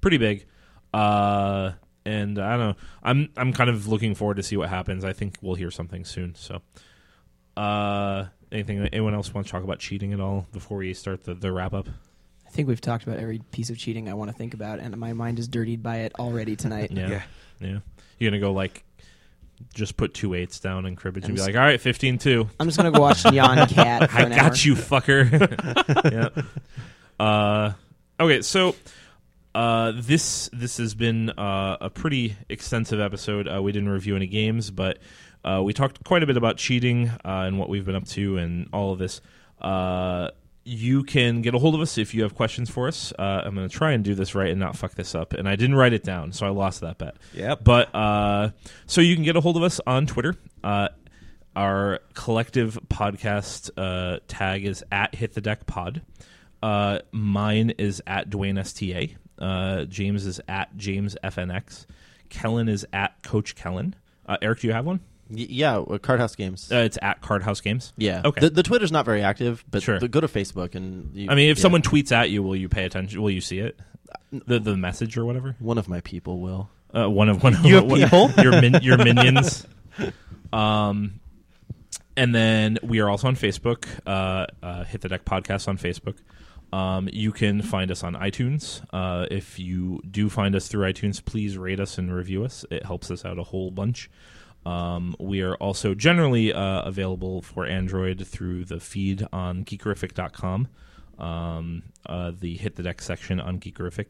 pretty 0.00 0.18
big 0.18 0.46
uh, 0.94 1.72
and 2.06 2.38
I 2.38 2.56
don't 2.56 2.68
know. 2.68 2.76
I'm 3.02 3.28
I'm 3.36 3.52
kind 3.52 3.68
of 3.68 3.88
looking 3.88 4.14
forward 4.14 4.36
to 4.36 4.42
see 4.42 4.56
what 4.56 4.68
happens. 4.68 5.04
I 5.04 5.12
think 5.12 5.36
we'll 5.40 5.56
hear 5.56 5.70
something 5.70 6.04
soon. 6.04 6.34
So, 6.36 6.62
uh, 7.56 8.26
anything? 8.52 8.78
Anyone 8.86 9.14
else 9.14 9.32
want 9.32 9.46
to 9.46 9.50
talk 9.52 9.62
about 9.64 9.78
cheating 9.78 10.12
at 10.12 10.20
all 10.20 10.46
before 10.52 10.78
we 10.78 10.94
start 10.94 11.24
the, 11.24 11.34
the 11.34 11.52
wrap 11.52 11.72
up? 11.74 11.88
I 12.46 12.50
think 12.50 12.68
we've 12.68 12.80
talked 12.80 13.04
about 13.04 13.18
every 13.18 13.40
piece 13.50 13.70
of 13.70 13.78
cheating 13.78 14.08
I 14.08 14.14
want 14.14 14.30
to 14.30 14.36
think 14.36 14.54
about, 14.54 14.78
and 14.78 14.96
my 14.96 15.12
mind 15.12 15.38
is 15.38 15.48
dirtied 15.48 15.82
by 15.82 15.98
it 15.98 16.12
already 16.18 16.54
tonight. 16.56 16.90
Yeah, 16.92 17.08
Yeah. 17.08 17.22
yeah. 17.60 17.78
You're 18.18 18.30
gonna 18.30 18.40
go 18.40 18.52
like 18.52 18.84
just 19.72 19.96
put 19.96 20.14
two 20.14 20.34
eights 20.34 20.60
down 20.60 20.84
in 20.86 20.94
cribbage 20.96 21.24
and 21.24 21.30
I'm 21.30 21.36
be 21.36 21.40
like, 21.40 21.54
all 21.56 21.62
right, 21.62 21.80
15-2. 21.80 22.48
I'm 22.60 22.66
just 22.66 22.76
gonna 22.76 22.90
go 22.90 23.00
watch 23.00 23.22
Nyan 23.22 23.68
Cat. 23.74 24.10
For 24.10 24.18
I 24.18 24.22
an 24.22 24.30
got 24.30 24.40
hour. 24.40 24.54
you, 24.56 24.74
fucker. 24.74 26.32
yeah. 27.18 27.24
Uh, 27.24 27.72
okay, 28.20 28.42
so 28.42 28.74
uh, 29.54 29.92
this 29.94 30.48
this 30.52 30.76
has 30.78 30.94
been 30.94 31.30
uh, 31.30 31.76
a 31.80 31.90
pretty 31.90 32.36
extensive 32.48 33.00
episode. 33.00 33.48
Uh, 33.48 33.62
we 33.62 33.72
didn't 33.72 33.88
review 33.88 34.16
any 34.16 34.26
games, 34.26 34.70
but 34.70 34.98
uh, 35.44 35.62
we 35.62 35.72
talked 35.72 36.02
quite 36.04 36.22
a 36.22 36.26
bit 36.26 36.36
about 36.36 36.56
cheating 36.56 37.08
uh, 37.08 37.18
and 37.24 37.58
what 37.58 37.68
we've 37.68 37.84
been 37.84 37.94
up 37.94 38.06
to 38.08 38.38
and 38.38 38.68
all 38.72 38.92
of 38.92 38.98
this. 38.98 39.20
Uh, 39.60 40.30
you 40.64 41.04
can 41.04 41.42
get 41.42 41.54
a 41.54 41.58
hold 41.58 41.74
of 41.74 41.80
us 41.80 41.98
if 41.98 42.14
you 42.14 42.22
have 42.22 42.34
questions 42.34 42.70
for 42.70 42.88
us. 42.88 43.12
Uh, 43.18 43.42
I'm 43.44 43.54
going 43.54 43.68
to 43.68 43.74
try 43.74 43.92
and 43.92 44.02
do 44.02 44.14
this 44.14 44.34
right 44.34 44.50
and 44.50 44.58
not 44.58 44.76
fuck 44.76 44.94
this 44.94 45.14
up. 45.14 45.34
And 45.34 45.48
I 45.48 45.56
didn't 45.56 45.76
write 45.76 45.92
it 45.92 46.02
down, 46.02 46.32
so 46.32 46.46
I 46.46 46.50
lost 46.50 46.80
that 46.80 46.98
bet. 46.98 47.16
Yep. 47.34 47.64
But 47.64 47.94
uh, 47.94 48.50
so 48.86 49.00
you 49.00 49.14
can 49.14 49.24
get 49.24 49.36
a 49.36 49.40
hold 49.40 49.56
of 49.56 49.62
us 49.62 49.80
on 49.86 50.06
Twitter. 50.06 50.36
Uh, 50.62 50.88
our 51.54 52.00
collective 52.14 52.78
podcast 52.88 53.70
uh, 53.76 54.20
tag 54.26 54.64
is 54.64 54.82
at 54.90 55.14
Hit 55.14 55.34
the 55.34 55.40
Deck 55.40 55.66
Pod. 55.66 56.02
Uh, 56.62 57.00
mine 57.12 57.70
is 57.76 58.02
at 58.06 58.30
Dwayne 58.30 58.58
STA. 58.58 59.16
Uh, 59.38 59.84
James 59.84 60.24
is 60.24 60.40
at 60.48 60.74
James 60.76 61.16
FNX. 61.22 61.86
Kellen 62.30 62.68
is 62.68 62.86
at 62.92 63.22
Coach 63.22 63.54
Kellen. 63.54 63.94
Uh, 64.26 64.38
Eric, 64.40 64.60
do 64.60 64.66
you 64.68 64.72
have 64.72 64.86
one? 64.86 65.00
Y- 65.30 65.46
yeah, 65.48 65.78
uh, 65.78 65.98
Card 65.98 66.20
House 66.20 66.34
Games. 66.36 66.70
Uh, 66.70 66.76
it's 66.78 66.98
at 67.02 67.20
Card 67.22 67.42
House 67.42 67.60
Games. 67.60 67.92
yeah. 67.96 68.22
okay. 68.24 68.40
The, 68.42 68.50
the 68.50 68.62
Twitter's 68.62 68.92
not 68.92 69.04
very 69.04 69.22
active, 69.22 69.64
but 69.70 69.82
Sure. 69.82 69.98
the- 69.98 70.08
go 70.08 70.20
to 70.20 70.28
Facebook 70.28 70.74
and. 70.74 71.14
You, 71.14 71.28
I 71.30 71.34
mean, 71.34 71.50
if 71.50 71.58
yeah. 71.58 71.62
someone 71.62 71.82
tweets 71.82 72.12
at 72.12 72.30
you, 72.30 72.42
will 72.42 72.56
you 72.56 72.68
pay 72.68 72.84
attention? 72.84 73.22
Will 73.22 73.30
you 73.30 73.40
see 73.40 73.58
it? 73.58 73.78
The 74.30 74.58
the 74.58 74.76
message 74.76 75.16
or 75.16 75.24
whatever. 75.24 75.56
one 75.58 75.78
of 75.78 75.88
my 75.88 76.00
people 76.00 76.40
will. 76.40 76.68
Uh, 76.94 77.08
one 77.10 77.28
of 77.28 77.42
one 77.42 77.54
of 77.54 77.64
You 77.64 77.76
have 77.76 77.84
one- 77.90 78.00
people? 78.00 78.30
your 78.42 78.60
min, 78.60 78.78
your 78.82 78.98
minions. 79.04 79.66
Um, 80.52 81.20
and 82.16 82.34
then 82.34 82.78
we 82.82 83.00
are 83.00 83.08
also 83.10 83.26
on 83.28 83.36
Facebook. 83.36 83.86
Uh, 84.06 84.46
uh, 84.62 84.84
Hit 84.84 85.00
the 85.00 85.08
Deck 85.08 85.24
podcast 85.24 85.66
on 85.68 85.78
Facebook. 85.78 86.16
Um, 86.72 87.08
you 87.12 87.32
can 87.32 87.62
find 87.62 87.90
us 87.90 88.02
on 88.02 88.14
iTunes. 88.14 88.84
Uh, 88.92 89.26
if 89.30 89.58
you 89.58 90.00
do 90.08 90.28
find 90.28 90.54
us 90.56 90.68
through 90.68 90.92
iTunes, 90.92 91.24
please 91.24 91.56
rate 91.56 91.78
us 91.80 91.98
and 91.98 92.12
review 92.14 92.44
us. 92.44 92.64
It 92.70 92.84
helps 92.84 93.10
us 93.10 93.24
out 93.24 93.38
a 93.38 93.44
whole 93.44 93.70
bunch. 93.70 94.10
Um, 94.66 95.14
we 95.18 95.42
are 95.42 95.54
also 95.56 95.94
generally 95.94 96.52
uh, 96.52 96.82
available 96.82 97.42
for 97.42 97.66
Android 97.66 98.26
through 98.26 98.64
the 98.64 98.80
feed 98.80 99.26
on 99.32 99.64
geekerific.com, 99.64 100.68
um, 101.18 101.82
uh, 102.06 102.32
the 102.38 102.56
Hit 102.56 102.76
the 102.76 102.82
Deck 102.82 103.02
section 103.02 103.40
on 103.40 103.60
Geekerific, 103.60 104.06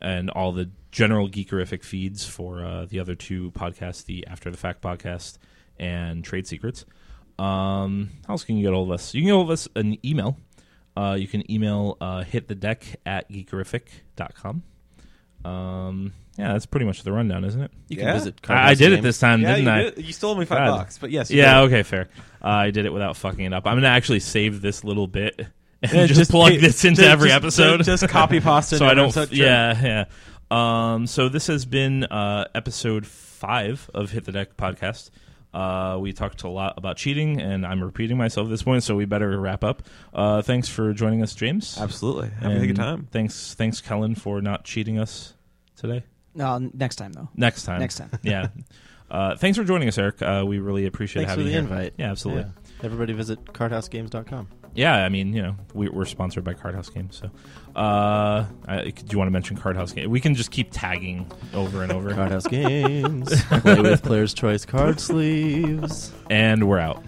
and 0.00 0.30
all 0.30 0.52
the 0.52 0.70
general 0.92 1.28
Geekerific 1.28 1.82
feeds 1.82 2.24
for 2.24 2.64
uh, 2.64 2.86
the 2.86 3.00
other 3.00 3.14
two 3.14 3.50
podcasts, 3.52 4.04
the 4.04 4.26
After 4.26 4.50
the 4.50 4.56
Fact 4.56 4.80
podcast 4.80 5.38
and 5.78 6.24
Trade 6.24 6.46
Secrets. 6.46 6.84
Um, 7.38 8.10
how 8.26 8.34
else 8.34 8.44
can 8.44 8.56
you 8.56 8.62
get 8.62 8.72
all 8.72 8.84
of 8.84 8.90
us? 8.90 9.12
You 9.12 9.22
can 9.22 9.26
get 9.26 9.34
hold 9.34 9.48
of 9.48 9.52
us 9.52 9.68
an 9.74 9.98
email. 10.06 10.38
Uh, 10.96 11.16
you 11.18 11.28
can 11.28 11.50
email 11.50 11.98
uh, 12.00 12.24
hitthedeck 12.24 12.96
at 13.04 13.30
geekerific.com. 13.30 14.62
Um, 15.44 16.12
yeah, 16.38 16.52
that's 16.52 16.66
pretty 16.66 16.86
much 16.86 17.02
the 17.02 17.12
rundown, 17.12 17.44
isn't 17.44 17.60
it? 17.60 17.70
You 17.88 17.98
Yeah? 17.98 18.04
can 18.04 18.14
visit. 18.14 18.40
I, 18.48 18.52
I 18.54 18.56
House 18.68 18.78
did 18.78 18.92
it 18.92 18.96
Games. 18.96 19.02
this 19.04 19.18
time, 19.18 19.40
yeah, 19.42 19.54
didn't 19.56 19.64
you, 19.64 19.70
I? 19.70 19.82
did- 19.90 20.04
you 20.06 20.12
still 20.12 20.30
owe 20.30 20.34
me 20.36 20.44
five 20.44 20.66
God. 20.68 20.76
bucks, 20.78 20.98
but 20.98 21.10
yes, 21.10 21.30
you 21.30 21.38
Yeah, 21.38 21.60
did. 21.60 21.66
okay, 21.72 21.82
fair. 21.82 22.08
Uh, 22.42 22.48
I 22.48 22.70
did 22.70 22.84
it 22.86 22.92
without 22.92 23.16
fucking 23.16 23.44
it 23.44 23.52
up. 23.52 23.66
I'm 23.66 23.76
gonna 23.76 23.88
actually 23.88 24.20
save 24.20 24.60
this 24.60 24.84
little 24.84 25.06
bit 25.06 25.38
and 25.82 25.92
Yeah, 25.92 26.06
just, 26.06 26.30
plug 26.30 26.52
hey, 26.52 26.58
this 26.58 26.84
into 26.84 27.02
just- 27.02 27.10
every 27.10 27.28
just- 27.28 27.36
episode. 27.36 27.84
Just 27.84 28.08
copy 28.08 28.40
pasta. 28.40 28.76
so 28.78 28.86
I 28.86 28.94
don't. 28.94 29.06
Episode, 29.06 29.32
yeah, 29.32 29.82
yeah. 29.82 30.94
Um, 30.94 31.06
so 31.06 31.28
this 31.28 31.48
has 31.48 31.64
been 31.64 32.04
uh, 32.04 32.46
episode 32.54 33.06
five 33.06 33.90
of 33.94 34.10
Hit 34.12 34.24
the 34.24 34.32
Deck 34.32 34.56
podcast. 34.56 35.10
Uh, 35.52 35.96
we 35.98 36.12
talked 36.12 36.42
a 36.42 36.48
lot 36.48 36.74
about 36.76 36.98
cheating, 36.98 37.40
and 37.40 37.66
I'm 37.66 37.82
repeating 37.82 38.16
myself 38.18 38.46
at 38.46 38.50
this 38.50 38.62
point, 38.62 38.82
so 38.82 38.94
we 38.94 39.06
better 39.06 39.40
wrap 39.40 39.64
up. 39.64 39.82
Uh, 40.12 40.42
thanks 40.42 40.68
for 40.68 40.92
joining 40.92 41.22
us, 41.22 41.34
James. 41.34 41.78
Absolutely. 41.80 42.28
Having 42.40 42.56
a 42.56 42.60
And 42.60 42.66
good 42.68 42.76
time. 42.76 43.08
Thanks, 43.10 43.54
thanks, 43.54 43.80
Kellen, 43.80 44.14
for 44.14 44.42
not 44.42 44.64
cheating 44.64 44.98
us 44.98 45.32
today. 45.76 46.04
No, 46.36 46.58
next 46.74 46.96
time 46.96 47.12
though. 47.12 47.28
Next 47.34 47.64
time. 47.64 47.80
Next 47.80 47.96
time. 47.96 48.10
yeah. 48.22 48.48
Uh, 49.10 49.36
thanks 49.36 49.56
for 49.56 49.64
joining 49.64 49.88
us, 49.88 49.98
Eric. 49.98 50.20
Uh, 50.20 50.44
we 50.46 50.58
really 50.58 50.84
appreciate 50.86 51.22
Thanks 51.26 51.34
for 51.34 51.40
having 51.40 51.46
the 51.46 51.52
you. 51.52 51.58
invite. 51.58 51.94
Yeah, 51.96 52.10
absolutely. 52.10 52.42
Yeah. 52.44 52.84
Everybody 52.84 53.12
visit 53.12 53.44
cardhousegames.com. 53.44 54.48
Yeah, 54.74 54.96
I 55.04 55.08
mean, 55.08 55.32
you 55.32 55.40
know, 55.42 55.56
we, 55.72 55.88
we're 55.88 56.04
sponsored 56.04 56.44
by 56.44 56.52
Cardhouse 56.52 56.92
Games, 56.92 57.16
so. 57.22 57.30
Uh, 57.74 58.44
I, 58.68 58.90
do 58.90 59.04
you 59.10 59.16
want 59.16 59.28
to 59.28 59.32
mention 59.32 59.56
Cardhouse 59.56 59.94
Games? 59.94 60.08
We 60.08 60.20
can 60.20 60.34
just 60.34 60.50
keep 60.50 60.68
tagging 60.70 61.30
over 61.54 61.82
and 61.82 61.90
over, 61.92 62.10
Cardhouse 62.10 62.50
Games. 62.50 63.42
Play 63.62 63.80
with 63.80 64.02
Player's 64.02 64.34
Choice 64.34 64.66
card 64.66 65.00
sleeves. 65.00 66.12
and 66.28 66.68
we're 66.68 66.78
out. 66.78 67.02